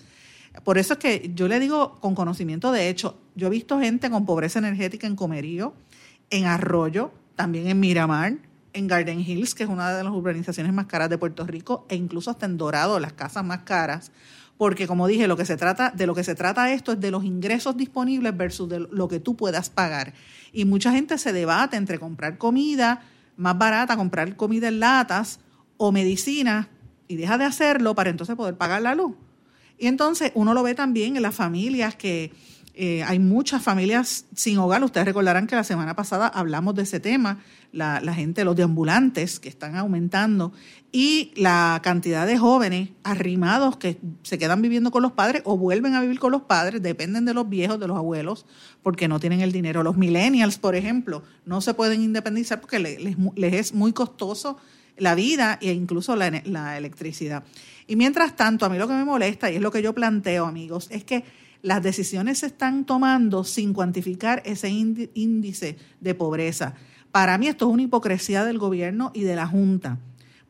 Por 0.64 0.78
eso 0.78 0.94
es 0.94 1.00
que 1.00 1.32
yo 1.36 1.48
le 1.48 1.60
digo 1.60 2.00
con 2.00 2.16
conocimiento 2.16 2.72
de 2.72 2.90
hecho, 2.90 3.18
yo 3.36 3.48
he 3.48 3.50
visto 3.50 3.80
gente 3.80 4.10
con 4.10 4.26
pobreza 4.26 4.60
energética 4.60 5.08
en 5.08 5.16
Comerío, 5.16 5.74
en 6.30 6.46
Arroyo, 6.46 7.12
también 7.36 7.68
en 7.68 7.80
Miramar, 7.80 8.38
en 8.74 8.88
Garden 8.88 9.20
Hills, 9.20 9.56
que 9.56 9.64
es 9.64 9.70
una 9.70 9.96
de 9.96 10.04
las 10.04 10.14
urbanizaciones 10.14 10.74
más 10.74 10.86
caras 10.86 11.10
de 11.10 11.18
Puerto 11.18 11.46
Rico, 11.46 11.86
e 11.90 11.96
incluso 11.96 12.30
hasta 12.32 12.46
en 12.46 12.58
Dorado, 12.58 13.00
las 13.00 13.14
casas 13.14 13.44
más 13.44 13.60
caras, 13.60 14.12
porque 14.58 14.88
como 14.88 15.08
dije, 15.08 15.28
lo 15.28 15.38
que 15.38 15.46
se 15.46 15.56
trata, 15.56 15.92
de 15.92 16.08
lo 16.08 16.16
que 16.16 16.24
se 16.24 16.36
trata 16.36 16.72
esto 16.74 16.92
es 16.92 17.00
de 17.00 17.12
los 17.12 17.24
ingresos 17.24 17.78
disponibles 17.78 18.36
versus 18.36 18.68
de 18.68 18.80
lo 18.80 19.08
que 19.08 19.20
tú 19.20 19.36
puedas 19.36 19.70
pagar. 19.70 20.14
Y 20.52 20.66
mucha 20.66 20.92
gente 20.92 21.18
se 21.18 21.32
debate 21.32 21.78
entre 21.78 22.00
comprar 22.00 22.38
comida 22.38 23.04
más 23.36 23.58
barata, 23.58 23.96
comprar 23.96 24.36
comida 24.36 24.68
en 24.68 24.80
latas 24.80 25.40
o 25.78 25.92
medicinas, 25.92 26.68
y 27.08 27.16
deja 27.16 27.38
de 27.38 27.46
hacerlo 27.46 27.96
para 27.96 28.10
entonces 28.10 28.36
poder 28.36 28.58
pagar 28.58 28.82
la 28.82 28.96
luz. 28.96 29.14
Y 29.78 29.88
entonces 29.88 30.32
uno 30.34 30.54
lo 30.54 30.64
ve 30.64 30.76
también 30.76 31.16
en 31.16 31.22
las 31.22 31.36
familias 31.36 31.96
que 31.96 32.32
eh, 32.80 33.02
hay 33.04 33.18
muchas 33.18 33.64
familias 33.64 34.26
sin 34.36 34.60
hogar. 34.60 34.84
Ustedes 34.84 35.08
recordarán 35.08 35.48
que 35.48 35.56
la 35.56 35.64
semana 35.64 35.96
pasada 35.96 36.28
hablamos 36.28 36.76
de 36.76 36.84
ese 36.84 37.00
tema, 37.00 37.40
la, 37.72 38.00
gente, 38.14 38.44
los 38.44 38.56
deambulantes 38.56 39.40
que 39.40 39.50
están 39.50 39.76
aumentando 39.76 40.54
y 40.92 41.32
la 41.36 41.80
cantidad 41.84 42.28
de 42.28 42.38
jóvenes 42.38 42.90
arrimados 43.04 43.78
que 43.78 44.00
se 44.22 44.38
quedan 44.38 44.62
viviendo 44.62 44.92
con 44.92 45.02
los 45.02 45.12
padres 45.14 45.42
o 45.44 45.58
vuelven 45.58 45.96
a 45.96 46.02
vivir 46.02 46.20
con 46.20 46.32
los 46.32 46.44
padres, 46.44 46.84
dependen 46.84 47.26
de 47.26 47.34
los 47.34 47.50
viejos, 47.50 47.80
de 47.80 47.88
los 47.88 47.98
abuelos, 47.98 48.46
porque 48.84 49.08
no 49.08 49.20
tienen 49.20 49.42
el 49.42 49.52
dinero. 49.52 49.82
Los 49.82 49.98
millennials, 49.98 50.60
por 50.60 50.76
ejemplo, 50.76 51.24
no 51.46 51.62
se 51.62 51.74
pueden 51.74 52.04
independizar 52.04 52.62
porque 52.62 52.78
les, 52.78 53.18
les 53.36 53.54
es 53.54 53.74
muy 53.74 53.92
costoso 53.92 54.58
la 54.98 55.16
vida 55.16 55.58
e 55.62 55.72
incluso 55.72 56.16
la, 56.16 56.42
la 56.46 56.78
electricidad. 56.78 57.44
Y 57.88 57.96
mientras 57.96 58.36
tanto, 58.36 58.66
a 58.66 58.70
mí 58.70 58.78
lo 58.78 58.88
que 58.88 58.94
me 58.94 59.06
molesta, 59.06 59.50
y 59.50 59.56
es 59.56 59.62
lo 59.62 59.72
que 59.72 59.82
yo 59.82 59.96
planteo, 59.96 60.46
amigos, 60.46 60.88
es 60.92 61.06
que 61.06 61.24
las 61.62 61.82
decisiones 61.82 62.40
se 62.40 62.48
están 62.48 62.86
tomando 62.86 63.44
sin 63.44 63.74
cuantificar 63.74 64.44
ese 64.46 64.70
índice 64.70 65.78
de 66.00 66.14
pobreza. 66.14 66.76
Para 67.12 67.38
mí 67.38 67.48
esto 67.48 67.68
es 67.68 67.74
una 67.74 67.84
hipocresía 67.84 68.46
del 68.46 68.60
gobierno 68.60 69.12
y 69.14 69.22
de 69.22 69.36
la 69.36 69.48
Junta. 69.48 70.00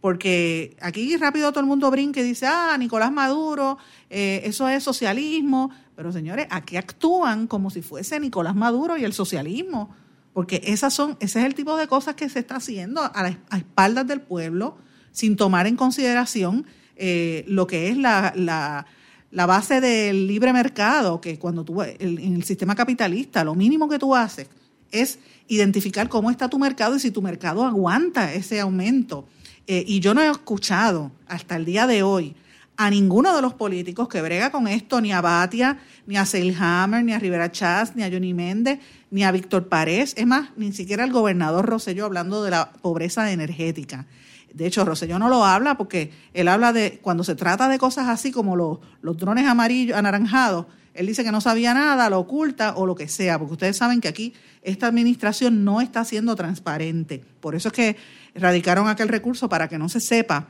Porque 0.01 0.75
aquí 0.81 1.15
rápido 1.17 1.51
todo 1.51 1.61
el 1.61 1.65
mundo 1.65 1.89
brinca 1.89 2.19
y 2.19 2.23
dice, 2.23 2.45
ah, 2.47 2.75
Nicolás 2.77 3.11
Maduro, 3.11 3.77
eh, 4.09 4.41
eso 4.43 4.67
es 4.67 4.83
socialismo. 4.83 5.71
Pero 5.95 6.11
señores, 6.11 6.47
aquí 6.49 6.77
actúan 6.77 7.47
como 7.47 7.69
si 7.69 7.81
fuese 7.81 8.19
Nicolás 8.19 8.55
Maduro 8.55 8.97
y 8.97 9.03
el 9.03 9.13
socialismo. 9.13 9.95
Porque 10.33 10.61
esas 10.65 10.93
son, 10.93 11.17
ese 11.19 11.39
es 11.39 11.45
el 11.45 11.55
tipo 11.55 11.77
de 11.77 11.87
cosas 11.87 12.15
que 12.15 12.29
se 12.29 12.39
está 12.39 12.57
haciendo 12.57 13.01
a, 13.01 13.11
a 13.49 13.57
espaldas 13.57 14.05
del 14.05 14.21
pueblo, 14.21 14.77
sin 15.11 15.35
tomar 15.35 15.65
en 15.65 15.75
consideración 15.75 16.65
eh, 16.97 17.45
lo 17.47 17.67
que 17.67 17.89
es 17.89 17.97
la, 17.97 18.33
la, 18.35 19.45
base 19.45 19.79
del 19.81 20.27
libre 20.27 20.51
mercado, 20.53 21.21
que 21.21 21.37
cuando 21.37 21.63
tú, 21.63 21.81
en 21.81 22.35
el 22.35 22.43
sistema 22.43 22.75
capitalista, 22.75 23.43
lo 23.43 23.55
mínimo 23.55 23.87
que 23.87 23.99
tú 23.99 24.15
haces 24.15 24.47
es 24.91 25.19
identificar 25.47 26.09
cómo 26.09 26.31
está 26.31 26.49
tu 26.49 26.59
mercado 26.59 26.95
y 26.95 26.99
si 26.99 27.11
tu 27.11 27.21
mercado 27.21 27.65
aguanta 27.65 28.33
ese 28.33 28.59
aumento. 28.59 29.27
Eh, 29.67 29.83
y 29.85 29.99
yo 29.99 30.13
no 30.13 30.21
he 30.21 30.29
escuchado 30.29 31.11
hasta 31.27 31.55
el 31.55 31.65
día 31.65 31.87
de 31.87 32.03
hoy 32.03 32.35
a 32.77 32.91
ninguno 32.91 33.35
de 33.35 33.41
los 33.41 33.55
políticos 33.55 34.07
que 34.07 34.21
brega 34.21 34.51
con 34.51 34.67
esto, 34.67 35.01
ni 35.01 35.11
a 35.11 35.19
Batia, 35.19 35.79
ni 36.05 36.15
a 36.15 36.25
Seilhammer, 36.25 37.03
ni 37.03 37.11
a 37.11 37.19
Rivera 37.19 37.51
Chávez, 37.51 37.95
ni 37.95 38.03
a 38.03 38.11
Johnny 38.11 38.35
Méndez, 38.35 38.79
ni 39.09 39.23
a 39.23 39.31
Víctor 39.31 39.67
Párez, 39.67 40.13
es 40.15 40.27
más, 40.27 40.49
ni 40.55 40.71
siquiera 40.71 41.03
el 41.03 41.11
gobernador 41.11 41.65
Rosselló 41.65 42.05
hablando 42.05 42.43
de 42.43 42.51
la 42.51 42.71
pobreza 42.71 43.31
energética. 43.31 44.05
De 44.53 44.67
hecho, 44.67 44.85
Rosselló 44.85 45.17
no 45.17 45.27
lo 45.27 45.43
habla 45.43 45.75
porque 45.75 46.11
él 46.33 46.47
habla 46.47 46.71
de, 46.71 46.99
cuando 47.01 47.23
se 47.23 47.35
trata 47.35 47.67
de 47.67 47.79
cosas 47.79 48.07
así 48.07 48.31
como 48.31 48.55
los, 48.55 48.79
los 49.01 49.17
drones 49.17 49.47
amarillos, 49.47 49.97
anaranjados, 49.97 50.67
él 50.93 51.05
dice 51.05 51.23
que 51.23 51.31
no 51.31 51.41
sabía 51.41 51.75
nada, 51.75 52.09
lo 52.09 52.19
oculta 52.19 52.73
o 52.75 52.85
lo 52.87 52.95
que 52.95 53.07
sea, 53.07 53.37
porque 53.37 53.53
ustedes 53.53 53.77
saben 53.77 54.01
que 54.01 54.07
aquí 54.07 54.33
esta 54.63 54.87
administración 54.87 55.63
no 55.63 55.79
está 55.79 56.03
siendo 56.03 56.35
transparente. 56.35 57.23
Por 57.39 57.53
eso 57.53 57.69
es 57.69 57.73
que 57.73 57.97
radicaron 58.33 58.87
aquel 58.87 59.07
recurso 59.07 59.47
para 59.47 59.67
que 59.67 59.77
no 59.77 59.89
se 59.89 59.99
sepa 59.99 60.47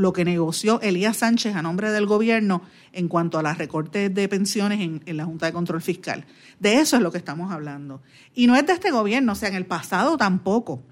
lo 0.00 0.12
que 0.12 0.24
negoció 0.24 0.80
Elías 0.80 1.18
Sánchez 1.18 1.54
a 1.54 1.62
nombre 1.62 1.90
del 1.90 2.06
gobierno 2.06 2.62
en 2.92 3.08
cuanto 3.08 3.38
a 3.38 3.42
las 3.42 3.58
recortes 3.58 4.12
de 4.12 4.28
pensiones 4.28 4.80
en, 4.80 5.16
la 5.16 5.24
Junta 5.24 5.46
de 5.46 5.52
Control 5.52 5.80
Fiscal. 5.80 6.24
De 6.58 6.78
eso 6.78 6.96
es 6.96 7.02
lo 7.02 7.12
que 7.12 7.18
estamos 7.18 7.52
hablando. 7.52 8.02
Y 8.34 8.46
no 8.46 8.56
es 8.56 8.66
de 8.66 8.72
este 8.72 8.90
gobierno, 8.90 9.32
o 9.32 9.34
sea, 9.34 9.48
en 9.48 9.54
el 9.54 9.66
pasado 9.66 10.16
tampoco. 10.16 10.82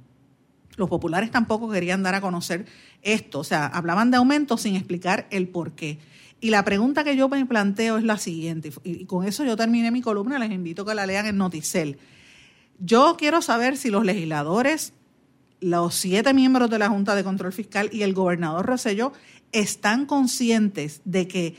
Los 0.77 0.89
populares 0.89 1.31
tampoco 1.31 1.69
querían 1.69 2.03
dar 2.03 2.15
a 2.15 2.21
conocer 2.21 2.67
esto, 3.03 3.41
o 3.41 3.45
sea, 3.45 3.67
hablaban 3.67 4.11
de 4.11 4.19
aumento 4.19 4.57
sin 4.57 4.77
explicar 4.77 5.27
el 5.31 5.49
por 5.49 5.73
qué. 5.73 5.99
Y 6.41 6.51
la 6.51 6.65
pregunta 6.65 7.03
que 7.03 7.17
yo 7.17 7.29
me 7.29 7.45
planteo 7.47 7.99
es 7.99 8.05
la 8.05 8.17
siguiente, 8.17 8.73
y 8.85 9.07
con 9.07 9.27
eso 9.27 9.45
yo 9.45 9.57
terminé 9.57 9.91
mi 9.91 10.03
columna, 10.03 10.39
les 10.39 10.53
invito 10.53 10.83
a 10.83 10.87
que 10.87 10.95
la 10.95 11.07
lean 11.07 11.27
en 11.27 11.37
Noticel. 11.37 11.99
Yo 12.79 13.17
quiero 13.19 13.43
saber 13.43 13.77
si 13.77 13.91
los 13.91 14.05
legisladores, 14.05 14.93
los 15.61 15.95
siete 15.95 16.33
miembros 16.35 16.71
de 16.71 16.79
la 16.79 16.89
Junta 16.89 17.15
de 17.15 17.25
Control 17.25 17.53
Fiscal 17.53 17.91
y 17.93 18.03
el 18.03 18.15
gobernador 18.15 18.67
Rosselló 18.67 19.13
están 19.53 20.07
conscientes 20.07 21.01
de 21.05 21.27
que 21.27 21.57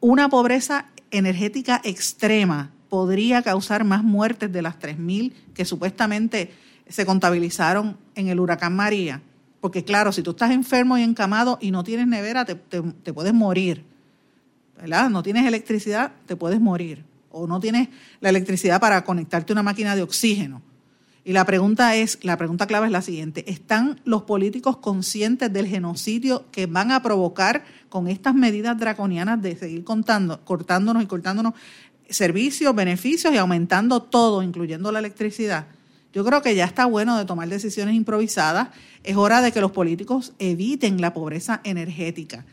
una 0.00 0.28
pobreza 0.28 0.86
energética 1.10 1.80
extrema 1.84 2.70
podría 2.88 3.42
causar 3.42 3.84
más 3.84 4.04
muertes 4.04 4.52
de 4.52 4.62
las 4.62 4.78
3.000 4.78 5.32
que 5.54 5.64
supuestamente 5.64 6.52
se 6.88 7.06
contabilizaron 7.06 7.96
en 8.14 8.28
el 8.28 8.40
huracán 8.40 8.76
María. 8.76 9.22
Porque 9.60 9.84
claro, 9.84 10.12
si 10.12 10.22
tú 10.22 10.32
estás 10.32 10.50
enfermo 10.50 10.98
y 10.98 11.02
encamado 11.02 11.58
y 11.60 11.70
no 11.70 11.84
tienes 11.84 12.06
nevera, 12.06 12.44
te, 12.44 12.54
te 12.54 13.12
puedes 13.12 13.32
morir. 13.32 13.84
¿verdad? 14.76 15.08
No 15.10 15.22
tienes 15.22 15.46
electricidad, 15.46 16.12
te 16.26 16.36
puedes 16.36 16.60
morir. 16.60 17.04
O 17.30 17.46
no 17.46 17.58
tienes 17.60 17.88
la 18.20 18.28
electricidad 18.28 18.80
para 18.80 19.02
conectarte 19.04 19.52
a 19.52 19.54
una 19.54 19.62
máquina 19.62 19.96
de 19.96 20.02
oxígeno. 20.02 20.62
Y 21.24 21.32
la 21.32 21.46
pregunta 21.46 21.96
es, 21.96 22.18
la 22.22 22.36
pregunta 22.36 22.66
clave 22.66 22.86
es 22.86 22.92
la 22.92 23.00
siguiente, 23.00 23.50
¿están 23.50 24.00
los 24.04 24.24
políticos 24.24 24.76
conscientes 24.76 25.50
del 25.52 25.66
genocidio 25.66 26.44
que 26.50 26.66
van 26.66 26.90
a 26.90 27.02
provocar 27.02 27.64
con 27.88 28.08
estas 28.08 28.34
medidas 28.34 28.78
draconianas 28.78 29.40
de 29.40 29.56
seguir 29.56 29.84
contando, 29.84 30.44
cortándonos 30.44 31.02
y 31.02 31.06
cortándonos 31.06 31.54
servicios, 32.10 32.74
beneficios 32.74 33.32
y 33.32 33.38
aumentando 33.38 34.02
todo, 34.02 34.42
incluyendo 34.42 34.92
la 34.92 34.98
electricidad? 34.98 35.66
Yo 36.12 36.24
creo 36.24 36.42
que 36.42 36.54
ya 36.54 36.64
está 36.64 36.86
bueno 36.86 37.18
de 37.18 37.24
tomar 37.24 37.48
decisiones 37.48 37.96
improvisadas. 37.96 38.68
Es 39.02 39.16
hora 39.16 39.40
de 39.42 39.50
que 39.50 39.60
los 39.60 39.72
políticos 39.72 40.32
eviten 40.38 41.00
la 41.00 41.12
pobreza 41.12 41.60
energética. 41.64 42.44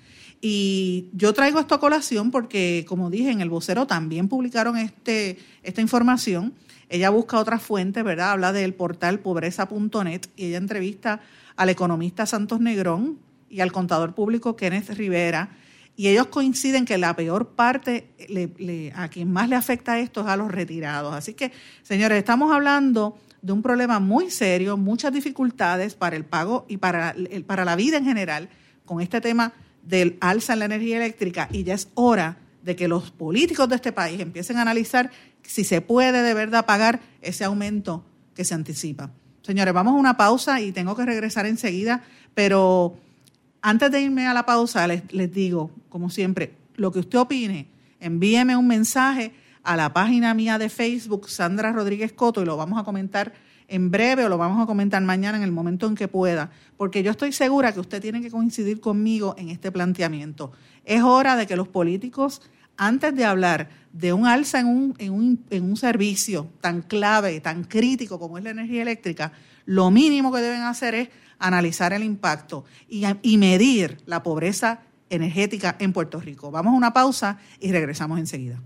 Y 0.41 1.09
yo 1.13 1.34
traigo 1.34 1.59
esto 1.59 1.76
a 1.76 1.80
colación 1.80 2.32
porque, 2.32 2.86
como 2.88 3.11
dije, 3.11 3.30
en 3.30 3.41
el 3.41 3.51
vocero 3.51 3.86
también 3.86 4.28
publicaron 4.28 4.78
este, 4.78 5.38
esta 5.61 5.82
información. 5.82 6.53
Ella 6.91 7.09
busca 7.09 7.39
otras 7.39 7.63
fuentes, 7.63 8.03
¿verdad? 8.03 8.31
Habla 8.31 8.51
del 8.51 8.73
portal 8.73 9.19
pobreza.net 9.19 10.23
y 10.35 10.47
ella 10.47 10.57
entrevista 10.57 11.21
al 11.55 11.69
economista 11.69 12.25
Santos 12.25 12.59
Negrón 12.59 13.17
y 13.49 13.61
al 13.61 13.71
contador 13.71 14.13
público 14.13 14.57
Kenneth 14.57 14.89
Rivera. 14.89 15.51
Y 15.95 16.09
ellos 16.09 16.27
coinciden 16.27 16.83
que 16.83 16.97
la 16.97 17.15
peor 17.15 17.49
parte, 17.49 18.09
a 18.93 19.07
quien 19.07 19.31
más 19.31 19.47
le 19.47 19.55
afecta 19.55 19.99
esto 19.99 20.21
es 20.21 20.27
a 20.27 20.35
los 20.35 20.51
retirados. 20.51 21.15
Así 21.15 21.33
que, 21.33 21.53
señores, 21.81 22.17
estamos 22.17 22.51
hablando 22.53 23.17
de 23.41 23.53
un 23.53 23.61
problema 23.61 23.99
muy 23.99 24.29
serio, 24.29 24.75
muchas 24.75 25.13
dificultades 25.13 25.95
para 25.95 26.17
el 26.17 26.25
pago 26.25 26.65
y 26.67 26.75
para, 26.75 27.15
para 27.47 27.63
la 27.63 27.77
vida 27.77 27.97
en 27.97 28.05
general 28.05 28.49
con 28.83 28.99
este 28.99 29.21
tema 29.21 29.53
del 29.81 30.17
alza 30.19 30.53
en 30.53 30.59
la 30.59 30.65
energía 30.65 30.97
eléctrica 30.97 31.47
y 31.53 31.63
ya 31.63 31.73
es 31.73 31.87
hora 31.93 32.37
de 32.63 32.75
que 32.75 32.87
los 32.87 33.11
políticos 33.11 33.67
de 33.69 33.75
este 33.75 33.91
país 33.91 34.19
empiecen 34.19 34.57
a 34.57 34.61
analizar 34.61 35.09
si 35.52 35.66
se 35.66 35.82
puede 35.82 36.22
de 36.22 36.34
verdad 36.34 36.66
pagar 36.66 37.02
ese 37.22 37.43
aumento 37.43 38.06
que 38.34 38.45
se 38.45 38.54
anticipa. 38.54 39.12
Señores, 39.41 39.74
vamos 39.74 39.95
a 39.95 39.97
una 39.97 40.16
pausa 40.16 40.62
y 40.62 40.72
tengo 40.72 40.95
que 40.95 41.06
regresar 41.06 41.45
enseguida, 41.45 42.04
pero 42.34 42.95
antes 43.62 43.91
de 43.91 44.02
irme 44.02 44.28
a 44.28 44.34
la 44.34 44.45
pausa 44.45 44.88
les, 44.88 45.12
les 45.12 45.30
digo, 45.34 45.70
como 45.89 46.10
siempre, 46.10 46.54
lo 46.78 46.93
que 46.93 46.99
usted 46.99 47.20
opine, 47.20 47.68
envíeme 47.99 48.56
un 48.56 48.66
mensaje 48.66 49.34
a 49.64 49.76
la 49.76 49.91
página 49.91 50.34
mía 50.34 50.58
de 50.58 50.70
Facebook, 50.70 51.30
Sandra 51.30 51.74
Rodríguez 51.74 52.14
Coto, 52.14 52.41
y 52.41 52.45
lo 52.45 52.56
vamos 52.56 52.80
a 52.80 52.86
comentar 52.86 53.34
en 53.68 53.91
breve 53.91 54.26
o 54.26 54.30
lo 54.30 54.38
vamos 54.38 54.64
a 54.64 54.66
comentar 54.66 55.02
mañana 55.02 55.38
en 55.38 55.43
el 55.43 55.52
momento 55.52 55.86
en 55.86 55.95
que 55.95 56.08
pueda, 56.08 56.49
porque 56.78 57.04
yo 57.04 57.12
estoy 57.12 57.34
segura 57.34 57.74
que 57.74 57.82
usted 57.82 58.02
tiene 58.02 58.22
que 58.22 58.32
coincidir 58.32 58.80
conmigo 58.80 59.36
en 59.38 59.49
este 59.49 59.70
planteamiento. 59.70 60.54
Es 60.86 61.04
hora 61.04 61.36
de 61.36 61.45
que 61.45 61.58
los 61.58 61.68
políticos, 61.68 62.41
antes 62.82 63.15
de 63.15 63.25
hablar 63.25 63.69
de 63.93 64.11
un 64.11 64.25
alza 64.25 64.59
en 64.59 64.65
un, 64.65 64.95
en 64.97 65.13
un, 65.13 65.45
en 65.51 65.63
un 65.63 65.77
servicio 65.77 66.47
tan 66.61 66.82
clave, 66.82 67.39
tan 67.39 67.63
crítico 67.63 68.19
como 68.19 68.39
es 68.39 68.43
la 68.43 68.49
energía 68.49 68.82
eléctrica, 68.82 69.34
lo 69.65 69.91
mínimo 69.91 70.34
que 70.34 70.41
deben 70.41 70.63
hacer 70.63 70.95
es 70.95 71.09
analizar 71.38 71.93
el 71.93 72.03
impacto 72.03 72.65
y, 72.89 73.03
y 73.21 73.38
medir 73.38 73.99
la 74.07 74.23
pobreza 74.23 74.79
energética 75.11 75.75
en 75.77 75.93
Puerto 75.93 76.19
Rico. 76.19 76.49
Vamos 76.49 76.73
a 76.73 76.77
una 76.77 76.91
pausa 76.91 77.38
y 77.59 77.71
regresamos 77.71 78.17
enseguida. 78.17 78.59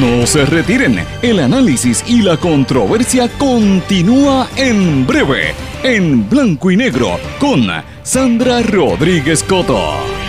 No 0.00 0.24
se 0.24 0.46
retiren, 0.46 1.04
el 1.22 1.40
análisis 1.40 2.04
y 2.06 2.22
la 2.22 2.36
controversia 2.36 3.28
continúa 3.38 4.48
en 4.54 5.04
breve, 5.04 5.52
en 5.82 6.30
blanco 6.30 6.70
y 6.70 6.76
negro, 6.76 7.18
con 7.40 7.66
Sandra 8.04 8.62
Rodríguez 8.62 9.42
Coto. 9.42 10.21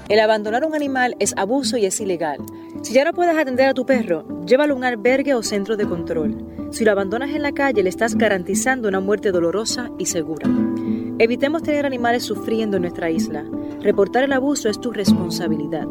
El 0.09 0.18
abandonar 0.18 0.64
un 0.64 0.75
animal 0.75 1.14
es 1.21 1.35
abuso 1.37 1.77
y 1.77 1.87
es 1.87 2.01
ilegal. 2.01 2.39
Si 2.83 2.93
ya 2.93 3.05
no 3.05 3.12
puedes 3.12 3.39
atender 3.39 3.68
a 3.68 3.75
tu 3.75 3.87
perro, 3.87 4.25
llévalo 4.45 4.75
a 4.75 4.77
un 4.77 4.83
albergue 4.85 5.35
o 5.35 5.45
centro 5.45 5.77
de 5.77 5.87
control. 5.87 6.37
Si 6.73 6.85
lo 6.85 6.91
abandonas 6.91 7.31
en 7.31 7.43
la 7.43 7.53
calle, 7.53 7.81
le 7.83 7.89
estás 7.89 8.16
garantizando 8.16 8.89
una 8.89 8.99
muerte 8.99 9.31
dolorosa 9.31 9.89
y 9.99 10.07
segura. 10.07 10.49
Evitemos 11.21 11.62
tener 11.62 11.85
animales 11.85 12.25
sufriendo 12.25 12.79
en 12.79 12.85
nuestra 12.85 13.11
isla. 13.11 13.45
Reportar 13.83 14.25
el 14.25 14.33
abuso 14.33 14.71
es 14.71 14.81
tu 14.81 14.91
responsabilidad. 14.91 15.87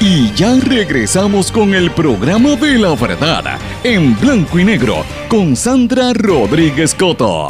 Y 0.00 0.32
ya 0.34 0.56
regresamos 0.56 1.52
con 1.52 1.72
el 1.72 1.92
programa 1.92 2.56
de 2.56 2.78
la 2.78 2.96
verdad 2.96 3.60
en 3.84 4.18
blanco 4.18 4.58
y 4.58 4.64
negro 4.64 5.04
con 5.28 5.54
Sandra 5.54 6.12
Rodríguez 6.14 6.96
Coto. 6.96 7.48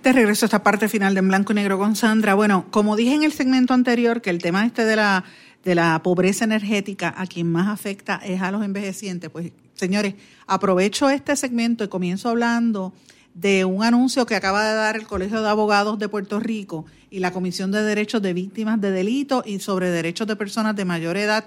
Te 0.00 0.12
regreso 0.12 0.44
a 0.44 0.46
esta 0.46 0.62
parte 0.62 0.88
final 0.88 1.14
de 1.14 1.18
en 1.18 1.26
blanco 1.26 1.52
y 1.52 1.56
negro 1.56 1.76
con 1.76 1.96
Sandra. 1.96 2.34
Bueno, 2.34 2.66
como 2.70 2.94
dije 2.94 3.14
en 3.14 3.24
el 3.24 3.32
segmento 3.32 3.74
anterior, 3.74 4.22
que 4.22 4.30
el 4.30 4.38
tema 4.38 4.64
este 4.64 4.84
de 4.84 4.94
la, 4.94 5.24
de 5.64 5.74
la 5.74 6.00
pobreza 6.04 6.44
energética 6.44 7.12
a 7.16 7.26
quien 7.26 7.50
más 7.50 7.66
afecta 7.66 8.20
es 8.24 8.40
a 8.42 8.52
los 8.52 8.62
envejecientes, 8.62 9.28
pues 9.28 9.50
Señores, 9.76 10.14
aprovecho 10.46 11.10
este 11.10 11.36
segmento 11.36 11.84
y 11.84 11.88
comienzo 11.88 12.30
hablando 12.30 12.94
de 13.34 13.66
un 13.66 13.84
anuncio 13.84 14.24
que 14.24 14.34
acaba 14.34 14.66
de 14.66 14.74
dar 14.74 14.96
el 14.96 15.06
Colegio 15.06 15.42
de 15.42 15.48
Abogados 15.48 15.98
de 15.98 16.08
Puerto 16.08 16.40
Rico 16.40 16.86
y 17.10 17.18
la 17.18 17.32
Comisión 17.32 17.70
de 17.70 17.82
Derechos 17.82 18.22
de 18.22 18.32
Víctimas 18.32 18.80
de 18.80 18.90
Delitos 18.90 19.46
y 19.46 19.58
sobre 19.58 19.90
Derechos 19.90 20.26
de 20.26 20.36
Personas 20.36 20.74
de 20.74 20.86
Mayor 20.86 21.18
Edad. 21.18 21.44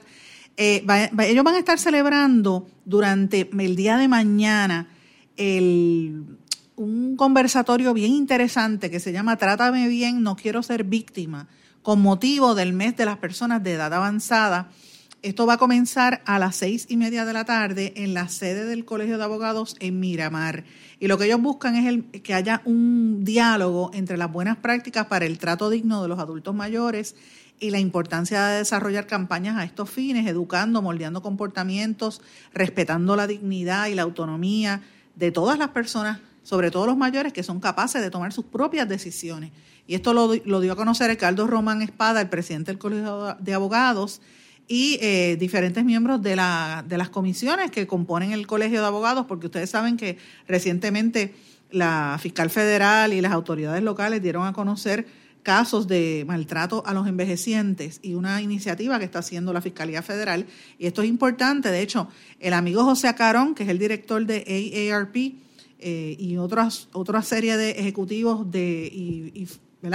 Eh, 0.58 0.86
ellos 1.28 1.44
van 1.44 1.56
a 1.56 1.60
estar 1.60 1.80
celebrando 1.80 2.68
durante 2.86 3.50
el 3.58 3.76
día 3.76 3.98
de 3.98 4.08
mañana 4.08 4.88
un 5.38 7.16
conversatorio 7.18 7.94
bien 7.94 8.12
interesante 8.12 8.92
que 8.92 9.00
se 9.00 9.12
llama 9.12 9.38
Trátame 9.38 9.88
bien, 9.88 10.22
no 10.22 10.36
quiero 10.36 10.62
ser 10.62 10.84
víctima, 10.84 11.48
con 11.82 12.02
motivo 12.02 12.54
del 12.54 12.74
mes 12.74 12.96
de 12.96 13.06
las 13.06 13.18
personas 13.18 13.64
de 13.64 13.74
edad 13.74 13.92
avanzada 13.94 14.70
esto 15.22 15.46
va 15.46 15.56
a 15.56 15.58
comenzar 15.58 16.22
a 16.26 16.40
las 16.40 16.56
seis 16.56 16.86
y 16.90 16.96
media 16.96 17.26
de 17.26 17.34
la 17.34 17.44
tarde 17.44 17.94
en 17.98 18.14
la 18.14 18.30
sede 18.30 18.66
del 18.66 18.86
Colegio 18.86 19.18
de 19.18 19.24
Abogados 19.24 19.76
en 19.80 20.00
Miramar. 20.00 20.64
Y 21.00 21.08
lo 21.08 21.18
que 21.18 21.26
ellos 21.26 21.42
buscan 21.42 21.76
es 21.76 21.88
el, 21.88 22.06
que 22.06 22.34
haya 22.34 22.62
un 22.66 23.24
diálogo 23.24 23.92
entre 23.94 24.18
las 24.18 24.32
buenas 24.32 24.58
prácticas 24.58 25.08
para 25.08 25.26
el 25.26 25.38
trato 25.38 25.70
digno 25.70 26.02
de 26.02 26.08
los 26.08 26.20
adultos 26.20 26.56
mayores 26.56 27.16
y 27.60 27.72
la 27.72 27.80
importancia 27.80 28.46
de 28.48 28.60
desarrollar 28.60 29.08
campañas 29.08 29.58
a 29.58 29.66
estos 29.66 29.90
fines, 29.90 30.26
educando, 30.28 30.82
moldeando 30.82 31.22
comportamientos, 31.22 32.22
respetando 32.54 33.16
la 33.16 33.28
dignidad 33.28 33.88
y 33.88 33.96
la 33.96 34.04
autonomía 34.04 34.82
de 35.16 35.32
todas 35.32 35.60
las 35.60 35.70
personas, 35.70 36.20
sobre 36.44 36.72
todo 36.72 36.86
los 36.86 36.98
mayores, 36.98 37.34
que 37.34 37.44
son 37.44 37.60
capaces 37.60 38.02
de 38.02 38.10
tomar 38.10 38.32
sus 38.32 38.46
propias 38.46 38.88
decisiones. 38.88 39.52
Y 39.86 39.96
esto 39.96 40.14
lo, 40.14 40.30
dio 40.62 40.72
a 40.72 40.76
conocer 40.76 41.10
Ricardo 41.10 41.48
Román 41.48 41.82
Espada, 41.82 42.22
el 42.22 42.30
presidente 42.30 42.72
del 42.72 42.80
Colegio 42.80 43.36
de 43.40 43.54
Abogados, 43.54 44.22
y 44.72 45.00
eh, 45.02 45.36
diferentes 45.38 45.84
miembros 45.84 46.22
de, 46.22 46.36
la, 46.36 46.86
de 46.88 46.98
las 46.98 47.10
comisiones 47.10 47.72
que 47.72 47.88
componen 47.88 48.32
el 48.32 48.46
Colegio 48.46 48.80
de 48.80 48.86
Abogados, 48.88 49.26
porque 49.28 49.48
ustedes 49.48 49.72
saben 49.72 49.98
que 49.98 50.18
recientemente 50.48 51.34
la 51.72 52.18
fiscal 52.22 52.52
federal 52.52 53.12
y 53.12 53.20
las 53.20 53.32
autoridades 53.32 53.84
locales 53.84 54.22
dieron 54.22 54.46
a 54.46 54.54
conocer 54.54 55.08
casos 55.42 55.88
de 55.88 56.24
maltrato 56.28 56.84
a 56.86 56.94
los 56.94 57.08
envejecientes 57.08 58.00
y 58.04 58.14
una 58.14 58.44
iniciativa 58.44 59.00
que 59.00 59.06
está 59.06 59.20
haciendo 59.20 59.54
la 59.54 59.62
Fiscalía 59.62 60.04
Federal. 60.04 60.46
Y 60.78 60.86
esto 60.86 61.02
es 61.02 61.10
importante. 61.10 61.72
De 61.72 61.82
hecho, 61.82 62.08
el 62.40 62.54
amigo 62.54 62.84
José 62.84 63.08
Acarón, 63.08 63.56
que 63.56 63.64
es 63.64 63.70
el 63.70 63.80
director 63.80 64.24
de 64.24 64.92
AARP, 64.94 65.16
eh, 65.82 66.16
y 66.20 66.38
otras, 66.38 66.90
otra 66.92 67.24
serie 67.24 67.58
de 67.58 67.72
ejecutivos 67.72 68.52
de, 68.52 68.88
y, 68.94 69.32
y 69.34 69.48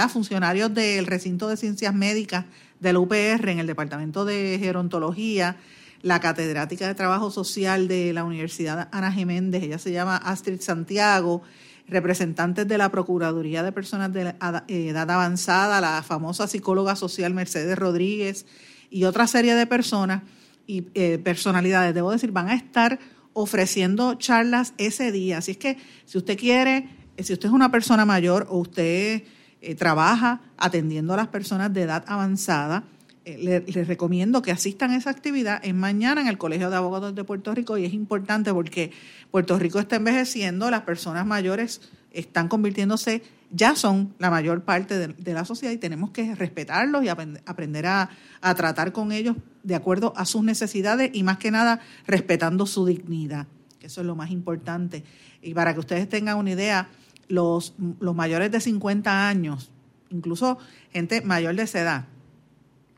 funcionarios 0.09 0.73
del 0.73 1.05
recinto 1.05 1.47
de 1.47 1.55
ciencias 1.55 1.93
médicas 1.93 2.45
de 2.85 2.93
la 2.93 2.99
UPR 2.99 3.49
en 3.49 3.57
el 3.57 3.65
Departamento 3.65 4.25
de 4.25 4.59
Gerontología, 4.61 5.57
la 6.03 6.19
catedrática 6.19 6.87
de 6.87 6.93
Trabajo 6.93 7.31
Social 7.31 7.87
de 7.87 8.13
la 8.13 8.23
Universidad 8.23 8.89
Ana 8.91 9.11
Geméndez, 9.11 9.63
ella 9.63 9.79
se 9.79 9.91
llama 9.91 10.17
Astrid 10.17 10.61
Santiago, 10.61 11.41
representantes 11.87 12.67
de 12.67 12.77
la 12.77 12.89
Procuraduría 12.89 13.63
de 13.63 13.71
Personas 13.71 14.13
de 14.13 14.35
eh, 14.67 14.89
Edad 14.89 15.09
Avanzada, 15.09 15.81
la 15.81 16.03
famosa 16.03 16.45
psicóloga 16.45 16.95
social 16.95 17.33
Mercedes 17.33 17.75
Rodríguez 17.75 18.45
y 18.91 19.05
otra 19.05 19.25
serie 19.25 19.55
de 19.55 19.65
personas 19.65 20.21
y 20.67 20.85
eh, 20.93 21.17
personalidades, 21.17 21.95
debo 21.95 22.11
decir, 22.11 22.31
van 22.31 22.49
a 22.49 22.53
estar 22.53 22.99
ofreciendo 23.33 24.13
charlas 24.13 24.75
ese 24.77 25.11
día. 25.11 25.39
Así 25.39 25.51
es 25.51 25.57
que 25.57 25.77
si 26.05 26.19
usted 26.19 26.37
quiere, 26.37 26.87
si 27.17 27.33
usted 27.33 27.47
es 27.47 27.53
una 27.53 27.71
persona 27.71 28.05
mayor 28.05 28.45
o 28.47 28.59
usted 28.59 29.23
eh, 29.65 29.73
trabaja 29.73 30.41
atendiendo 30.57 31.15
a 31.15 31.17
las 31.17 31.27
personas 31.29 31.73
de 31.73 31.81
edad 31.81 32.05
avanzada, 32.07 32.83
eh, 33.25 33.63
les 33.65 33.87
recomiendo 33.87 34.43
que 34.43 34.51
asistan 34.51 34.91
a 34.91 34.97
esa 34.97 35.09
actividad. 35.09 35.59
Es 35.63 35.73
mañana 35.73 36.21
en 36.21 36.27
el 36.27 36.37
Colegio 36.37 36.69
de 36.69 36.75
Abogados 36.75 37.15
de 37.15 37.23
Puerto 37.23 37.51
Rico 37.55 37.75
y 37.75 37.83
es 37.83 37.93
importante 37.93 38.53
porque 38.53 38.91
Puerto 39.31 39.57
Rico 39.57 39.79
está 39.79 39.95
envejeciendo, 39.95 40.69
las 40.69 40.81
personas 40.81 41.25
mayores 41.25 41.81
están 42.11 42.47
convirtiéndose, 42.47 43.23
ya 43.49 43.75
son 43.75 44.13
la 44.19 44.29
mayor 44.29 44.61
parte 44.61 45.07
de, 45.07 45.33
la 45.33 45.45
sociedad 45.45 45.73
y 45.73 45.77
tenemos 45.77 46.11
que 46.11 46.35
respetarlos 46.35 47.03
y 47.03 47.09
aprender 47.09 47.87
a, 47.87 48.11
a 48.41 48.53
tratar 48.53 48.91
con 48.91 49.11
ellos 49.11 49.35
de 49.63 49.73
acuerdo 49.73 50.13
a 50.15 50.25
sus 50.25 50.43
necesidades 50.43 51.09
y 51.11 51.23
más 51.23 51.39
que 51.39 51.49
nada 51.49 51.79
respetando 52.05 52.67
su 52.67 52.85
dignidad, 52.85 53.47
que 53.79 53.87
eso 53.87 54.01
es 54.01 54.05
lo 54.05 54.15
más 54.15 54.29
importante. 54.29 55.03
Y 55.41 55.55
para 55.55 55.73
que 55.73 55.79
ustedes 55.79 56.07
tengan 56.07 56.37
una 56.37 56.51
idea, 56.51 56.87
los, 57.27 57.73
mayores 57.77 58.51
de 58.51 58.59
50 58.59 59.27
años, 59.27 59.71
incluso 60.09 60.57
gente 60.91 61.21
mayor 61.21 61.55
de 61.55 61.63
esa 61.63 61.81
edad, 61.81 62.05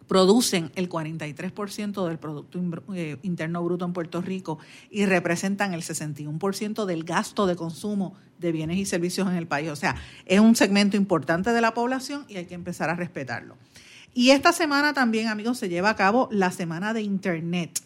producen 0.07 0.71
el 0.75 0.88
43% 0.88 2.07
del 2.07 2.17
Producto 2.17 2.59
eh, 2.93 3.17
Interno 3.23 3.63
Bruto 3.63 3.86
en 3.86 3.93
Puerto 3.93 4.21
Rico 4.21 4.57
y 4.89 5.05
representan 5.05 5.73
el 5.73 5.82
61% 5.82 6.86
del 6.86 7.03
gasto 7.03 7.45
de 7.45 7.55
consumo 7.55 8.15
de 8.39 8.51
bienes 8.51 8.78
y 8.78 8.86
servicios 8.86 9.28
en 9.28 9.36
el 9.36 9.47
país. 9.47 9.69
O 9.69 9.75
sea, 9.75 9.95
es 10.25 10.39
un 10.39 10.55
segmento 10.55 10.95
importante 10.95 11.51
de 11.51 11.59
la 11.59 11.73
población 11.73 12.25
y 12.30 12.38
hay 12.38 12.45
que 12.45 12.55
empezar 12.55 12.89
a 12.89 12.95
respetarlo. 12.95 13.57
Y 14.13 14.32
esta 14.32 14.51
semana 14.51 14.93
también, 14.93 15.28
amigos, 15.28 15.59
se 15.59 15.69
lleva 15.69 15.89
a 15.89 15.95
cabo 15.95 16.28
la 16.32 16.51
Semana 16.51 16.93
de 16.93 17.01
Internet. 17.01 17.82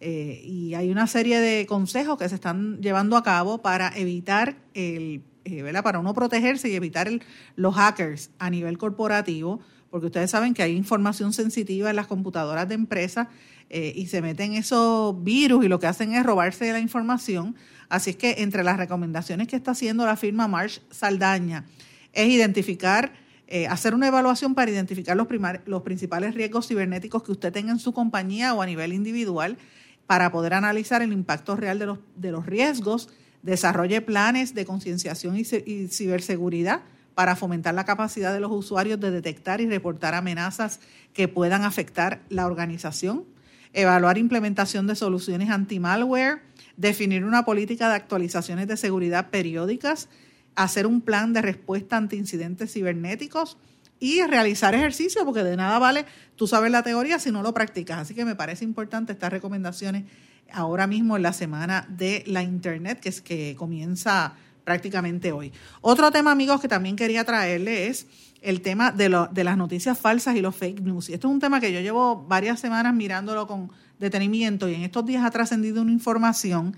Eh, 0.00 0.42
y 0.44 0.74
hay 0.74 0.90
una 0.90 1.06
serie 1.06 1.40
de 1.40 1.64
consejos 1.66 2.18
que 2.18 2.28
se 2.28 2.34
están 2.34 2.80
llevando 2.82 3.16
a 3.16 3.22
cabo 3.22 3.58
para 3.58 3.96
evitar 3.96 4.56
el 4.74 5.22
eh, 5.46 5.82
para 5.82 5.98
uno 5.98 6.12
protegerse 6.12 6.68
y 6.68 6.74
evitar 6.74 7.08
los 7.54 7.74
hackers 7.74 8.30
a 8.38 8.50
nivel 8.50 8.78
corporativo, 8.78 9.60
porque 9.90 10.06
ustedes 10.06 10.30
saben 10.30 10.54
que 10.54 10.62
hay 10.62 10.76
información 10.76 11.32
sensitiva 11.32 11.90
en 11.90 11.96
las 11.96 12.08
computadoras 12.08 12.68
de 12.68 12.74
empresas 12.74 13.28
eh, 13.70 13.92
y 13.94 14.06
se 14.06 14.22
meten 14.22 14.54
esos 14.54 15.22
virus 15.22 15.64
y 15.64 15.68
lo 15.68 15.78
que 15.78 15.86
hacen 15.86 16.12
es 16.14 16.26
robarse 16.26 16.72
la 16.72 16.80
información. 16.80 17.54
Así 17.88 18.10
es 18.10 18.16
que 18.16 18.36
entre 18.38 18.64
las 18.64 18.76
recomendaciones 18.76 19.46
que 19.46 19.56
está 19.56 19.70
haciendo 19.70 20.04
la 20.04 20.16
firma 20.16 20.48
Marsh 20.48 20.80
Saldaña 20.90 21.64
es 22.12 22.28
identificar, 22.28 23.12
eh, 23.46 23.68
hacer 23.68 23.94
una 23.94 24.08
evaluación 24.08 24.54
para 24.54 24.70
identificar 24.70 25.16
los, 25.16 25.28
los 25.66 25.82
principales 25.82 26.34
riesgos 26.34 26.66
cibernéticos 26.66 27.22
que 27.22 27.32
usted 27.32 27.52
tenga 27.52 27.70
en 27.70 27.78
su 27.78 27.92
compañía 27.92 28.54
o 28.54 28.62
a 28.62 28.66
nivel 28.66 28.92
individual 28.92 29.58
para 30.06 30.32
poder 30.32 30.54
analizar 30.54 31.02
el 31.02 31.12
impacto 31.12 31.56
real 31.56 31.78
de 31.78 31.86
los, 31.86 31.98
de 32.16 32.32
los 32.32 32.46
riesgos 32.46 33.08
desarrolle 33.46 34.00
planes 34.02 34.54
de 34.54 34.64
concienciación 34.66 35.36
y, 35.36 35.44
ciberseguridad 35.88 36.80
para 37.14 37.36
fomentar 37.36 37.74
la 37.74 37.84
capacidad 37.84 38.34
de 38.34 38.40
los 38.40 38.50
usuarios 38.50 39.00
de 39.00 39.10
detectar 39.10 39.60
y 39.60 39.68
reportar 39.68 40.14
amenazas 40.14 40.80
que 41.14 41.28
puedan 41.28 41.62
afectar 41.62 42.20
la 42.28 42.46
organización. 42.46 43.24
evaluar 43.72 44.16
implementación 44.16 44.86
de 44.86 44.94
soluciones 44.94 45.50
anti-malware, 45.50 46.40
definir 46.78 47.24
una 47.24 47.44
política 47.44 47.90
de 47.90 47.94
actualizaciones 47.94 48.68
de 48.68 48.76
seguridad 48.78 49.28
periódicas, 49.28 50.08
hacer 50.54 50.86
un 50.86 51.02
plan 51.02 51.34
de 51.34 51.42
respuesta 51.42 51.98
ante 51.98 52.16
incidentes 52.16 52.72
cibernéticos 52.72 53.58
y 54.00 54.22
realizar 54.22 54.74
ejercicio, 54.74 55.26
porque 55.26 55.44
de 55.44 55.56
nada 55.56 55.78
vale 55.78 56.06
tú 56.36 56.46
sabes 56.46 56.70
la 56.70 56.82
teoría 56.82 57.18
si 57.18 57.30
no 57.30 57.42
lo 57.42 57.52
practicas. 57.52 57.98
Así 57.98 58.14
que 58.14 58.24
me 58.24 58.34
parece 58.34 58.64
importante 58.64 59.12
estas 59.12 59.30
recomendaciones 59.30 60.04
ahora 60.52 60.86
mismo 60.86 61.16
en 61.16 61.22
la 61.22 61.32
semana 61.32 61.86
de 61.88 62.24
la 62.26 62.42
Internet, 62.42 63.00
que 63.00 63.08
es 63.08 63.20
que 63.20 63.54
comienza 63.56 64.34
prácticamente 64.64 65.32
hoy. 65.32 65.52
Otro 65.80 66.10
tema, 66.10 66.32
amigos, 66.32 66.60
que 66.60 66.68
también 66.68 66.96
quería 66.96 67.24
traerle 67.24 67.88
es 67.88 68.06
el 68.42 68.60
tema 68.60 68.92
de, 68.92 69.26
de 69.30 69.44
las 69.44 69.56
noticias 69.56 69.98
falsas 69.98 70.36
y 70.36 70.40
los 70.40 70.54
fake 70.56 70.80
news. 70.80 71.08
Y 71.08 71.14
esto 71.14 71.28
es 71.28 71.34
un 71.34 71.40
tema 71.40 71.60
que 71.60 71.72
yo 71.72 71.80
llevo 71.80 72.24
varias 72.26 72.60
semanas 72.60 72.94
mirándolo 72.94 73.46
con 73.46 73.70
detenimiento 73.98 74.68
y 74.68 74.74
en 74.74 74.82
estos 74.82 75.06
días 75.06 75.24
ha 75.24 75.30
trascendido 75.30 75.82
una 75.82 75.92
información 75.92 76.76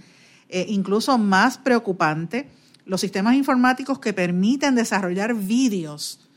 eh, 0.48 0.66
incluso 0.68 1.18
más 1.18 1.58
preocupante. 1.58 2.48
Los 2.84 3.00
sistemas 3.00 3.34
informáticos 3.34 3.98
que 3.98 4.12
permiten 4.12 4.74
desarrollar 4.74 5.34
vídeos 5.34 6.28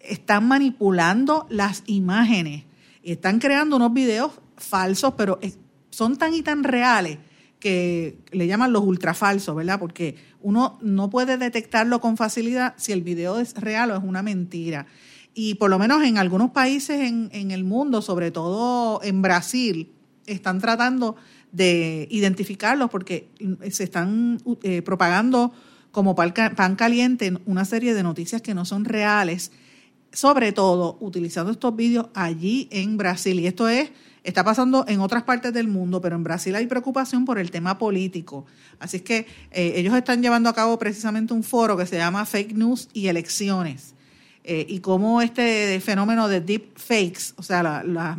están 0.00 0.48
manipulando 0.48 1.46
las 1.48 1.82
imágenes 1.86 2.64
están 3.02 3.38
creando 3.38 3.76
unos 3.76 3.92
videos 3.92 4.32
falsos, 4.56 5.14
pero 5.16 5.38
son 5.92 6.16
tan 6.16 6.34
y 6.34 6.42
tan 6.42 6.64
reales 6.64 7.18
que 7.60 8.18
le 8.32 8.48
llaman 8.48 8.72
los 8.72 8.82
ultrafalsos, 8.82 9.54
¿verdad? 9.54 9.78
Porque 9.78 10.16
uno 10.40 10.80
no 10.82 11.10
puede 11.10 11.38
detectarlo 11.38 12.00
con 12.00 12.16
facilidad 12.16 12.74
si 12.76 12.90
el 12.90 13.02
video 13.02 13.38
es 13.38 13.54
real 13.54 13.92
o 13.92 13.96
es 13.96 14.02
una 14.02 14.20
mentira. 14.20 14.86
Y 15.32 15.54
por 15.54 15.70
lo 15.70 15.78
menos 15.78 16.02
en 16.02 16.18
algunos 16.18 16.50
países 16.50 17.00
en, 17.00 17.50
el 17.52 17.62
mundo, 17.62 18.02
sobre 18.02 18.32
todo 18.32 19.00
en 19.04 19.22
Brasil, 19.22 19.92
están 20.26 20.60
tratando 20.60 21.14
de 21.52 22.08
identificarlos 22.10 22.90
porque 22.90 23.28
se 23.70 23.84
están 23.84 24.38
eh, 24.62 24.82
propagando 24.82 25.52
como 25.92 26.16
pan 26.16 26.74
caliente 26.76 27.32
una 27.46 27.64
serie 27.64 27.94
de 27.94 28.02
noticias 28.02 28.42
que 28.42 28.54
no 28.54 28.64
son 28.64 28.84
reales, 28.84 29.52
sobre 30.10 30.52
todo 30.52 30.96
utilizando 31.00 31.52
estos 31.52 31.76
vídeos 31.76 32.08
allí 32.14 32.68
en 32.72 32.96
Brasil. 32.96 33.38
Y 33.38 33.46
esto 33.46 33.68
es, 33.68 33.90
está 34.24 34.44
pasando 34.44 34.84
en 34.88 35.00
otras 35.00 35.22
partes 35.24 35.52
del 35.52 35.68
mundo, 35.68 36.00
pero 36.00 36.16
en 36.16 36.24
Brasil 36.24 36.54
hay 36.54 36.66
preocupación 36.66 37.24
por 37.24 37.38
el 37.38 37.50
tema 37.50 37.78
político. 37.78 38.46
Así 38.78 38.98
es 38.98 39.02
que 39.02 39.26
eh, 39.50 39.74
ellos 39.76 39.94
están 39.94 40.22
llevando 40.22 40.48
a 40.48 40.54
cabo 40.54 40.78
precisamente 40.78 41.34
un 41.34 41.42
foro 41.42 41.76
que 41.76 41.86
se 41.86 41.96
llama 41.96 42.24
Fake 42.26 42.54
News 42.54 42.88
y 42.92 43.08
Elecciones. 43.08 43.94
Eh, 44.44 44.66
y 44.68 44.80
cómo 44.80 45.22
este 45.22 45.80
fenómeno 45.80 46.28
de 46.28 46.40
deep 46.40 46.76
fakes, 46.76 47.32
o 47.36 47.42
sea, 47.42 47.62
la, 47.62 48.18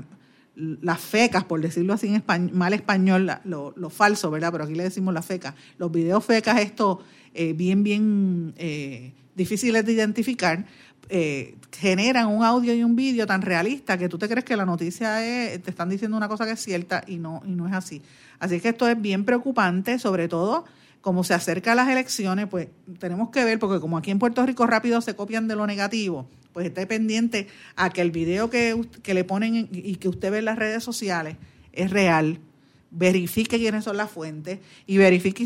las 0.56 1.00
fecas, 1.02 1.44
por 1.44 1.60
decirlo 1.62 1.94
así 1.94 2.08
en 2.08 2.52
mal 2.54 2.74
español, 2.74 3.30
lo, 3.44 3.74
lo, 3.76 3.90
falso, 3.90 4.30
¿verdad? 4.32 4.52
Pero 4.52 4.64
aquí 4.66 4.76
le 4.76 4.84
decimos 4.84 5.14
las 5.14 5.26
fecas. 5.26 5.56
Los 5.78 5.92
videos 5.92 6.24
fecas, 6.24 6.60
esto 6.62 7.02
eh, 7.34 7.54
bien, 7.54 7.84
bien 7.84 8.54
eh, 8.58 9.12
difíciles 9.36 9.86
de 9.86 9.94
identificar, 9.94 10.66
eh, 11.10 11.56
generan 11.72 12.28
un 12.28 12.44
audio 12.44 12.74
y 12.74 12.84
un 12.84 12.96
vídeo 12.96 13.26
tan 13.26 13.42
realista 13.42 13.98
que 13.98 14.10
tú 14.10 14.18
te 14.18 14.28
crees 14.30 14.46
que 14.46 14.56
la 14.56 14.66
noticia 14.66 15.26
es, 15.26 15.62
te 15.62 15.70
están 15.70 15.90
diciendo 15.90 16.16
una 16.18 16.28
cosa 16.28 16.46
que 16.46 16.52
es 16.52 16.60
cierta 16.60 17.04
y 17.08 17.18
no, 17.18 17.42
y 17.46 17.52
no 17.52 17.68
es 17.68 17.74
así. 17.74 18.02
Así 18.40 18.60
que 18.60 18.70
esto 18.70 18.88
es 18.88 19.00
bien 19.00 19.26
preocupante, 19.26 20.00
sobre 20.00 20.28
todo 20.28 20.66
como 21.02 21.26
se 21.26 21.34
acerca 21.34 21.74
a 21.74 21.76
las 21.76 21.90
elecciones, 21.90 22.48
pues 22.48 22.70
tenemos 22.98 23.30
que 23.30 23.44
ver, 23.44 23.60
porque 23.60 23.82
como 23.82 23.98
aquí 23.98 24.10
en 24.10 24.20
Puerto 24.20 24.46
Rico 24.46 24.66
rápido 24.66 25.02
se 25.02 25.16
copian 25.16 25.50
de 25.50 25.58
lo 25.58 25.68
negativo, 25.68 26.30
pues 26.54 26.68
esté 26.68 26.88
pendiente 26.88 27.48
a 27.76 27.90
que 27.90 28.00
el 28.00 28.12
video 28.12 28.50
que, 28.50 28.82
le 29.06 29.24
ponen 29.26 29.68
y 29.70 29.96
que 29.98 30.08
usted 30.08 30.32
ve 30.32 30.38
en 30.40 30.46
las 30.46 30.58
redes 30.58 30.82
sociales 30.82 31.36
es 31.74 31.92
real, 31.92 32.40
verifique 32.90 33.58
quiénes 33.58 33.84
son 33.84 33.98
las 33.98 34.12
fuentes 34.12 34.60
y 34.86 34.98
verifique 34.98 35.46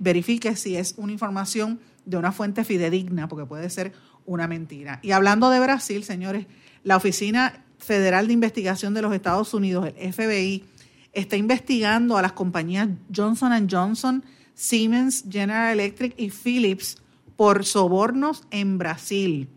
verifique 0.00 0.56
si 0.56 0.76
es 0.76 0.94
una 0.96 1.12
información 1.12 1.78
de 2.04 2.16
una 2.16 2.32
fuente 2.32 2.64
fidedigna, 2.64 3.28
porque 3.28 3.46
puede 3.46 3.70
ser 3.70 3.92
una 4.28 4.46
mentira. 4.46 5.00
Y 5.02 5.12
hablando 5.12 5.50
de 5.50 5.58
Brasil, 5.58 6.04
señores, 6.04 6.46
la 6.84 6.96
Oficina 6.96 7.64
Federal 7.78 8.26
de 8.26 8.34
Investigación 8.34 8.94
de 8.94 9.02
los 9.02 9.14
Estados 9.14 9.54
Unidos, 9.54 9.90
el 9.96 10.12
FBI, 10.12 10.64
está 11.12 11.36
investigando 11.36 12.16
a 12.16 12.22
las 12.22 12.32
compañías 12.32 12.88
Johnson 13.14 13.68
Johnson, 13.68 14.22
Siemens, 14.54 15.24
General 15.28 15.72
Electric 15.72 16.14
y 16.18 16.30
Philips 16.30 16.98
por 17.36 17.64
sobornos 17.64 18.44
en 18.50 18.76
Brasil. 18.76 19.48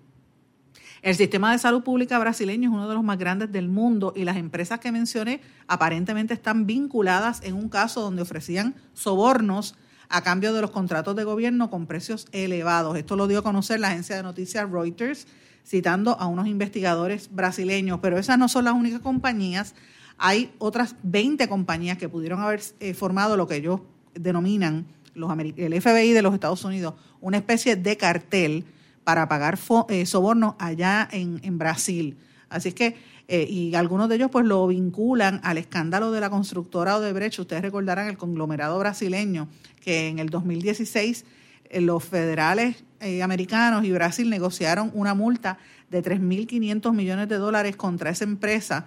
El 1.02 1.16
sistema 1.16 1.52
de 1.52 1.58
salud 1.58 1.84
pública 1.84 2.18
brasileño 2.20 2.70
es 2.70 2.74
uno 2.74 2.88
de 2.88 2.94
los 2.94 3.04
más 3.04 3.18
grandes 3.18 3.52
del 3.52 3.68
mundo 3.68 4.14
y 4.16 4.24
las 4.24 4.38
empresas 4.38 4.80
que 4.80 4.92
mencioné 4.92 5.42
aparentemente 5.68 6.34
están 6.34 6.66
vinculadas 6.66 7.42
en 7.44 7.56
un 7.56 7.70
caso 7.70 8.02
donde 8.02 8.22
ofrecían 8.22 8.76
sobornos 8.94 9.76
a 10.12 10.22
cambio 10.22 10.54
de 10.54 10.62
los 10.62 10.72
contratos 10.72 11.16
de 11.16 11.24
gobierno 11.24 11.70
con 11.70 11.88
precios 11.88 12.28
elevados. 12.32 12.98
Esto 12.98 13.16
lo 13.16 13.28
dio 13.28 13.40
a 13.40 13.44
conocer 13.44 13.80
la 13.80 13.90
agencia 13.90 14.16
de 14.16 14.24
noticias 14.24 14.70
Reuters, 14.70 15.28
citando 15.66 16.20
a 16.20 16.28
unos 16.28 16.48
investigadores 16.48 17.30
brasileños. 17.32 18.00
Pero 18.02 18.18
esas 18.18 18.38
no 18.38 18.50
son 18.50 18.66
las 18.66 18.74
únicas 18.74 19.00
compañías. 19.00 19.76
Hay 20.18 20.54
otras 20.60 20.96
20 21.04 21.48
compañías 21.48 21.98
que 21.98 22.10
pudieron 22.10 22.42
haber 22.42 22.62
eh, 22.80 22.94
formado 22.94 23.38
lo 23.38 23.48
que 23.48 23.56
ellos 23.56 23.82
denominan 24.14 24.86
los, 25.14 25.32
el 25.40 25.82
FBI 25.82 26.12
de 26.12 26.22
los 26.22 26.34
Estados 26.34 26.64
Unidos 26.64 26.94
una 27.22 27.38
especie 27.38 27.76
de 27.76 27.98
cartel 27.98 28.66
para 29.04 29.28
pagar 29.28 29.58
eh, 29.90 30.06
sobornos 30.06 30.56
allá 30.60 31.08
en, 31.12 31.40
en, 31.44 31.58
Brasil. 31.58 32.18
Así 32.50 32.70
es 32.70 32.76
que, 32.76 32.98
eh, 33.34 33.48
y 33.50 33.76
algunos 33.76 34.10
de 34.10 34.16
ellos 34.16 34.30
pues 34.30 34.46
lo 34.46 34.68
vinculan 34.68 35.40
al 35.44 35.58
escándalo 35.58 36.12
de 36.12 36.20
la 36.20 36.30
constructora 36.30 36.98
Odebrecht. 36.98 37.40
Ustedes 37.40 37.62
recordarán 37.62 38.10
el 38.10 38.18
conglomerado 38.18 38.78
brasileño 38.78 39.48
que 39.80 40.10
en 40.10 40.20
el 40.20 40.28
2016 40.28 41.24
eh, 41.70 41.80
los 41.80 42.04
federales 42.04 42.84
americanos 43.24 43.86
y 43.86 43.92
Brasil 43.94 44.30
negociaron 44.30 44.92
una 44.94 45.16
multa 45.16 45.58
de 45.90 46.04
3.500 46.04 46.94
millones 46.94 47.30
de 47.30 47.38
dólares 47.38 47.78
contra 47.78 48.10
esa 48.10 48.26
empresa 48.26 48.86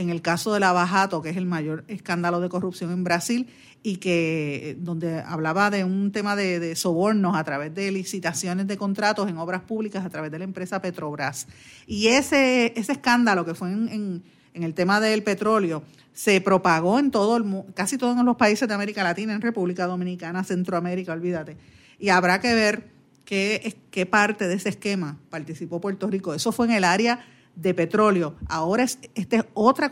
en 0.00 0.10
el 0.10 0.22
caso 0.22 0.52
de 0.52 0.60
la 0.60 0.72
Bajato, 0.72 1.22
que 1.22 1.30
es 1.30 1.36
el 1.36 1.46
mayor 1.46 1.84
escándalo 1.86 2.40
de 2.40 2.48
corrupción 2.48 2.90
en 2.90 3.04
Brasil, 3.04 3.48
y 3.82 3.96
que 3.96 4.76
donde 4.80 5.20
hablaba 5.20 5.70
de 5.70 5.84
un 5.84 6.12
tema 6.12 6.36
de, 6.36 6.74
sobornos 6.76 7.36
a 7.36 7.44
través 7.44 7.74
de 7.74 7.90
licitaciones 7.90 8.66
de 8.66 8.76
contratos 8.76 9.28
en 9.28 9.38
obras 9.38 9.62
públicas 9.62 10.04
a 10.04 10.10
través 10.10 10.30
de 10.30 10.38
la 10.38 10.44
empresa 10.44 10.82
Petrobras. 10.82 11.46
Y 11.86 12.08
ese, 12.08 12.72
ese 12.76 12.92
escándalo 12.92 13.44
que 13.44 13.54
fue 13.54 13.70
en, 13.70 14.22
en, 14.54 14.62
el 14.62 14.74
tema 14.74 15.00
del 15.00 15.22
petróleo 15.22 15.82
se 16.12 16.40
propagó 16.40 16.98
en 16.98 17.10
todo 17.10 17.36
el 17.36 17.44
casi 17.74 17.96
todos 17.96 18.22
los 18.24 18.36
países 18.36 18.68
de 18.68 18.74
América 18.74 19.02
Latina, 19.02 19.32
en 19.32 19.40
República 19.40 19.86
Dominicana, 19.86 20.44
Centroamérica, 20.44 21.12
olvídate. 21.12 21.56
Y 21.98 22.08
habrá 22.08 22.40
que 22.40 22.52
ver 22.54 22.90
qué, 23.24 23.76
qué 23.90 24.06
parte 24.06 24.48
de 24.48 24.54
ese 24.54 24.70
esquema 24.70 25.18
participó 25.30 25.80
Puerto 25.80 26.08
Rico. 26.08 26.34
Eso 26.34 26.52
fue 26.52 26.66
en 26.66 26.72
el 26.72 26.84
área 26.84 27.24
de 27.56 27.74
petróleo. 27.74 28.36
Ahora 28.48 28.84
es, 28.84 28.98
este 29.14 29.36
es 29.36 29.44
otra 29.54 29.90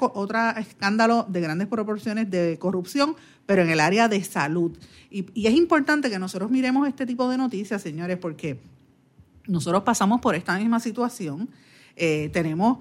escándalo 0.59 1.27
de 1.29 1.41
grandes 1.41 1.69
proporciones 1.69 2.31
de 2.31 2.59
corrupción, 2.59 3.17
pero 3.47 3.63
en 3.63 3.71
el 3.71 3.81
área 3.81 4.09
de 4.09 4.23
salud. 4.25 4.77
Y, 5.11 5.47
es 5.47 5.55
importante 5.55 6.11
que 6.11 6.19
nosotros 6.19 6.51
miremos 6.51 6.89
este 6.89 7.07
tipo 7.07 7.29
de 7.31 7.39
noticias, 7.39 7.83
señores, 7.83 8.19
porque 8.19 8.61
nosotros 9.47 9.83
pasamos 9.83 10.21
por 10.21 10.35
esta 10.35 10.59
misma 10.59 10.81
situación, 10.81 11.49
eh, 11.97 12.31
tenemos 12.33 12.79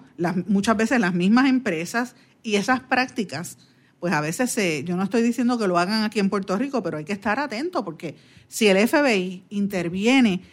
muchas 0.48 0.78
veces 0.78 1.00
las 1.00 1.14
mismas 1.14 1.50
empresas 1.50 2.16
y 2.44 2.56
esas 2.56 2.82
prácticas, 2.82 3.58
pues 4.00 4.14
a 4.14 4.22
veces 4.22 4.52
se, 4.52 4.84
yo 4.84 4.96
no 4.96 5.04
estoy 5.04 5.24
diciendo 5.24 5.58
que 5.58 5.68
lo 5.68 5.80
hagan 5.80 6.04
aquí 6.04 6.20
en 6.20 6.30
Puerto 6.30 6.56
Rico, 6.58 6.84
pero 6.84 6.98
hay 6.98 7.06
que 7.06 7.14
estar 7.14 7.40
atento 7.40 7.84
porque 7.84 8.16
si 8.48 8.68
el 8.68 8.88
FBI 8.88 9.44
interviene 9.50 10.44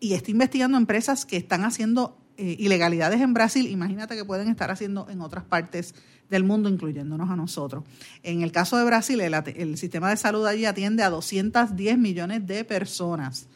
y 0.00 0.14
está 0.14 0.30
investigando 0.30 0.76
empresas 0.76 1.24
que 1.24 1.36
están 1.36 1.64
haciendo 1.64 2.18
eh, 2.40 2.56
ilegalidades 2.58 3.20
en 3.20 3.34
Brasil, 3.34 3.66
imagínate 3.66 4.16
que 4.16 4.24
pueden 4.24 4.48
estar 4.48 4.70
haciendo 4.70 5.06
en 5.10 5.20
otras 5.20 5.44
partes 5.44 5.94
del 6.30 6.42
mundo, 6.42 6.70
incluyéndonos 6.70 7.28
a 7.28 7.36
nosotros. 7.36 7.84
En 8.22 8.40
el 8.40 8.50
caso 8.50 8.78
de 8.78 8.84
Brasil, 8.86 9.20
el, 9.20 9.76
sistema 9.76 10.08
de 10.08 10.16
salud 10.16 10.46
allí 10.46 10.64
atiende 10.64 11.02
a 11.02 11.10
210 11.10 11.98
millones 11.98 12.46
de 12.46 12.64
personas. 12.64 13.46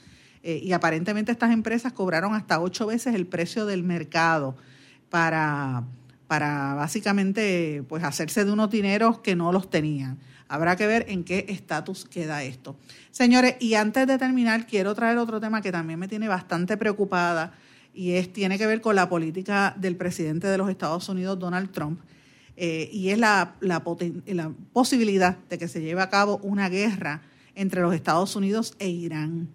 Eh, 0.43 0.61
y 0.63 0.73
aparentemente 0.73 1.33
estas 1.33 1.51
empresas 1.51 1.95
cobraron 1.95 2.35
hasta 2.35 2.61
ocho 2.61 2.85
veces 2.85 3.15
el 3.15 3.27
precio 3.27 3.65
del 3.65 3.85
mercado 3.85 4.55
para, 5.09 5.85
para 6.27 6.75
básicamente 6.75 7.85
pues 7.89 8.05
hacerse 8.05 8.45
de 8.45 8.53
unos 8.53 8.69
dineros 8.69 9.21
que 9.21 9.35
no 9.35 9.51
los 9.51 9.71
tenían. 9.71 10.19
Habrá 10.47 10.77
que 10.77 10.87
ver 10.87 11.07
en 11.09 11.25
qué 11.25 11.47
estatus 11.49 12.05
queda 12.05 12.43
esto. 12.43 12.77
Señores, 13.13 13.57
y 13.61 13.77
antes 13.77 14.07
de 14.07 14.19
terminar, 14.19 14.67
quiero 14.67 14.95
traer 14.95 15.17
otro 15.17 15.41
tema 15.41 15.63
que 15.63 15.73
también 15.73 15.99
me 15.99 16.07
tiene 16.07 16.29
bastante 16.29 16.77
preocupada 16.77 17.55
y 17.95 18.13
es, 18.13 18.33
tiene 18.33 18.59
que 18.59 18.67
ver 18.67 18.81
con 18.81 18.97
la 18.97 19.09
política 19.09 19.75
del 19.79 19.97
presidente 19.97 20.47
de 20.49 20.59
los 20.59 20.69
Estados 20.69 21.09
Unidos, 21.09 21.39
Donald 21.39 21.71
Trump, 21.71 22.01
eh, 22.57 22.89
y 22.93 23.11
es 23.11 23.19
la, 23.19 23.57
la, 23.61 23.83
posibilidad 24.73 25.37
de 25.49 25.59
que 25.59 25.69
se 25.69 25.81
lleve 25.81 26.03
a 26.03 26.11
cabo 26.11 26.39
una 26.43 26.69
guerra 26.69 27.23
entre 27.55 27.81
los 27.81 27.95
Estados 27.95 28.37
Unidos 28.37 28.75
e 28.79 28.89
Irán. 28.89 29.49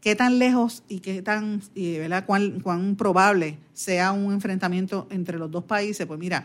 ¿Qué 0.00 0.14
tan 0.14 0.38
lejos 0.38 0.84
y 0.88 1.00
qué 1.00 1.22
tan, 1.22 1.60
¿verdad? 1.74 2.24
Cuán, 2.26 2.60
cuán 2.60 2.94
probable 2.94 3.58
sea 3.72 4.12
un 4.12 4.32
enfrentamiento 4.32 5.08
entre 5.10 5.38
los 5.38 5.50
dos 5.50 5.64
países? 5.64 6.06
Pues 6.06 6.20
mira, 6.20 6.44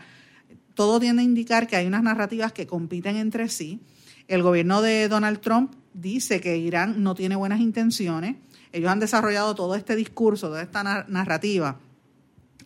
todo 0.74 0.98
tiende 0.98 1.22
a 1.22 1.24
indicar 1.24 1.68
que 1.68 1.76
hay 1.76 1.86
unas 1.86 2.02
narrativas 2.02 2.52
que 2.52 2.66
compiten 2.66 3.16
entre 3.16 3.48
sí. 3.48 3.80
El 4.26 4.42
gobierno 4.42 4.82
de 4.82 5.08
Donald 5.08 5.40
Trump 5.40 5.72
dice 5.94 6.40
que 6.40 6.56
Irán 6.56 7.02
no 7.04 7.14
tiene 7.14 7.36
buenas 7.36 7.60
intenciones. 7.60 8.36
Ellos 8.72 8.90
han 8.90 9.00
desarrollado 9.00 9.54
todo 9.54 9.74
este 9.74 9.96
discurso, 9.96 10.48
toda 10.48 10.62
esta 10.62 10.82
narrativa, 11.08 11.78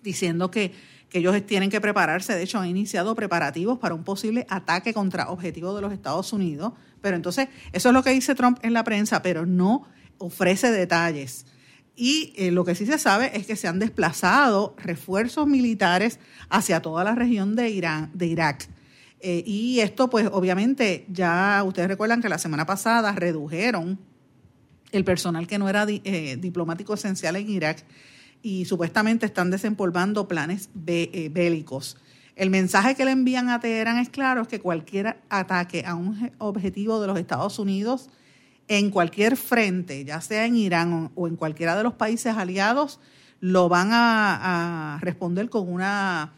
diciendo 0.03 0.51
que, 0.51 0.73
que 1.09 1.19
ellos 1.19 1.45
tienen 1.47 1.71
que 1.71 1.81
prepararse. 1.81 2.35
De 2.35 2.43
hecho, 2.43 2.59
han 2.59 2.69
iniciado 2.69 3.15
preparativos 3.15 3.79
para 3.79 3.95
un 3.95 4.05
posible 4.05 4.47
ataque 4.49 4.95
contra 4.95 5.31
objetivos 5.31 5.75
de 5.75 5.83
los 5.83 5.93
Estados 5.93 6.33
Unidos. 6.33 6.73
Pero 7.01 7.17
entonces, 7.17 7.49
eso 7.73 7.89
es 7.89 7.93
lo 7.93 8.03
que 8.03 8.11
dice 8.11 8.35
Trump 8.35 8.59
en 8.63 8.73
la 8.73 8.85
prensa, 8.85 9.23
pero 9.23 9.47
no 9.47 9.87
ofrece 10.19 10.71
detalles. 10.71 11.47
Y 11.97 12.35
eh, 12.37 12.51
lo 12.51 12.65
que 12.65 12.75
sí 12.75 12.85
se 12.85 12.99
sabe 12.99 13.37
es 13.37 13.47
que 13.47 13.57
se 13.57 13.69
han 13.69 13.79
desplazado 13.79 14.77
refuerzos 14.79 15.47
militares 15.47 16.21
hacia 16.51 16.83
toda 16.83 17.03
la 17.05 17.15
región 17.15 17.57
de, 17.57 17.71
Irán, 17.71 18.11
de 18.13 18.27
Irak. 18.27 18.69
Eh, 19.21 19.43
y 19.47 19.81
esto, 19.81 20.11
pues 20.11 20.29
obviamente, 20.31 21.07
ya 21.09 21.63
ustedes 21.67 21.89
recuerdan 21.89 22.21
que 22.21 22.29
la 22.29 22.39
semana 22.39 22.67
pasada 22.67 23.13
redujeron 23.13 23.99
el 24.93 25.05
personal 25.05 25.47
que 25.47 25.59
no 25.59 25.69
era 25.69 25.87
eh, 25.89 26.37
diplomático 26.39 26.95
esencial 26.95 27.37
en 27.37 27.51
Irak 27.51 27.85
y 28.43 28.65
supuestamente 28.65 29.27
están 29.27 29.51
desempolvando 29.51 30.29
planes 30.29 30.71
bélicos. 30.75 31.97
El 32.37 32.51
mensaje 32.51 32.95
que 32.95 33.05
le 33.05 33.13
envían 33.13 33.49
a 33.49 33.61
Teherán 33.61 33.99
es 33.99 34.11
claro, 34.11 34.43
es 34.43 34.49
que 34.49 34.61
cualquier 34.61 35.17
ataque 35.31 35.85
a 35.87 35.95
un 35.95 36.31
objetivo 36.39 37.01
de 37.01 37.07
los 37.07 37.19
Estados 37.19 37.59
Unidos 37.59 38.11
en 38.69 38.91
cualquier 38.91 39.37
frente, 39.37 40.05
ya 40.05 40.21
sea 40.21 40.45
en 40.45 40.57
Irán 40.57 41.11
o 41.15 41.29
en 41.29 41.37
cualquiera 41.37 41.77
de 41.77 41.83
los 41.83 41.95
países 41.95 42.37
aliados, 42.37 43.01
lo 43.41 43.69
van 43.69 43.91
a, 43.93 44.99
responder 45.01 45.49
con 45.49 45.73
una 45.73 46.33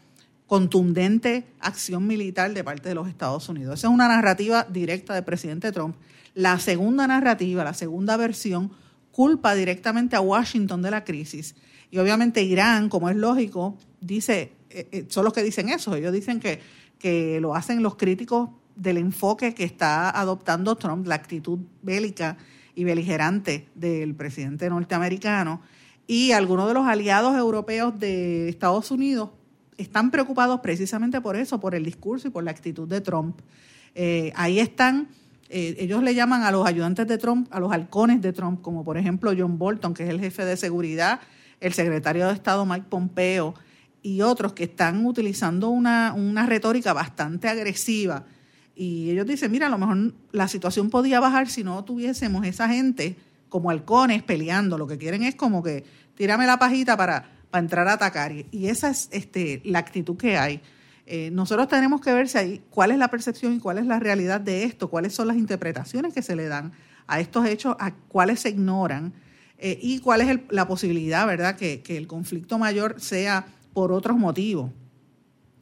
contundente 0.47 1.45
acción 1.59 2.07
militar 2.07 2.53
de 2.53 2.63
parte 2.63 2.89
de 2.89 2.95
los 2.95 3.07
Estados 3.07 3.49
Unidos. 3.49 3.79
Esa 3.79 3.87
es 3.87 3.93
una 3.93 4.07
narrativa 4.07 4.65
directa 4.69 5.13
del 5.13 5.23
presidente 5.23 5.71
Trump. 5.71 5.95
La 6.33 6.59
segunda 6.59 7.07
narrativa, 7.07 7.63
la 7.63 7.73
segunda 7.73 8.17
versión, 8.17 8.71
culpa 9.11 9.55
directamente 9.55 10.15
a 10.15 10.21
Washington 10.21 10.81
de 10.81 10.91
la 10.91 11.03
crisis. 11.03 11.55
Y 11.91 11.97
obviamente 11.97 12.43
Irán, 12.43 12.89
como 12.89 13.09
es 13.09 13.15
lógico, 13.15 13.77
dice, 13.99 14.53
eh, 14.69 14.87
eh, 14.91 15.05
son 15.09 15.25
los 15.25 15.33
que 15.33 15.43
dicen 15.43 15.69
eso. 15.69 15.95
Ellos 15.95 16.13
dicen 16.13 16.39
que, 16.39 16.59
que 16.99 17.39
lo 17.41 17.55
hacen 17.55 17.81
los 17.81 17.95
críticos 17.95 18.49
del 18.75 18.97
enfoque 18.97 19.53
que 19.53 19.63
está 19.63 20.09
adoptando 20.09 20.75
Trump, 20.75 21.05
la 21.07 21.15
actitud 21.15 21.59
bélica 21.81 22.37
y 22.75 22.83
beligerante 22.85 23.67
del 23.75 24.15
presidente 24.15 24.69
norteamericano. 24.69 25.61
Y 26.07 26.31
algunos 26.31 26.67
de 26.67 26.73
los 26.73 26.87
aliados 26.87 27.37
europeos 27.37 27.99
de 27.99 28.49
Estados 28.49 28.89
Unidos 28.89 29.31
están 29.77 30.11
preocupados 30.11 30.59
precisamente 30.61 31.21
por 31.21 31.35
eso, 31.35 31.59
por 31.59 31.75
el 31.75 31.85
discurso 31.85 32.27
y 32.27 32.31
por 32.31 32.43
la 32.43 32.51
actitud 32.51 32.87
de 32.87 33.01
Trump. 33.01 33.39
Eh, 33.95 34.31
ahí 34.35 34.59
están, 34.59 35.09
eh, 35.49 35.75
ellos 35.79 36.03
le 36.03 36.15
llaman 36.15 36.43
a 36.43 36.51
los 36.51 36.65
ayudantes 36.65 37.07
de 37.07 37.17
Trump, 37.17 37.47
a 37.51 37.59
los 37.59 37.71
halcones 37.71 38.21
de 38.21 38.33
Trump, 38.33 38.61
como 38.61 38.83
por 38.83 38.97
ejemplo 38.97 39.33
John 39.37 39.57
Bolton, 39.57 39.93
que 39.93 40.03
es 40.03 40.09
el 40.09 40.19
jefe 40.19 40.45
de 40.45 40.57
seguridad, 40.57 41.19
el 41.59 41.73
secretario 41.73 42.27
de 42.27 42.33
Estado 42.33 42.65
Mike 42.65 42.85
Pompeo 42.89 43.55
y 44.01 44.21
otros 44.21 44.53
que 44.53 44.63
están 44.63 45.05
utilizando 45.05 45.69
una, 45.69 46.13
una 46.13 46.45
retórica 46.45 46.93
bastante 46.93 47.49
agresiva 47.49 48.25
y 48.79 49.09
ellos 49.09 49.27
dicen, 49.27 49.51
mira, 49.51 49.67
a 49.67 49.69
lo 49.69 49.77
mejor 49.77 50.13
la 50.31 50.47
situación 50.47 50.89
podía 50.89 51.19
bajar 51.19 51.49
si 51.49 51.65
no 51.65 51.83
tuviésemos 51.83 52.47
esa 52.47 52.69
gente 52.69 53.17
como 53.49 53.71
halcones 53.71 54.23
peleando. 54.23 54.77
Lo 54.77 54.87
que 54.87 54.97
quieren 54.97 55.23
es 55.23 55.35
como 55.35 55.61
que 55.61 55.83
tírame 56.15 56.47
la 56.47 56.59
pajita 56.59 56.95
para, 56.95 57.29
para 57.51 57.61
entrar 57.61 57.89
a 57.89 57.93
atacar. 57.93 58.31
Y 58.31 58.67
esa 58.67 58.89
es 58.89 59.09
este, 59.11 59.61
la 59.65 59.79
actitud 59.79 60.15
que 60.15 60.37
hay. 60.37 60.61
Eh, 61.11 61.31
nosotros 61.31 61.67
tenemos 61.67 62.01
que 62.01 62.13
ver 62.13 62.29
si 62.29 62.37
hay, 62.37 62.61
cuál 62.69 62.91
es 62.91 62.99
la 62.99 63.07
percepción 63.07 63.55
y 63.55 63.59
cuál 63.59 63.79
es 63.79 63.87
la 63.87 63.99
realidad 63.99 64.39
de 64.39 64.63
esto, 64.63 64.91
cuáles 64.91 65.11
son 65.11 65.27
las 65.27 65.37
interpretaciones 65.37 66.13
que 66.13 66.21
se 66.21 66.35
le 66.35 66.47
dan 66.47 66.71
a 67.07 67.19
estos 67.19 67.47
hechos, 67.47 67.75
a 67.79 67.95
cuáles 67.95 68.41
se 68.41 68.49
ignoran 68.49 69.11
eh, 69.57 69.79
y 69.81 70.01
cuál 70.01 70.21
es 70.21 70.39
la 70.49 70.67
posibilidad, 70.67 71.25
¿verdad?, 71.25 71.55
que, 71.55 71.81
el 71.87 72.05
conflicto 72.05 72.59
mayor 72.59 73.01
sea 73.01 73.47
por 73.73 73.91
otros 73.91 74.19
motivos. 74.19 74.69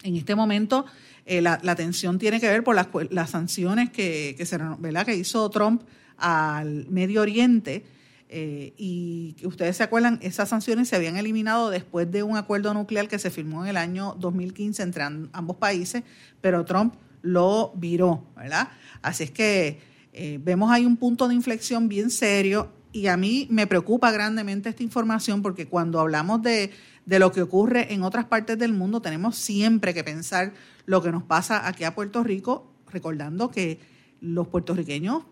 En 0.04 0.18
este 0.18 0.36
momento 0.36 0.86
eh, 1.26 1.41
la, 1.41 1.76
tensión 1.76 2.20
tiene 2.20 2.41
que 2.41 2.50
ver 2.50 2.66
por 2.66 2.76
las, 2.76 2.89
las 3.10 3.30
sanciones 3.30 3.89
que, 3.89 4.36
que, 4.38 4.45
se, 4.45 4.58
¿verdad? 4.80 5.06
que 5.06 5.16
hizo 5.16 5.50
Trump 5.50 5.84
al 6.18 6.89
Medio 6.89 7.22
Oriente. 7.22 7.86
Eh, 8.30 8.73
y 8.78 9.36
ustedes 9.43 9.78
se 9.78 9.84
acuerdan, 9.84 10.19
esas 10.21 10.49
sanciones 10.49 10.89
se 10.89 10.95
habían 10.95 11.15
eliminado 11.15 11.69
después 11.69 12.11
de 12.11 12.23
un 12.23 12.36
acuerdo 12.36 12.73
nuclear 12.73 13.07
que 13.07 13.19
se 13.19 13.30
firmó 13.30 13.63
en 13.63 13.69
el 13.69 13.78
año 13.78 14.15
2015 14.19 14.84
entre 14.84 15.03
ambos 15.03 15.57
países, 15.57 16.03
pero 16.41 16.65
Trump 16.65 16.95
lo 17.21 17.71
viró, 17.75 18.25
¿verdad? 18.36 18.69
Así 19.01 19.23
es 19.23 19.32
que 19.32 19.80
eh, 20.13 20.39
vemos 20.43 20.71
ahí 20.71 20.86
un 20.86 20.97
punto 20.97 21.28
de 21.28 21.36
inflexión 21.36 21.88
bien 21.88 22.09
serio 22.09 22.71
y 22.91 23.07
a 23.07 23.15
mí 23.15 23.47
me 23.49 23.67
preocupa 23.67 24.11
grandemente 24.11 24.69
esta 24.69 24.84
información 24.84 25.41
porque 25.41 25.67
cuando 25.67 25.99
hablamos 25.99 26.41
de, 26.41 26.71
de 27.05 27.19
lo 27.19 27.32
que 27.32 27.41
ocurre 27.41 27.93
en 27.93 28.03
otras 28.03 28.25
partes 28.25 28.57
del 28.57 28.73
mundo, 28.73 29.01
tenemos 29.01 29.38
siempre 29.38 29.93
que 29.93 30.03
pensar 30.03 30.53
lo 30.86 31.01
que 31.01 31.11
nos 31.11 31.23
pasa 31.23 31.67
aquí 31.67 31.86
a 31.86 31.95
Puerto 31.95 32.23
Rico, 32.23 32.71
recordando 32.91 33.51
que 33.51 33.80
los 34.19 34.47
puertorriqueños 34.47 35.23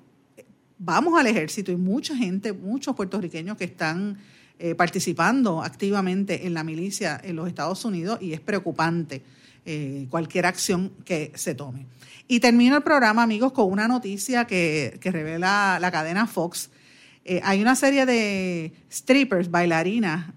vamos 0.85 1.19
al 1.19 1.25
ejército 1.27 1.71
y 1.71 1.75
mucha 1.75 2.15
gente, 2.15 2.53
muchos 2.53 2.95
puertorriqueños 2.95 3.57
que 3.57 3.63
están 3.63 4.17
eh, 4.59 4.75
participando 4.75 5.63
activamente 5.63 6.45
en 6.45 6.53
la 6.53 6.63
milicia 6.63 7.19
en 7.23 7.35
los 7.35 7.47
Estados 7.47 7.83
Unidos 7.83 8.19
y 8.21 8.33
es 8.33 8.39
preocupante 8.39 9.23
eh, 9.65 10.05
cualquier 10.09 10.45
acción 10.45 10.91
que 11.03 11.31
se 11.35 11.55
tome. 11.55 11.87
Y 12.27 12.39
termino 12.39 12.77
el 12.77 12.83
programa, 12.83 13.23
amigos, 13.23 13.51
con 13.51 13.71
una 13.71 13.87
noticia 13.87 14.45
que, 14.45 14.99
revela 15.03 15.79
la 15.81 15.91
cadena 15.91 16.27
Fox. 16.27 16.69
hay 17.43 17.61
una 17.61 17.75
serie 17.75 18.05
de 18.05 18.71
strippers, 18.91 19.49
bailarinas 19.49 20.27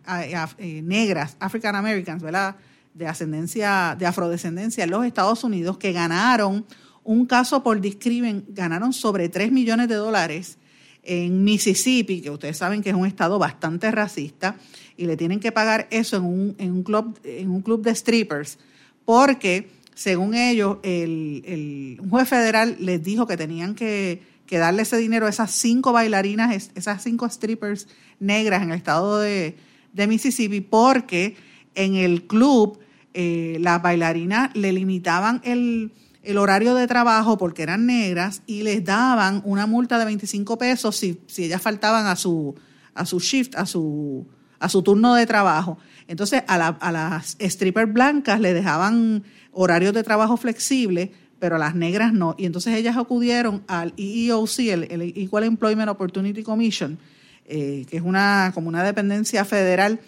negras, 0.59 1.37
African 1.41 1.77
Americans, 1.77 2.23
¿verdad? 2.23 2.57
de 2.99 3.07
ascendencia, 3.07 3.97
de 3.99 4.07
afrodescendencia 4.07 4.85
en 4.85 4.91
los 4.91 5.07
Estados 5.07 5.45
Unidos 5.45 5.79
que 5.79 5.93
ganaron 5.93 6.67
un 7.09 7.25
caso 7.25 7.63
por 7.63 7.81
discrimen, 7.81 8.45
ganaron 8.49 8.93
sobre 8.93 9.31
3 9.31 9.51
millones 9.51 9.89
de 9.89 9.95
dólares 9.95 10.59
en 11.03 11.43
Mississippi, 11.43 12.21
que 12.21 12.29
ustedes 12.29 12.59
saben 12.59 12.83
que 12.83 12.91
es 12.91 12.95
un 12.95 13.07
estado 13.07 13.39
bastante 13.39 13.91
racista, 13.91 14.57
y 14.95 15.07
le 15.07 15.17
tienen 15.17 15.41
que 15.41 15.51
pagar 15.51 15.89
eso 15.91 16.19
en 16.19 16.25
un, 16.25 16.55
en 16.59 16.71
un, 16.71 16.83
club, 16.83 17.19
en 17.25 17.49
un 17.49 17.63
club 17.63 17.83
de 17.83 17.95
strippers, 17.95 18.59
porque 19.07 19.71
según 19.95 20.35
ellos, 20.35 20.81
el, 20.83 21.97
un 21.99 22.11
juez 22.11 22.29
federal 22.29 22.77
les 22.79 23.03
dijo 23.03 23.27
que 23.27 23.39
tenían 23.39 23.75
que, 23.75 24.21
que, 24.45 24.59
darle 24.59 24.83
ese 24.83 24.99
dinero 24.99 25.25
a 25.25 25.31
esas 25.31 25.51
cinco 25.53 25.95
bailarinas, 25.95 26.71
esas 26.75 27.03
cinco 27.03 27.27
strippers 27.31 27.89
negras 28.21 28.63
en 28.63 28.71
el 28.71 28.77
estado 28.77 29.19
de, 29.19 29.57
de 29.95 30.07
Mississippi, 30.07 30.61
porque 30.61 31.37
en 31.75 31.95
el 31.95 32.27
club 32.27 32.81
eh, 33.15 33.57
las 33.61 33.81
bailarinas 33.81 34.55
le 34.55 34.75
limitaban 34.75 35.41
el, 35.43 35.91
horario 36.37 36.75
de 36.75 36.87
trabajo 36.87 37.39
porque 37.39 37.63
eran 37.63 37.87
negras 37.87 38.43
y 38.47 38.63
les 38.63 38.85
daban 38.85 39.41
una 39.47 39.67
multa 39.67 39.99
de 39.99 40.05
25 40.05 40.59
pesos 40.59 40.97
si, 40.97 41.19
si 41.27 41.45
ellas 41.45 41.63
faltaban 41.63 42.07
a 42.07 42.17
su, 42.17 42.55
a 42.95 43.07
su 43.07 43.19
shift, 43.21 43.55
a 43.55 43.65
su, 43.65 44.27
a 44.59 44.69
su 44.69 44.83
turno 44.83 45.15
de 45.15 45.25
trabajo. 45.25 45.79
Entonces 46.07 46.43
a, 46.47 46.57
a 46.57 46.93
las 46.93 47.39
strippers 47.41 47.91
blancas 47.91 48.41
le 48.41 48.53
dejaban 48.53 49.25
horarios 49.53 49.95
de 49.95 50.03
trabajo 50.03 50.37
flexibles, 50.37 51.11
pero 51.39 51.57
a 51.57 51.59
las 51.59 51.75
negras 51.75 52.13
no. 52.13 52.35
Y 52.37 52.47
entonces 52.47 52.75
ellas 52.75 52.97
acudieron 52.97 53.63
al 53.67 53.95
EEOC, 53.97 54.59
el, 54.59 55.13
Equal 55.17 55.45
Employment 55.45 55.89
Opportunity 55.89 56.43
Commission, 56.43 56.99
eh, 57.47 57.87
que 57.89 57.97
es 57.97 58.03
una, 58.03 58.53
como 58.55 58.69
una 58.69 58.83
dependencia 58.83 59.45
federal, 59.45 60.01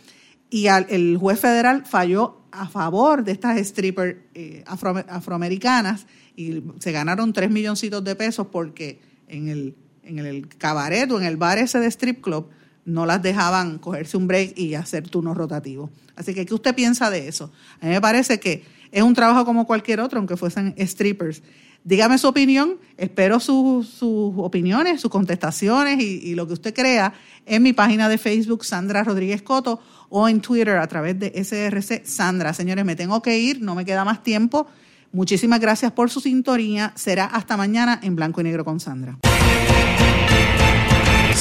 y 0.50 0.66
el 0.66 1.16
juez 1.16 1.38
federal 1.38 1.84
falló 1.86 2.39
a 2.52 2.68
favor 2.68 3.24
de 3.24 3.32
estas 3.32 3.58
strippers 3.66 4.16
eh, 4.34 4.64
afroamericanas 4.66 6.06
y 6.36 6.62
se 6.78 6.92
ganaron 6.92 7.32
tres 7.32 7.50
milloncitos 7.50 8.02
de 8.04 8.14
pesos 8.14 8.46
porque 8.50 9.00
en 9.28 9.48
el, 9.48 9.74
en 10.04 10.18
el 10.18 10.48
cabaret 10.48 11.10
o 11.10 11.18
en 11.18 11.26
el 11.26 11.36
bar 11.36 11.58
ese 11.58 11.78
de 11.78 11.86
strip 11.86 12.20
club 12.20 12.48
no 12.84 13.06
las 13.06 13.22
dejaban 13.22 13.78
cogerse 13.78 14.16
un 14.16 14.26
break 14.26 14.58
y 14.58 14.74
hacer 14.74 15.08
turnos 15.08 15.36
rotativos. 15.36 15.90
Así 16.16 16.34
que, 16.34 16.44
¿qué 16.44 16.54
usted 16.54 16.74
piensa 16.74 17.10
de 17.10 17.28
eso? 17.28 17.52
A 17.80 17.86
mí 17.86 17.92
me 17.92 18.00
parece 18.00 18.40
que 18.40 18.64
es 18.90 19.02
un 19.02 19.14
trabajo 19.14 19.44
como 19.44 19.66
cualquier 19.66 20.00
otro, 20.00 20.18
aunque 20.18 20.36
fuesen 20.36 20.74
strippers. 20.78 21.42
Dígame 21.82 22.18
su 22.18 22.28
opinión, 22.28 22.76
espero 22.96 23.40
sus 23.40 24.02
opiniones, 24.02 25.00
sus 25.00 25.10
contestaciones 25.10 25.98
y, 26.00 26.20
y, 26.22 26.34
lo 26.34 26.46
que 26.46 26.52
usted 26.52 26.74
crea 26.74 27.14
en 27.46 27.62
mi 27.62 27.72
página 27.72 28.08
de 28.08 28.18
Facebook, 28.18 28.64
Sandra 28.64 29.02
Rodríguez 29.02 29.40
Coto, 29.42 29.80
o 30.10 30.28
en 30.28 30.40
Twitter 30.40 30.76
a 30.76 30.86
través 30.86 31.18
de 31.18 31.32
SRC 31.42 32.04
Sandra. 32.04 32.52
Señores, 32.52 32.84
me 32.84 32.96
tengo 32.96 33.22
que 33.22 33.38
ir, 33.38 33.62
no 33.62 33.74
me 33.74 33.84
queda 33.84 34.04
más 34.04 34.22
tiempo. 34.22 34.66
Muchísimas 35.12 35.58
gracias 35.60 35.92
por 35.92 36.10
su 36.10 36.20
sintonía. 36.20 36.92
Será 36.94 37.24
hasta 37.24 37.56
mañana 37.56 37.98
en 38.02 38.14
blanco 38.14 38.40
y 38.40 38.44
negro 38.44 38.64
con 38.64 38.78
Sandra. 38.78 39.18